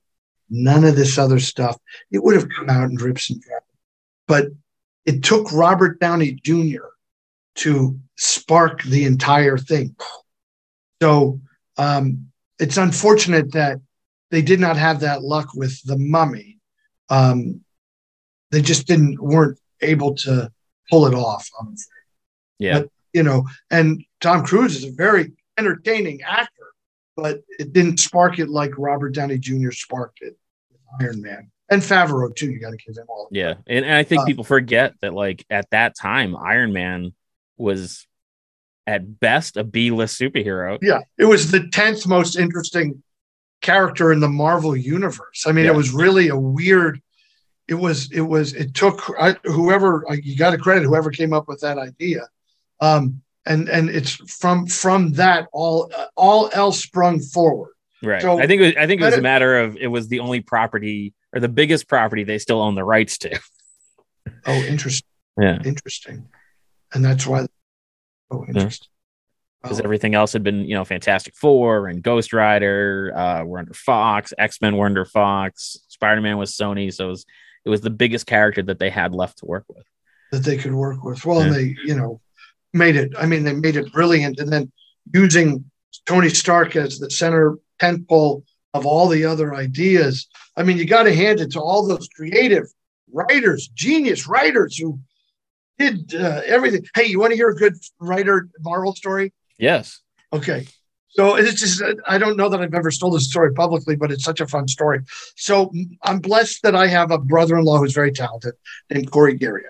none 0.49 0.83
of 0.83 0.95
this 0.95 1.17
other 1.17 1.39
stuff, 1.39 1.77
it 2.11 2.23
would 2.23 2.35
have 2.35 2.49
come 2.49 2.69
out 2.69 2.89
in 2.89 2.95
drips 2.95 3.29
and 3.29 3.41
drabs. 3.41 3.65
But 4.27 4.47
it 5.05 5.23
took 5.23 5.51
Robert 5.51 5.99
Downey 5.99 6.33
Jr. 6.43 6.85
to 7.55 7.99
spark 8.17 8.83
the 8.83 9.05
entire 9.05 9.57
thing. 9.57 9.95
So 11.01 11.39
um, 11.77 12.29
it's 12.59 12.77
unfortunate 12.77 13.53
that 13.53 13.79
they 14.31 14.41
did 14.41 14.59
not 14.59 14.77
have 14.77 14.99
that 14.99 15.23
luck 15.23 15.49
with 15.55 15.81
the 15.85 15.97
Mummy. 15.97 16.59
Um, 17.09 17.61
they 18.51 18.61
just 18.61 18.85
didn't 18.87 19.19
weren't 19.21 19.57
able 19.81 20.15
to 20.15 20.51
pull 20.89 21.05
it 21.07 21.13
off. 21.13 21.49
I'm 21.59 21.75
Yeah, 22.59 22.81
but- 22.81 22.89
you 23.13 23.23
know, 23.23 23.47
and 23.71 24.03
Tom 24.21 24.45
Cruise 24.45 24.75
is 24.75 24.83
a 24.83 24.91
very 24.91 25.31
entertaining 25.57 26.21
actor, 26.21 26.58
but 27.21 27.41
it 27.57 27.73
didn't 27.73 27.99
spark 27.99 28.39
it 28.39 28.49
like 28.49 28.71
Robert 28.77 29.09
Downey 29.13 29.37
Jr. 29.37 29.71
sparked 29.71 30.19
it 30.21 30.37
with 30.71 30.79
Iron 31.01 31.21
Man. 31.21 31.51
And 31.71 31.81
Favreau 31.81 32.35
too. 32.35 32.49
You 32.51 32.59
got 32.59 32.71
to 32.71 32.77
give 32.77 32.97
him 32.97 33.05
all. 33.09 33.27
yeah, 33.31 33.55
and, 33.67 33.85
and 33.85 33.93
I 33.93 34.03
think 34.03 34.21
Uh, 34.21 34.25
people 34.25 34.43
forget 34.43 34.95
that 35.01 35.13
like 35.13 35.45
at 35.49 35.69
that 35.71 35.95
time 35.95 36.35
Iron 36.35 36.73
Man 36.73 37.13
was 37.57 38.07
at 38.87 39.19
best 39.19 39.55
a 39.55 39.63
B 39.63 39.91
list 39.91 40.19
superhero. 40.19 40.79
Yeah, 40.81 41.01
it 41.17 41.25
was 41.25 41.51
the 41.51 41.67
tenth 41.69 42.07
most 42.07 42.37
interesting 42.37 43.03
character 43.61 44.11
in 44.11 44.19
the 44.19 44.29
Marvel 44.29 44.75
universe. 44.75 45.43
I 45.45 45.51
mean, 45.51 45.65
Yeah. 45.65 45.71
it 45.71 45.77
was 45.77 45.91
really 45.91 46.29
a 46.29 46.35
weird. 46.35 46.99
It 47.67 47.75
was. 47.75 48.11
It 48.11 48.21
was. 48.21 48.53
It 48.53 48.73
took 48.73 49.11
I, 49.19 49.35
whoever 49.43 50.09
uh, 50.09 50.13
you 50.13 50.35
got 50.35 50.51
to 50.51 50.57
credit 50.57 50.85
whoever 50.85 51.11
came 51.11 51.33
up 51.33 51.47
with 51.47 51.59
that 51.61 51.77
idea, 51.77 52.21
um, 52.81 53.21
and 53.45 53.69
and 53.69 53.89
it's 53.89 54.11
from 54.39 54.67
from 54.67 55.13
that 55.13 55.47
all 55.53 55.89
uh, 55.95 56.05
all 56.15 56.49
else 56.53 56.81
sprung 56.83 57.19
forward. 57.19 57.73
Right. 58.03 58.21
So- 58.21 58.39
I 58.39 58.47
think 58.47 58.61
it 58.61 58.65
was, 58.65 58.73
I 58.77 58.87
think 58.87 59.01
it 59.01 59.05
was 59.05 59.17
a 59.17 59.21
matter 59.21 59.57
of 59.59 59.75
it 59.77 59.87
was 59.87 60.07
the 60.07 60.19
only 60.19 60.41
property 60.41 61.13
or 61.33 61.39
the 61.39 61.49
biggest 61.49 61.87
property 61.87 62.23
they 62.23 62.37
still 62.37 62.61
own 62.61 62.75
the 62.75 62.83
rights 62.83 63.17
to. 63.19 63.39
Oh, 64.45 64.53
interesting. 64.63 65.07
Yeah. 65.41 65.57
interesting 65.65 66.27
and 66.93 67.03
that's 67.03 67.25
why 67.25 67.45
oh 68.29 68.45
interesting 68.45 68.87
Because 69.61 69.79
Oh, 69.79 69.83
everything 69.83 70.13
else 70.15 70.33
had 70.33 70.43
been, 70.43 70.65
you 70.65 70.75
know, 70.75 70.83
Fantastic 70.85 71.35
Four 71.35 71.87
and 71.87 72.03
Ghost 72.03 72.31
Rider 72.33 73.11
uh, 73.15 73.43
were 73.43 73.59
under 73.59 73.73
Fox, 73.73 74.33
X 74.37 74.61
Men 74.61 74.75
were 74.77 74.85
under 74.85 75.05
Fox, 75.05 75.77
Spider 75.87 76.21
Man 76.21 76.37
was 76.37 76.55
Sony, 76.55 76.93
so 76.93 77.07
it 77.07 77.09
was 77.09 77.25
it 77.65 77.69
was 77.69 77.81
the 77.81 77.89
biggest 77.89 78.25
character 78.27 78.61
that 78.63 78.79
they 78.79 78.89
had 78.89 79.13
left 79.13 79.39
to 79.39 79.45
work 79.45 79.65
with. 79.69 79.85
That 80.31 80.43
they 80.43 80.57
could 80.57 80.73
work 80.73 81.03
with. 81.03 81.25
Well, 81.25 81.41
and 81.41 81.53
they 81.53 81.75
you 81.83 81.95
know 81.95 82.21
made 82.73 82.95
it. 82.95 83.13
I 83.17 83.25
mean, 83.25 83.43
they 83.43 83.53
made 83.53 83.75
it 83.75 83.91
brilliant, 83.91 84.39
and 84.39 84.51
then 84.51 84.71
using 85.13 85.65
Tony 86.05 86.29
Stark 86.29 86.75
as 86.75 86.99
the 86.99 87.09
center 87.09 87.57
tentpole 87.81 88.43
of 88.73 88.85
all 88.85 89.07
the 89.07 89.25
other 89.25 89.55
ideas. 89.55 90.27
I 90.55 90.63
mean, 90.63 90.77
you 90.77 90.85
got 90.85 91.03
to 91.03 91.15
hand 91.15 91.39
it 91.39 91.51
to 91.53 91.59
all 91.59 91.87
those 91.87 92.07
creative 92.15 92.65
writers, 93.11 93.67
genius 93.73 94.27
writers 94.27 94.77
who 94.77 94.99
did 95.77 96.13
uh, 96.13 96.41
everything. 96.45 96.85
Hey, 96.93 97.05
you 97.05 97.19
want 97.19 97.31
to 97.31 97.37
hear 97.37 97.49
a 97.49 97.55
good 97.55 97.75
writer 97.99 98.49
Marvel 98.59 98.93
story? 98.93 99.33
Yes. 99.57 100.01
Okay. 100.31 100.67
So 101.11 101.35
it's 101.35 101.59
just, 101.59 101.81
I 102.07 102.19
don't 102.19 102.37
know 102.37 102.49
that 102.49 102.61
I've 102.61 102.73
ever 102.73 102.91
told 102.91 103.15
this 103.15 103.27
story 103.27 103.51
publicly, 103.53 103.95
but 103.95 104.11
it's 104.11 104.23
such 104.23 104.41
a 104.41 104.47
fun 104.47 104.67
story. 104.67 104.99
So 105.35 105.73
I'm 106.03 106.19
blessed 106.19 106.61
that 106.61 106.75
I 106.75 106.85
have 106.87 107.09
a 107.09 107.17
brother 107.17 107.57
in 107.57 107.65
law 107.65 107.79
who's 107.79 107.93
very 107.93 108.11
talented 108.11 108.53
named 108.91 109.09
Cory 109.09 109.37
Geryak. 109.37 109.63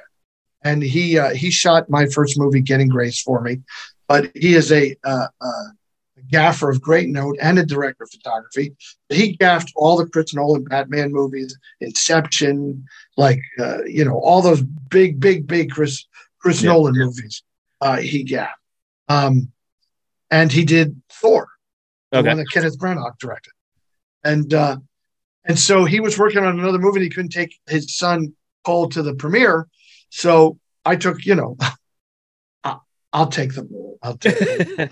And 0.64 0.84
he 0.84 1.18
uh, 1.18 1.34
he 1.34 1.50
shot 1.50 1.90
my 1.90 2.06
first 2.08 2.38
movie, 2.38 2.62
Getting 2.62 2.90
Grace, 2.90 3.22
for 3.22 3.42
me. 3.42 3.62
But 4.08 4.32
he 4.36 4.56
is 4.56 4.72
a, 4.72 4.96
uh, 5.04 5.28
uh, 5.40 5.64
gaffer 6.30 6.70
of 6.70 6.82
great 6.82 7.10
note 7.10 7.38
and 7.42 7.60
a 7.60 7.66
director 7.66 8.04
of 8.04 8.12
photography. 8.12 8.76
He 9.10 9.36
gaffed 9.36 9.72
all 9.76 9.98
the 9.98 10.08
Chris 10.08 10.34
Nolan 10.34 10.64
Batman 10.64 11.12
movies, 11.12 11.58
Inception, 11.82 12.86
like 13.18 13.42
uh, 13.60 13.84
you 13.86 14.06
know 14.06 14.20
all 14.20 14.42
those 14.42 14.62
big, 14.62 15.20
big, 15.20 15.48
big 15.48 15.72
Chris 15.72 16.06
Chris 16.40 16.62
yeah. 16.62 16.72
Nolan 16.72 16.96
movies. 16.96 17.44
Uh, 17.82 17.98
he 17.98 18.24
gaffed, 18.24 18.60
um, 19.08 19.52
and 20.30 20.52
he 20.52 20.66
did 20.66 21.02
Thor, 21.12 21.48
the 22.12 22.22
one 22.22 22.38
that 22.38 22.52
Kenneth 22.52 22.78
Branagh 22.78 23.18
directed, 23.20 23.54
and 24.24 24.54
uh, 24.54 24.78
and 25.46 25.58
so 25.58 25.86
he 25.86 26.00
was 26.00 26.18
working 26.18 26.44
on 26.44 26.60
another 26.60 26.80
movie. 26.80 26.98
And 26.98 27.04
he 27.06 27.10
couldn't 27.10 27.32
take 27.32 27.58
his 27.68 27.96
son 27.96 28.34
Cole 28.66 28.90
to 28.90 29.02
the 29.02 29.16
premiere, 29.16 29.68
so 30.10 30.60
I 30.86 30.96
took 30.96 31.26
you 31.26 31.36
know. 31.36 31.58
I'll 33.12 33.28
take 33.28 33.56
the 33.56 33.64
role. 33.64 33.98
I'll 34.04 34.18
take 34.18 34.92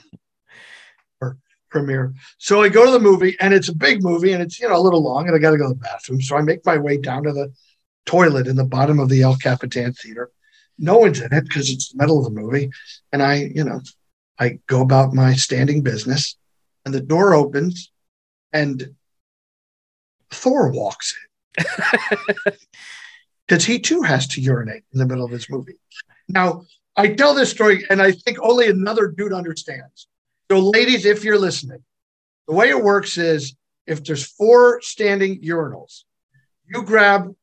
premiere. 1.69 2.13
So 2.37 2.61
I 2.61 2.69
go 2.69 2.85
to 2.85 2.91
the 2.91 2.99
movie, 2.99 3.35
and 3.39 3.53
it's 3.53 3.69
a 3.69 3.75
big 3.75 4.01
movie, 4.01 4.31
and 4.31 4.41
it's 4.41 4.59
you 4.59 4.67
know 4.67 4.77
a 4.77 4.81
little 4.81 5.03
long, 5.03 5.27
and 5.27 5.35
I 5.35 5.39
got 5.39 5.51
to 5.51 5.57
go 5.57 5.67
to 5.67 5.73
the 5.73 5.79
bathroom. 5.79 6.21
So 6.21 6.35
I 6.35 6.41
make 6.41 6.65
my 6.65 6.77
way 6.77 6.97
down 6.97 7.23
to 7.23 7.33
the 7.33 7.53
toilet 8.05 8.47
in 8.47 8.55
the 8.55 8.63
bottom 8.63 8.99
of 8.99 9.09
the 9.09 9.21
El 9.21 9.35
Capitan 9.35 9.93
Theater. 9.93 10.31
No 10.79 10.97
one's 10.97 11.21
in 11.21 11.33
it 11.33 11.43
because 11.43 11.69
it's 11.69 11.89
the 11.89 11.97
middle 11.97 12.19
of 12.19 12.23
the 12.23 12.41
movie, 12.41 12.69
and 13.11 13.21
I 13.21 13.51
you 13.53 13.63
know 13.63 13.81
I 14.39 14.59
go 14.67 14.81
about 14.81 15.13
my 15.13 15.33
standing 15.33 15.81
business, 15.81 16.37
and 16.85 16.93
the 16.93 17.01
door 17.01 17.33
opens, 17.35 17.91
and 18.53 18.95
Thor 20.31 20.71
walks 20.71 21.15
in. 21.57 21.63
Because 23.47 23.65
he 23.65 23.79
too 23.79 24.01
has 24.01 24.27
to 24.29 24.41
urinate 24.41 24.83
in 24.93 24.99
the 24.99 25.05
middle 25.05 25.23
of 25.23 25.31
his 25.31 25.49
movie. 25.49 25.79
Now, 26.27 26.63
I 26.95 27.09
tell 27.09 27.33
this 27.33 27.49
story, 27.49 27.85
and 27.89 28.01
I 28.01 28.11
think 28.11 28.37
only 28.41 28.69
another 28.69 29.07
dude 29.07 29.31
understands 29.31 30.07
so, 30.49 30.59
ladies, 30.59 31.05
if 31.05 31.23
you're 31.23 31.37
listening, 31.37 31.83
the 32.47 32.53
way 32.53 32.69
it 32.69 32.81
works 32.81 33.17
is 33.17 33.55
if 33.85 34.03
there's 34.03 34.25
four 34.25 34.81
standing 34.81 35.41
urinals, 35.41 36.03
you 36.65 36.83
grab 36.83 37.33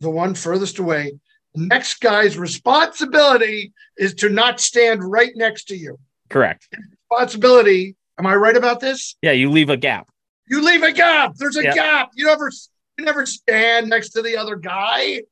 the 0.00 0.10
one 0.10 0.34
furthest 0.34 0.78
away. 0.78 1.12
The 1.54 1.66
next 1.66 2.00
guy's 2.00 2.38
responsibility 2.38 3.72
is 3.98 4.14
to 4.14 4.30
not 4.30 4.60
stand 4.60 5.04
right 5.04 5.32
next 5.36 5.64
to 5.68 5.76
you. 5.76 5.98
Correct. 6.30 6.68
Responsibility. 7.10 7.96
Am 8.18 8.26
I 8.26 8.34
right 8.34 8.56
about 8.56 8.80
this? 8.80 9.14
Yeah, 9.20 9.32
you 9.32 9.50
leave 9.50 9.68
a 9.68 9.76
gap. 9.76 10.08
You 10.48 10.64
leave 10.64 10.82
a 10.82 10.92
gap. 10.92 11.34
There's 11.36 11.56
a 11.56 11.64
yep. 11.64 11.74
gap. 11.74 12.10
You 12.14 12.26
never 12.26 12.50
you 12.98 13.04
never 13.04 13.26
stand 13.26 13.90
next 13.90 14.10
to 14.10 14.22
the 14.22 14.36
other 14.36 14.56
guy. 14.56 15.22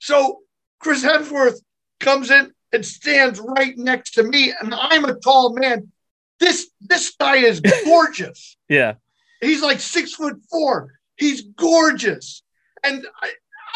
So 0.00 0.40
Chris 0.80 1.04
Hemsworth 1.04 1.60
comes 2.00 2.30
in 2.30 2.52
and 2.72 2.84
stands 2.84 3.40
right 3.40 3.76
next 3.76 4.12
to 4.12 4.22
me, 4.22 4.52
and 4.60 4.74
I'm 4.74 5.04
a 5.04 5.14
tall 5.14 5.54
man. 5.54 5.92
This 6.40 6.70
this 6.80 7.14
guy 7.18 7.36
is 7.36 7.60
gorgeous. 7.84 8.56
yeah. 8.68 8.94
He's 9.40 9.62
like 9.62 9.80
six 9.80 10.12
foot 10.12 10.36
four. 10.50 10.94
He's 11.16 11.42
gorgeous. 11.42 12.42
And 12.82 13.06
I, 13.22 13.30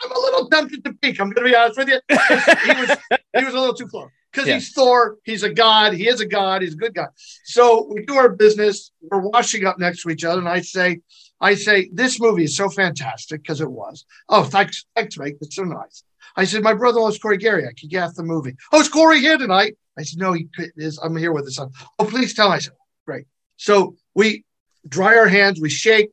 I'm 0.04 0.12
a 0.12 0.18
little 0.18 0.48
tempted 0.48 0.84
to 0.84 0.92
peek. 0.94 1.20
I'm 1.20 1.30
going 1.30 1.46
to 1.46 1.50
be 1.50 1.56
honest 1.56 1.78
with 1.78 1.88
you. 1.88 2.00
he 2.08 2.80
was 2.80 2.96
he 3.36 3.44
was 3.44 3.54
a 3.54 3.58
little 3.58 3.74
too 3.74 3.86
close 3.86 4.10
because 4.32 4.48
yeah. 4.48 4.54
he's 4.54 4.72
Thor. 4.72 5.18
He's 5.24 5.42
a 5.42 5.52
god. 5.52 5.94
He 5.94 6.08
is 6.08 6.20
a 6.20 6.26
god. 6.26 6.62
He's 6.62 6.74
a 6.74 6.76
good 6.76 6.94
guy. 6.94 7.06
So 7.44 7.86
we 7.90 8.04
do 8.04 8.14
our 8.14 8.30
business. 8.30 8.90
We're 9.00 9.20
washing 9.20 9.64
up 9.64 9.78
next 9.78 10.02
to 10.02 10.10
each 10.10 10.24
other, 10.24 10.40
and 10.40 10.48
I 10.48 10.60
say, 10.60 11.00
I 11.40 11.54
say, 11.54 11.90
this 11.92 12.20
movie 12.20 12.44
is 12.44 12.56
so 12.56 12.68
fantastic 12.68 13.42
because 13.42 13.60
it 13.60 13.70
was. 13.70 14.04
Oh, 14.28 14.44
thanks, 14.44 14.86
thanks, 14.96 15.18
mate. 15.18 15.36
It's 15.40 15.56
so 15.56 15.64
nice. 15.64 16.02
I 16.36 16.44
said, 16.44 16.62
my 16.62 16.74
brother-in-law 16.74 17.10
is 17.10 17.18
Cory 17.18 17.38
Geryak. 17.38 17.78
He 17.78 17.88
gaffed 17.88 18.16
the 18.16 18.22
movie. 18.22 18.56
Oh, 18.72 18.80
is 18.80 18.88
Corey 18.88 19.20
here 19.20 19.38
tonight? 19.38 19.76
I 19.98 20.02
said, 20.02 20.18
no, 20.18 20.32
he 20.32 20.48
is. 20.76 20.98
I'm 21.02 21.16
here 21.16 21.32
with 21.32 21.44
his 21.44 21.56
son. 21.56 21.70
Oh, 21.98 22.04
please 22.04 22.34
tell 22.34 22.48
him. 22.48 22.54
I 22.54 22.58
said, 22.58 22.72
great. 23.06 23.26
So 23.56 23.96
we 24.14 24.44
dry 24.86 25.16
our 25.16 25.28
hands, 25.28 25.60
we 25.60 25.70
shake. 25.70 26.10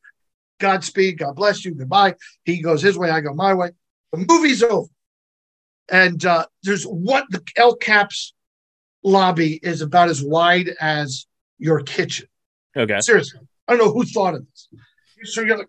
Godspeed. 0.60 1.18
God 1.18 1.34
bless 1.34 1.64
you. 1.64 1.74
Goodbye. 1.74 2.14
He 2.44 2.62
goes 2.62 2.80
his 2.80 2.96
way. 2.96 3.10
I 3.10 3.20
go 3.20 3.34
my 3.34 3.52
way. 3.52 3.70
The 4.12 4.24
movie's 4.28 4.62
over. 4.62 4.86
And 5.90 6.24
uh, 6.24 6.46
there's 6.62 6.84
what 6.84 7.24
the 7.30 7.42
El 7.56 7.74
Caps 7.74 8.32
lobby 9.02 9.58
is 9.60 9.82
about 9.82 10.08
as 10.08 10.22
wide 10.22 10.70
as 10.80 11.26
your 11.58 11.80
kitchen. 11.82 12.28
Okay. 12.76 13.00
Seriously. 13.00 13.40
I 13.66 13.76
don't 13.76 13.86
know 13.86 13.92
who 13.92 14.04
thought 14.04 14.34
of 14.34 14.46
this. 14.46 14.68
So 15.34 15.40
you're 15.40 15.58
like, 15.58 15.68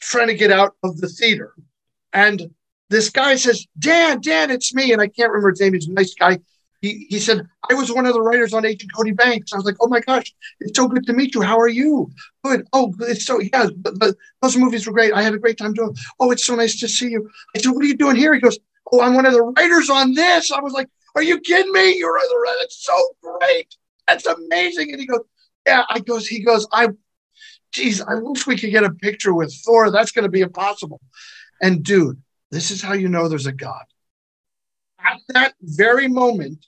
trying 0.00 0.28
to 0.28 0.34
get 0.34 0.52
out 0.52 0.74
of 0.82 1.00
the 1.00 1.08
theater. 1.08 1.54
And 2.12 2.50
this 2.92 3.10
guy 3.10 3.36
says, 3.36 3.66
Dan, 3.78 4.20
Dan, 4.20 4.50
it's 4.50 4.74
me. 4.74 4.92
And 4.92 5.02
I 5.02 5.08
can't 5.08 5.30
remember 5.30 5.50
his 5.50 5.60
name. 5.60 5.74
He's 5.74 5.88
a 5.88 5.92
nice 5.92 6.14
guy 6.14 6.38
he, 6.82 7.06
he 7.08 7.20
said, 7.20 7.48
I 7.70 7.74
was 7.74 7.92
one 7.92 8.06
of 8.06 8.12
the 8.12 8.20
writers 8.20 8.52
on 8.52 8.66
Agent 8.66 8.92
Cody 8.92 9.12
Banks. 9.12 9.52
I 9.52 9.56
was 9.56 9.64
like, 9.64 9.76
oh 9.80 9.86
my 9.86 10.00
gosh, 10.00 10.34
it's 10.58 10.76
so 10.76 10.88
good 10.88 11.06
to 11.06 11.12
meet 11.12 11.32
you. 11.32 11.40
How 11.40 11.58
are 11.58 11.68
you? 11.68 12.10
Good. 12.42 12.66
Oh, 12.72 12.92
it's 13.02 13.24
so, 13.24 13.40
yeah, 13.40 13.68
but, 13.76 14.00
but 14.00 14.16
those 14.42 14.56
movies 14.56 14.84
were 14.84 14.92
great. 14.92 15.12
I 15.12 15.22
had 15.22 15.32
a 15.32 15.38
great 15.38 15.56
time 15.56 15.74
doing 15.74 15.94
Oh, 16.18 16.32
it's 16.32 16.44
so 16.44 16.56
nice 16.56 16.78
to 16.80 16.88
see 16.88 17.10
you. 17.10 17.30
I 17.54 17.60
said, 17.60 17.70
what 17.70 17.84
are 17.84 17.86
you 17.86 17.96
doing 17.96 18.16
here? 18.16 18.34
He 18.34 18.40
goes, 18.40 18.58
oh, 18.90 19.00
I'm 19.00 19.14
one 19.14 19.26
of 19.26 19.32
the 19.32 19.42
writers 19.42 19.90
on 19.90 20.12
this. 20.12 20.50
I 20.50 20.60
was 20.60 20.72
like, 20.72 20.88
are 21.14 21.22
you 21.22 21.38
kidding 21.38 21.72
me? 21.72 21.96
You're 21.96 22.18
the 22.18 22.42
writer. 22.42 22.58
It's 22.62 22.84
so 22.84 23.08
great. 23.22 23.76
That's 24.08 24.26
amazing. 24.26 24.90
And 24.90 25.00
he 25.00 25.06
goes, 25.06 25.20
yeah, 25.64 25.84
I 25.88 26.00
goes, 26.00 26.26
he 26.26 26.42
goes, 26.42 26.66
I, 26.72 26.88
geez, 27.70 28.02
I 28.02 28.14
wish 28.16 28.44
we 28.44 28.58
could 28.58 28.72
get 28.72 28.82
a 28.82 28.90
picture 28.90 29.34
with 29.34 29.54
Thor. 29.64 29.92
That's 29.92 30.10
going 30.10 30.24
to 30.24 30.30
be 30.30 30.40
impossible. 30.40 31.00
And 31.60 31.84
dude, 31.84 32.20
this 32.52 32.70
is 32.70 32.82
how 32.82 32.92
you 32.92 33.08
know 33.08 33.28
there's 33.28 33.46
a 33.46 33.52
God. 33.52 33.84
At 35.00 35.18
that 35.28 35.54
very 35.60 36.06
moment, 36.06 36.64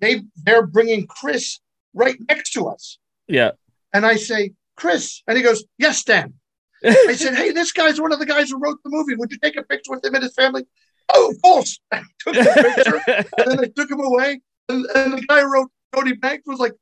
they 0.00 0.22
they're 0.44 0.66
bringing 0.66 1.06
Chris 1.06 1.60
right 1.94 2.16
next 2.28 2.50
to 2.52 2.66
us. 2.66 2.98
Yeah. 3.28 3.52
And 3.94 4.04
I 4.04 4.16
say, 4.16 4.52
Chris, 4.76 5.22
and 5.26 5.36
he 5.36 5.42
goes, 5.42 5.64
Yes, 5.78 6.02
Dan. 6.02 6.34
I 6.84 7.14
said, 7.14 7.34
Hey, 7.34 7.52
this 7.52 7.72
guy's 7.72 8.00
one 8.00 8.12
of 8.12 8.18
the 8.18 8.26
guys 8.26 8.50
who 8.50 8.58
wrote 8.58 8.78
the 8.82 8.90
movie. 8.90 9.14
Would 9.14 9.30
you 9.30 9.38
take 9.38 9.56
a 9.56 9.62
picture 9.62 9.92
with 9.92 10.04
him 10.04 10.14
and 10.14 10.24
his 10.24 10.34
family? 10.34 10.66
Oh, 11.14 11.30
of 11.30 11.40
course. 11.40 11.78
I 11.92 12.02
took 12.18 12.34
the 12.34 12.74
picture, 12.76 13.00
and 13.38 13.50
then 13.50 13.60
I 13.60 13.68
took 13.74 13.90
him 13.90 14.00
away. 14.00 14.40
And, 14.68 14.86
and 14.94 15.12
the 15.14 15.22
guy 15.22 15.40
who 15.40 15.52
wrote 15.52 15.70
Cody 15.94 16.14
Banks 16.14 16.44
was 16.46 16.58
like, 16.58 16.72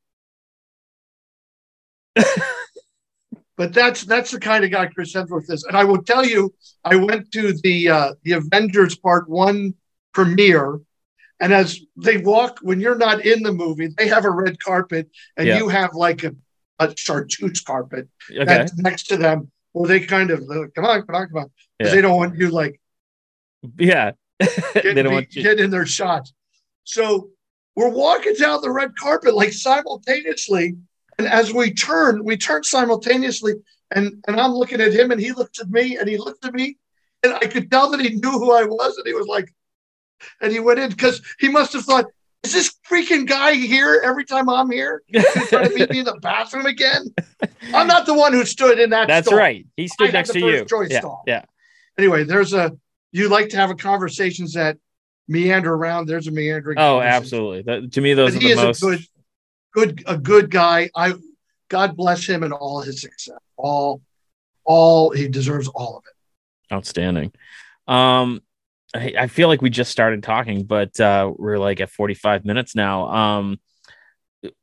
but 3.61 3.73
that's 3.73 4.05
that's 4.05 4.31
the 4.31 4.41
kind 4.41 4.65
of 4.65 4.71
guy 4.71 4.87
Chris 4.87 5.15
Hemsworth 5.15 5.51
is. 5.51 5.65
And 5.65 5.77
I 5.77 5.85
will 5.85 6.03
tell 6.03 6.25
you, 6.25 6.53
I 6.85 6.97
went 6.97 7.31
to 7.33 7.53
the 7.63 7.89
uh, 7.89 8.15
the 8.25 8.33
Avengers 8.33 8.97
Part 8.97 9.29
One 9.29 9.75
premiere 10.13 10.81
and 11.41 11.55
as 11.55 11.81
they 11.97 12.19
walk, 12.19 12.59
when 12.61 12.81
you're 12.81 12.99
not 12.99 13.25
in 13.25 13.43
the 13.43 13.53
movie, 13.53 13.89
they 13.97 14.09
have 14.09 14.27
a 14.27 14.31
red 14.31 14.63
carpet 14.63 15.09
and 15.39 15.49
you 15.49 15.69
have 15.69 15.95
like 15.95 16.23
a, 16.23 16.35
a 16.79 16.95
chartreuse 16.97 17.63
carpet 17.63 18.09
okay. 18.31 18.67
next 18.77 19.05
to 19.05 19.17
them 19.17 19.51
where 19.73 19.89
they 19.89 20.01
kind 20.01 20.31
of 20.31 20.41
like, 20.43 20.75
come 20.75 20.85
on, 20.85 21.03
come 21.03 21.17
on, 21.17 21.29
come 21.29 21.39
on. 21.39 21.51
Because 21.79 21.93
yeah. 21.93 21.95
they 21.95 22.03
don't 22.03 22.17
want 22.17 22.37
you 22.37 22.51
like 22.51 22.79
Yeah. 23.79 24.13
they 24.75 24.95
don't 24.95 25.13
want 25.13 25.35
you 25.35 25.43
get 25.43 25.59
in 25.59 25.71
their 25.71 25.87
shot. 25.87 26.29
So 26.85 27.31
we're 27.75 27.89
walking 27.89 28.35
down 28.35 28.61
the 28.61 28.71
red 28.71 28.93
carpet 28.97 29.35
like 29.35 29.55
simultaneously. 29.55 30.77
And 31.21 31.29
as 31.29 31.53
we 31.53 31.71
turn, 31.75 32.25
we 32.25 32.39
turn 32.39 32.65
simultaneously. 32.65 33.53
And, 33.91 34.25
and 34.27 34.41
I'm 34.41 34.53
looking 34.53 34.81
at 34.81 34.95
him 34.95 35.11
and 35.11 35.21
he 35.21 35.33
looked 35.33 35.61
at 35.61 35.69
me 35.69 35.99
and 35.99 36.09
he 36.09 36.17
looked 36.17 36.47
at 36.47 36.55
me. 36.55 36.79
And 37.23 37.35
I 37.35 37.41
could 37.41 37.71
tell 37.71 37.91
that 37.91 38.01
he 38.01 38.15
knew 38.15 38.31
who 38.31 38.53
I 38.53 38.65
was. 38.65 38.97
And 38.97 39.07
he 39.07 39.13
was 39.13 39.27
like, 39.27 39.53
and 40.41 40.51
he 40.51 40.61
went 40.61 40.79
in 40.79 40.89
because 40.89 41.21
he 41.39 41.51
must 41.51 41.75
have 41.75 41.85
thought, 41.85 42.07
is 42.43 42.55
this 42.55 42.75
freaking 42.91 43.27
guy 43.27 43.53
here 43.53 44.01
every 44.03 44.25
time 44.25 44.49
I'm 44.49 44.71
here? 44.71 45.03
He's 45.09 45.49
trying 45.51 45.69
to 45.69 45.75
meet 45.75 45.91
me 45.91 45.99
in 45.99 46.07
the 46.07 46.19
bathroom 46.23 46.65
again. 46.65 47.15
I'm 47.75 47.87
not 47.87 48.07
the 48.07 48.15
one 48.15 48.33
who 48.33 48.47
stood 48.47 48.79
in 48.79 48.89
that. 48.91 49.07
That's 49.09 49.27
stall. 49.27 49.39
right. 49.39 49.67
He 49.77 49.89
stood 49.89 50.09
I 50.09 50.13
next 50.13 50.31
to 50.31 50.39
you. 50.41 50.65
Choice 50.65 50.89
yeah, 50.91 51.01
stall. 51.01 51.23
yeah. 51.27 51.45
Anyway, 51.99 52.25
there's 52.25 52.55
a 52.55 52.73
you 53.13 53.29
like 53.29 53.51
to 53.51 53.59
have 53.59 53.69
a 53.69 53.75
conversations 53.75 54.55
that 54.55 54.79
meander 55.29 55.75
around. 55.75 56.07
There's 56.07 56.29
a 56.29 56.31
meandering. 56.31 56.79
Oh, 56.79 56.99
absolutely. 56.99 57.61
That, 57.61 57.93
to 57.93 58.01
me, 58.01 58.15
those 58.15 58.33
but 58.33 58.43
are 58.43 58.49
the 58.49 58.55
most 58.55 58.81
good, 58.81 59.05
good, 59.73 60.03
a 60.07 60.17
good 60.17 60.51
guy. 60.51 60.91
I 60.95 61.15
God 61.71 61.97
bless 61.97 62.27
him 62.27 62.43
and 62.43 62.53
all 62.53 62.83
his 62.83 63.01
success. 63.01 63.39
All, 63.57 64.03
all 64.65 65.11
he 65.11 65.29
deserves 65.29 65.69
all 65.69 65.99
of 65.99 66.05
it. 66.07 66.75
Outstanding. 66.75 67.33
Um, 67.87 68.43
I, 68.95 69.15
I 69.19 69.27
feel 69.29 69.49
like 69.49 69.63
we 69.63 69.71
just 69.71 69.91
started 69.91 70.23
talking, 70.23 70.65
but 70.65 70.99
uh, 71.01 71.33
we're 71.35 71.59
like 71.59 71.81
at 71.81 71.91
45 71.91 72.45
minutes 72.45 72.75
now. 72.75 73.09
Um, 73.09 73.61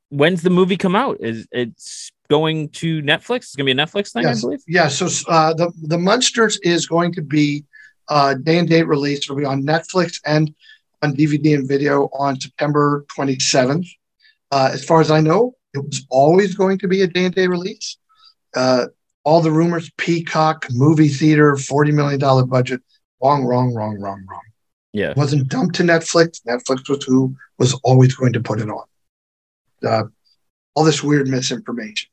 when's 0.10 0.42
the 0.42 0.50
movie 0.50 0.78
come 0.78 0.96
out? 0.96 1.18
Is 1.22 1.48
it's 1.52 2.12
going 2.30 2.70
to 2.70 3.02
Netflix? 3.02 3.38
It's 3.38 3.56
gonna 3.56 3.66
be 3.66 3.72
a 3.72 3.76
Netflix 3.76 4.12
thing, 4.12 4.24
yes. 4.24 4.40
I 4.40 4.42
believe. 4.42 4.64
Yeah. 4.68 4.88
So 4.90 5.08
uh, 5.30 5.54
the 5.54 5.72
the 5.82 5.98
Munsters 5.98 6.60
is 6.60 6.88
going 6.88 7.14
to 7.14 7.22
be 7.22 7.64
uh, 8.10 8.34
day 8.36 8.58
and 8.58 8.68
date 8.68 8.88
release. 8.88 9.20
It'll 9.20 9.36
be 9.36 9.46
on 9.46 9.64
Netflix 9.64 10.20
and 10.26 10.54
on 11.02 11.16
DVD 11.16 11.56
and 11.56 11.68
video 11.68 12.10
on 12.14 12.40
September 12.40 13.06
27th. 13.16 13.88
Uh, 14.52 14.70
as 14.74 14.84
far 14.84 15.02
as 15.02 15.12
I 15.12 15.22
know, 15.22 15.56
it 15.74 15.80
was 15.80 16.06
always 16.10 16.56
going 16.56 16.80
to 16.80 16.88
be 16.88 17.02
a 17.02 17.08
day 17.08 17.26
and 17.26 17.36
day 17.36 17.48
release. 17.48 17.98
Uh, 18.56 18.88
all 19.24 19.42
the 19.42 19.52
rumors, 19.52 19.92
Peacock, 19.98 20.66
movie 20.72 21.10
theater, 21.10 21.54
$40 21.54 21.94
million 21.94 22.48
budget. 22.48 22.82
Wrong, 23.22 23.44
wrong, 23.44 23.74
wrong, 23.74 24.00
wrong, 24.00 24.26
wrong. 24.30 24.42
Yeah. 24.94 25.12
It 25.12 25.18
wasn't 25.18 25.50
dumped 25.50 25.76
to 25.76 25.84
Netflix. 25.84 26.42
Netflix 26.48 26.88
was 26.90 27.04
who 27.04 27.36
was 27.60 27.74
always 27.84 28.16
going 28.16 28.34
to 28.34 28.40
put 28.40 28.62
it 28.62 28.70
on. 28.70 28.86
Uh, 29.86 30.04
all 30.76 30.84
this 30.84 31.04
weird 31.04 31.28
misinformation. 31.28 32.10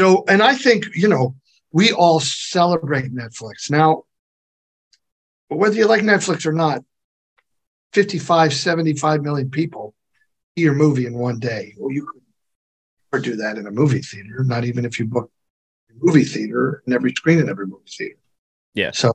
So, 0.00 0.24
and 0.28 0.42
I 0.42 0.54
think, 0.54 0.86
you 0.94 1.08
know, 1.08 1.36
we 1.72 1.92
all 1.92 2.18
celebrate 2.18 3.14
Netflix. 3.14 3.70
Now, 3.70 4.04
whether 5.48 5.76
you 5.76 5.86
like 5.86 6.02
Netflix 6.02 6.46
or 6.46 6.52
not, 6.52 6.82
55, 7.92 8.54
75 8.54 9.22
million 9.22 9.50
people 9.50 9.94
your 10.56 10.74
movie 10.74 11.06
in 11.06 11.14
one 11.14 11.38
day. 11.38 11.74
Well, 11.78 11.92
you 11.92 12.06
could 12.06 12.22
never 13.12 13.22
do 13.24 13.36
that 13.36 13.58
in 13.58 13.66
a 13.66 13.70
movie 13.70 14.00
theater, 14.00 14.44
not 14.44 14.64
even 14.64 14.84
if 14.84 14.98
you 14.98 15.06
book 15.06 15.30
a 15.90 15.94
movie 16.04 16.24
theater 16.24 16.82
and 16.86 16.94
every 16.94 17.12
screen 17.12 17.38
in 17.38 17.48
every 17.48 17.66
movie 17.66 17.82
theater. 17.88 18.18
Yeah. 18.74 18.90
So, 18.92 19.12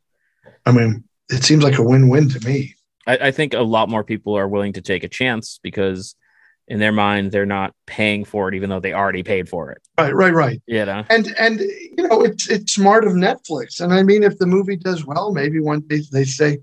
I 0.65 0.71
mean, 0.71 1.03
it 1.29 1.43
seems 1.43 1.63
like 1.63 1.77
a 1.77 1.83
win 1.83 2.09
win 2.09 2.29
to 2.29 2.39
me. 2.45 2.75
I, 3.07 3.17
I 3.27 3.31
think 3.31 3.53
a 3.53 3.59
lot 3.61 3.89
more 3.89 4.03
people 4.03 4.37
are 4.37 4.47
willing 4.47 4.73
to 4.73 4.81
take 4.81 5.03
a 5.03 5.09
chance 5.09 5.59
because 5.61 6.15
in 6.67 6.79
their 6.79 6.91
mind 6.91 7.31
they're 7.31 7.45
not 7.45 7.75
paying 7.85 8.25
for 8.25 8.49
it 8.49 8.55
even 8.55 8.71
though 8.71 8.79
they 8.79 8.91
already 8.91 9.21
paid 9.21 9.47
for 9.47 9.71
it 9.71 9.77
Right, 9.99 10.15
right, 10.15 10.33
right. 10.33 10.59
you 10.65 10.83
know 10.83 11.03
And 11.11 11.27
and 11.37 11.59
you 11.59 12.07
know, 12.07 12.23
it's 12.23 12.49
it's 12.49 12.73
smart 12.73 13.05
of 13.05 13.13
Netflix. 13.13 13.79
And 13.81 13.93
I 13.93 14.01
mean, 14.01 14.23
if 14.23 14.39
the 14.39 14.47
movie 14.47 14.75
does 14.75 15.05
well, 15.05 15.31
maybe 15.31 15.59
one 15.59 15.81
day 15.81 16.01
they 16.11 16.23
say, 16.25 16.59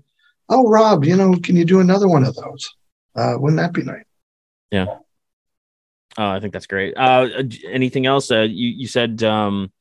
"Oh, 0.49 0.67
Rob, 0.67 1.05
you 1.05 1.15
know, 1.15 1.35
can 1.41 1.55
you 1.55 1.63
do 1.63 1.79
another 1.79 2.09
one 2.09 2.25
of 2.25 2.35
those?" 2.35 2.69
Uh, 3.15 3.35
wouldn't 3.37 3.59
that 3.59 3.71
be 3.73 3.83
nice? 3.83 4.03
Oh 4.73 6.27
i 6.29 6.39
think 6.39 6.53
that's 6.53 6.67
great 6.67 6.93
uh 6.97 7.27
anything 7.67 8.05
else 8.05 8.31
uh 8.31 8.41
you 8.41 8.69
you 8.69 8.87
said 8.87 9.23
um 9.23 9.71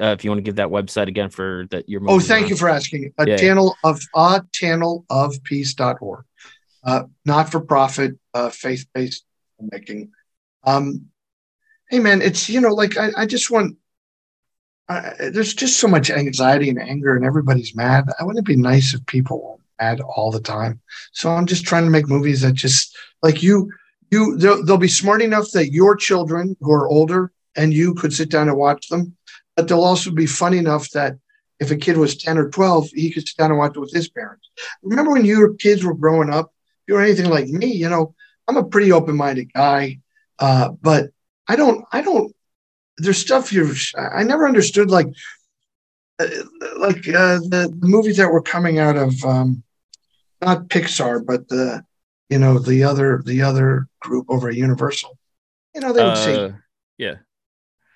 uh, 0.00 0.06
if 0.06 0.24
you 0.24 0.30
want 0.30 0.38
to 0.38 0.42
give 0.42 0.56
that 0.56 0.68
website 0.68 1.06
again 1.06 1.28
for 1.28 1.66
that 1.70 1.88
your 1.88 2.00
Oh, 2.08 2.18
thank 2.18 2.48
you 2.48 2.56
for 2.56 2.68
asking. 2.68 3.12
A 3.18 3.28
Yeah. 3.28 3.36
channel 3.36 3.76
of 3.84 4.00
a 4.14 4.42
channel 4.50 5.04
of 5.10 5.40
peace.org. 5.44 6.24
Uh, 6.82 7.04
not 7.24 7.52
for 7.52 7.60
profit, 7.60 8.18
uh, 8.34 8.48
faith 8.50 8.86
based 8.94 9.24
making. 9.60 10.10
Um, 10.64 11.08
hey 11.90 12.00
man, 12.00 12.22
it's 12.22 12.48
you 12.48 12.60
know, 12.60 12.74
like 12.74 12.96
I, 12.96 13.10
I 13.16 13.26
just 13.26 13.50
want 13.50 13.76
I, 14.88 15.14
there's 15.32 15.54
just 15.54 15.78
so 15.78 15.86
much 15.88 16.10
anxiety 16.10 16.68
and 16.68 16.80
anger 16.80 17.14
and 17.14 17.24
everybody's 17.24 17.74
mad. 17.76 18.08
I 18.18 18.24
wouldn't 18.24 18.46
be 18.46 18.56
nice 18.56 18.94
if 18.94 19.04
people 19.06 19.42
weren't 19.42 19.60
mad 19.80 20.00
all 20.00 20.30
the 20.30 20.40
time. 20.40 20.80
So 21.12 21.30
I'm 21.30 21.46
just 21.46 21.64
trying 21.64 21.84
to 21.84 21.90
make 21.90 22.08
movies 22.08 22.40
that 22.40 22.54
just 22.54 22.96
like 23.22 23.42
you 23.42 23.70
you 24.12 24.36
they'll, 24.36 24.64
they'll 24.64 24.78
be 24.78 24.88
smart 24.88 25.22
enough 25.22 25.50
that 25.52 25.72
your 25.72 25.96
children 25.96 26.56
who 26.60 26.72
are 26.72 26.88
older 26.88 27.32
and 27.56 27.72
you 27.72 27.94
could 27.94 28.12
sit 28.12 28.30
down 28.30 28.48
and 28.48 28.56
watch 28.56 28.88
them 28.88 29.16
but 29.56 29.68
they'll 29.68 29.84
also 29.84 30.10
be 30.10 30.26
fun 30.26 30.54
enough 30.54 30.88
that 30.90 31.16
if 31.60 31.70
a 31.70 31.76
kid 31.76 31.96
was 31.96 32.16
10 32.16 32.38
or 32.38 32.50
12, 32.50 32.88
he 32.90 33.12
could 33.12 33.26
sit 33.26 33.36
down 33.36 33.50
and 33.50 33.58
watch 33.58 33.76
it 33.76 33.80
with 33.80 33.92
his 33.92 34.08
parents. 34.08 34.50
Remember 34.82 35.12
when 35.12 35.24
your 35.24 35.54
kids 35.54 35.84
were 35.84 35.94
growing 35.94 36.30
up? 36.30 36.46
If 36.46 36.88
you 36.88 36.94
were 36.94 37.02
anything 37.02 37.30
like 37.30 37.46
me, 37.46 37.66
you 37.66 37.88
know, 37.88 38.14
I'm 38.48 38.56
a 38.56 38.64
pretty 38.64 38.90
open-minded 38.90 39.52
guy, 39.52 40.00
uh, 40.38 40.70
but 40.70 41.10
I 41.46 41.56
don't, 41.56 41.84
I 41.92 42.02
don't, 42.02 42.34
there's 42.98 43.18
stuff 43.18 43.52
you're, 43.52 43.72
I 43.96 44.24
never 44.24 44.46
understood 44.46 44.90
like, 44.90 45.06
uh, 46.18 46.26
like 46.78 47.08
uh, 47.08 47.38
the, 47.38 47.72
the 47.78 47.88
movies 47.88 48.16
that 48.16 48.32
were 48.32 48.42
coming 48.42 48.78
out 48.78 48.96
of, 48.96 49.14
um, 49.24 49.62
not 50.40 50.68
Pixar, 50.68 51.24
but 51.24 51.48
the, 51.48 51.84
you 52.32 52.38
know, 52.38 52.58
the 52.58 52.82
other, 52.82 53.22
the 53.24 53.42
other 53.42 53.86
group 54.00 54.26
over 54.30 54.48
at 54.48 54.54
Universal. 54.54 55.18
You 55.74 55.82
know, 55.82 55.92
they 55.92 56.02
would 56.02 56.16
say, 56.16 56.34
uh, 56.34 56.52
yeah. 56.96 57.14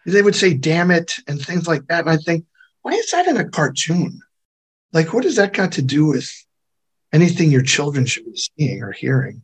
they 0.04 0.20
would 0.20 0.36
say 0.36 0.52
damn 0.52 0.90
it 0.90 1.14
and 1.26 1.40
things 1.40 1.66
like 1.66 1.86
that. 1.86 2.00
And 2.00 2.10
i 2.10 2.18
think 2.18 2.44
why 2.82 2.92
is 2.92 3.10
that 3.12 3.26
in 3.26 3.38
a 3.38 3.48
cartoon? 3.48 4.20
Like 4.92 5.14
what 5.14 5.24
has 5.24 5.36
that 5.36 5.54
got 5.54 5.72
to 5.72 5.82
do 5.82 6.06
with 6.06 6.30
anything 7.12 7.50
your 7.50 7.62
children 7.62 8.04
should 8.04 8.26
be 8.26 8.36
seeing 8.36 8.82
or 8.82 8.92
hearing? 8.92 9.42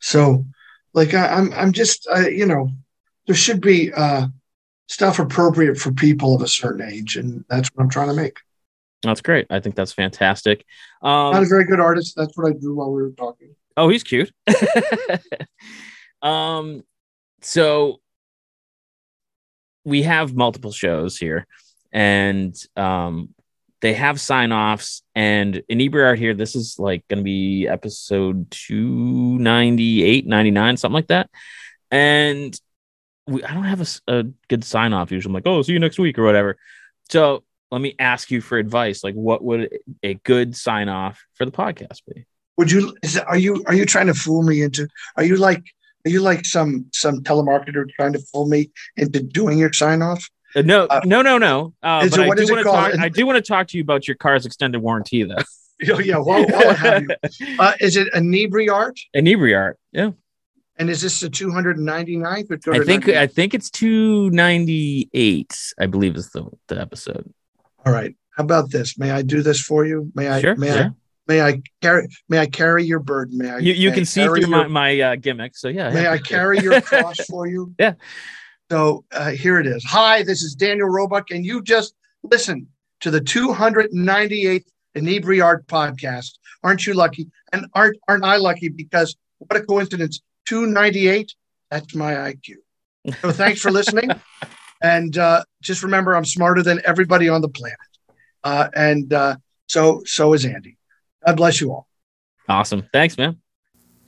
So 0.00 0.44
like 0.92 1.14
I, 1.14 1.28
i'm 1.28 1.52
i'm 1.54 1.72
just 1.72 2.06
uh, 2.14 2.28
you 2.28 2.44
know 2.44 2.68
there 3.26 3.36
should 3.36 3.60
be 3.62 3.92
uh 3.94 4.26
stuff 4.88 5.18
appropriate 5.18 5.78
for 5.78 5.90
people 5.92 6.34
of 6.34 6.42
a 6.42 6.48
certain 6.48 6.86
age 6.86 7.16
and 7.16 7.44
that's 7.48 7.70
what 7.72 7.82
i'm 7.82 7.88
trying 7.88 8.08
to 8.08 8.14
make. 8.14 8.36
That's 9.02 9.22
great. 9.22 9.46
I 9.50 9.60
think 9.60 9.74
that's 9.74 9.92
fantastic. 9.92 10.64
Not 11.02 11.34
a 11.34 11.38
um 11.38 11.48
very 11.48 11.64
good 11.64 11.80
artist. 11.80 12.14
That's 12.16 12.36
what 12.36 12.48
i 12.48 12.52
drew 12.52 12.74
while 12.74 12.92
we 12.92 13.02
were 13.02 13.12
talking 13.12 13.54
oh 13.76 13.88
he's 13.88 14.02
cute. 14.02 14.32
Um 16.22 16.82
so 17.40 18.00
we 19.84 20.02
have 20.02 20.34
multiple 20.34 20.70
shows 20.70 21.18
here 21.18 21.46
and 21.92 22.54
um 22.76 23.34
they 23.80 23.94
have 23.94 24.20
sign 24.20 24.52
offs 24.52 25.02
and 25.16 25.62
Inebriart 25.68 26.18
here 26.18 26.34
this 26.34 26.54
is 26.54 26.78
like 26.78 27.06
going 27.08 27.18
to 27.18 27.24
be 27.24 27.66
episode 27.66 28.48
298 28.52 30.26
99 30.26 30.76
something 30.76 30.94
like 30.94 31.08
that. 31.08 31.28
And 31.90 32.58
we, 33.26 33.42
i 33.44 33.54
don't 33.54 33.64
have 33.64 34.00
a 34.08 34.24
good 34.48 34.64
sign 34.64 34.92
off 34.92 35.10
usually. 35.10 35.30
I'm 35.30 35.34
like 35.34 35.46
oh 35.46 35.62
see 35.62 35.72
you 35.72 35.80
next 35.80 35.98
week 35.98 36.18
or 36.18 36.24
whatever. 36.24 36.56
So 37.10 37.42
let 37.72 37.80
me 37.80 37.96
ask 37.98 38.30
you 38.30 38.40
for 38.40 38.58
advice 38.58 39.02
like 39.02 39.14
what 39.14 39.42
would 39.42 39.76
a 40.04 40.14
good 40.14 40.54
sign 40.54 40.88
off 40.88 41.24
for 41.34 41.44
the 41.44 41.52
podcast 41.52 42.00
be 42.06 42.26
would 42.58 42.70
you 42.70 42.94
is 43.02 43.16
are 43.18 43.36
you 43.38 43.62
are 43.66 43.74
you 43.74 43.84
trying 43.86 44.06
to 44.06 44.14
fool 44.14 44.42
me 44.42 44.62
into 44.62 44.86
are 45.16 45.24
you 45.24 45.36
like 45.36 45.62
are 46.04 46.10
you 46.10 46.20
like 46.20 46.44
some 46.44 46.86
some 46.92 47.22
telemarketer 47.22 47.84
trying 47.96 48.12
to 48.12 48.18
fool 48.32 48.46
me 48.48 48.70
into 48.96 49.22
doing 49.22 49.58
your 49.58 49.72
sign 49.72 50.02
off 50.02 50.28
Uh, 50.54 50.60
no, 50.62 50.84
Uh, 50.86 51.00
no, 51.04 51.22
no, 51.22 51.38
no. 51.38 51.72
Uh, 51.82 52.02
it- 52.04 52.12
I 52.18 52.26
do 52.34 52.42
is 52.42 52.50
it 52.50 52.52
want 52.52 52.58
to 52.58 52.64
called? 52.64 52.92
talk. 52.92 53.00
I 53.00 53.08
do 53.08 53.24
want 53.26 53.36
to 53.36 53.42
talk 53.52 53.68
to 53.68 53.76
you 53.78 53.82
about 53.82 54.06
your 54.06 54.16
car's 54.16 54.44
extended 54.44 54.80
warranty, 54.82 55.22
though. 55.24 55.36
Oh, 55.90 55.98
yeah, 56.10 56.18
while, 56.18 56.44
while 56.46 56.68
I 56.68 56.74
have 56.74 57.02
you. 57.04 57.56
Uh, 57.58 57.72
is 57.80 57.96
it 57.96 58.12
inebriart? 58.12 58.96
Inebriate, 59.14 59.76
yeah. 59.92 60.10
And 60.76 60.90
is 60.90 61.00
this 61.00 61.20
the 61.20 61.28
299th 61.30 62.66
or 62.66 62.74
I 62.74 62.84
think 62.84 63.08
I 63.08 63.26
think 63.26 63.54
it's 63.54 63.70
two 63.70 64.28
ninety 64.30 65.08
eight. 65.14 65.54
I 65.78 65.86
believe 65.86 66.16
is 66.16 66.30
the 66.30 66.44
the 66.68 66.80
episode. 66.80 67.32
All 67.86 67.92
right. 67.92 68.14
How 68.36 68.44
about 68.44 68.70
this? 68.70 68.98
May 68.98 69.10
I 69.10 69.22
do 69.22 69.42
this 69.42 69.60
for 69.60 69.84
you? 69.86 70.10
May 70.14 70.28
I? 70.28 70.40
Sure, 70.40 70.56
May 70.56 70.68
yeah. 70.74 70.88
I? 70.88 70.90
May 71.28 71.40
I 71.40 71.62
carry? 71.80 72.08
May 72.28 72.40
I 72.40 72.46
carry 72.46 72.84
your 72.84 72.98
burden? 72.98 73.38
May 73.38 73.50
I? 73.50 73.58
You 73.58 73.72
you 73.72 73.90
may 73.90 73.94
can 73.94 74.00
I 74.02 74.04
see 74.04 74.24
through 74.24 74.40
your- 74.40 74.48
my 74.48 74.66
my 74.66 75.00
uh, 75.00 75.16
gimmick. 75.16 75.56
So 75.56 75.68
yeah, 75.68 75.90
May 75.90 76.02
yeah. 76.02 76.12
I 76.12 76.18
carry 76.18 76.58
your 76.60 76.80
cross 76.90 77.16
for 77.26 77.46
you? 77.46 77.74
Yeah. 77.78 77.94
So 78.70 79.04
uh, 79.12 79.30
here 79.30 79.58
it 79.60 79.66
is. 79.66 79.84
Hi, 79.84 80.22
this 80.22 80.42
is 80.42 80.54
Daniel 80.54 80.88
Roebuck, 80.88 81.30
and 81.30 81.44
you 81.44 81.62
just 81.62 81.94
listened 82.22 82.66
to 83.00 83.10
the 83.10 83.20
298th 83.20 84.64
Inebriart 84.96 85.66
podcast. 85.66 86.38
Aren't 86.64 86.86
you 86.86 86.94
lucky? 86.94 87.30
And 87.52 87.66
aren't 87.74 87.98
aren't 88.08 88.24
I 88.24 88.36
lucky? 88.36 88.68
Because 88.68 89.16
what 89.38 89.56
a 89.56 89.64
coincidence! 89.64 90.20
298. 90.46 91.34
That's 91.70 91.94
my 91.94 92.14
IQ. 92.14 92.56
So 93.20 93.30
thanks 93.32 93.60
for 93.60 93.70
listening, 93.70 94.10
and 94.82 95.16
uh, 95.18 95.44
just 95.60 95.82
remember, 95.82 96.14
I'm 96.14 96.24
smarter 96.24 96.62
than 96.62 96.80
everybody 96.84 97.28
on 97.28 97.42
the 97.42 97.48
planet, 97.48 97.78
uh, 98.44 98.68
and 98.74 99.12
uh, 99.12 99.36
so 99.66 100.02
so 100.04 100.32
is 100.34 100.44
Andy. 100.44 100.76
God 101.26 101.36
bless 101.36 101.60
you 101.60 101.72
all. 101.72 101.88
Awesome. 102.48 102.88
Thanks, 102.92 103.16
man. 103.16 103.38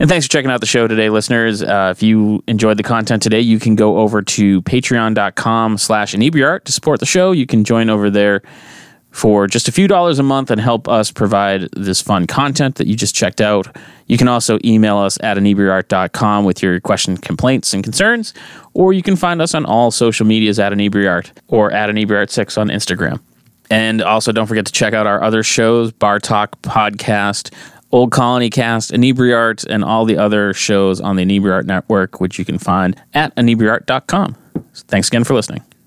And 0.01 0.11
thanks 0.11 0.27
for 0.27 0.33
checking 0.33 0.51
out 0.51 0.61
the 0.61 0.67
show 0.67 0.89
today, 0.89 1.09
listeners. 1.09 1.63
Uh, 1.63 1.93
if 1.97 2.03
you 2.03 2.43
enjoyed 2.49 2.77
the 2.77 2.83
content 2.83 3.23
today, 3.23 3.41
you 3.41 3.61
can 3.61 3.77
go 3.77 3.99
over 3.99 4.23
to 4.23 4.61
patreon.com 4.63 5.79
slash 5.79 6.15
inebriart 6.15 6.65
to 6.65 6.73
support 6.73 6.99
the 6.99 7.07
show. 7.07 7.31
You 7.31 7.47
can 7.47 7.63
join 7.63 7.89
over 7.89 8.11
there 8.11 8.43
for 9.13 9.47
just 9.47 9.69
a 9.69 9.73
few 9.73 9.87
dollars 9.87 10.19
a 10.19 10.25
month 10.25 10.51
and 10.51 10.61
help 10.61 10.89
us 10.89 11.13
provide 11.13 11.69
this 11.77 12.03
fun 12.03 12.27
content 12.27 12.75
that 12.75 12.89
you 12.89 12.97
just 12.97 13.15
checked 13.15 13.41
out. 13.41 13.69
You 14.09 14.19
can 14.19 14.27
also 14.27 14.59
email 14.65 14.99
us 14.99 15.17
at 15.23 15.37
inebriart.com 15.37 16.45
with 16.45 16.61
your 16.61 16.81
questions, 16.81 17.21
complaints, 17.21 17.73
and 17.73 17.85
concerns, 17.85 18.35
or 18.75 18.93
you 18.93 19.03
can 19.03 19.15
find 19.15 19.41
us 19.41 19.55
on 19.55 19.65
all 19.65 19.93
social 19.93 20.27
medias 20.27 20.59
at 20.59 20.73
inebriart 20.73 21.31
or 21.47 21.71
at 21.71 21.89
inebriart6 21.89 22.59
on 22.59 22.69
Instagram. 22.69 23.21
And 23.71 24.03
also, 24.03 24.33
don't 24.33 24.47
forget 24.47 24.67
to 24.67 24.73
check 24.73 24.95
out 24.95 25.07
our 25.07 25.23
other 25.23 25.43
shows 25.43 25.93
Bar 25.93 26.19
Talk 26.19 26.61
Podcast, 26.63 27.53
Old 27.93 28.13
Colony 28.13 28.51
Cast, 28.51 28.91
Inebriart, 28.91 29.67
and 29.69 29.85
all 29.85 30.05
the 30.05 30.19
other 30.19 30.53
shows 30.53 31.01
on 31.01 31.17
the 31.17 31.25
Inebriart 31.25 31.65
Network, 31.65 32.21
which 32.21 32.39
you 32.39 32.45
can 32.45 32.59
find 32.59 33.01
at 33.15 33.35
inebriart.com. 33.37 34.37
Thanks 34.75 35.09
again 35.09 35.25
for 35.25 35.35
listening. 35.35 35.63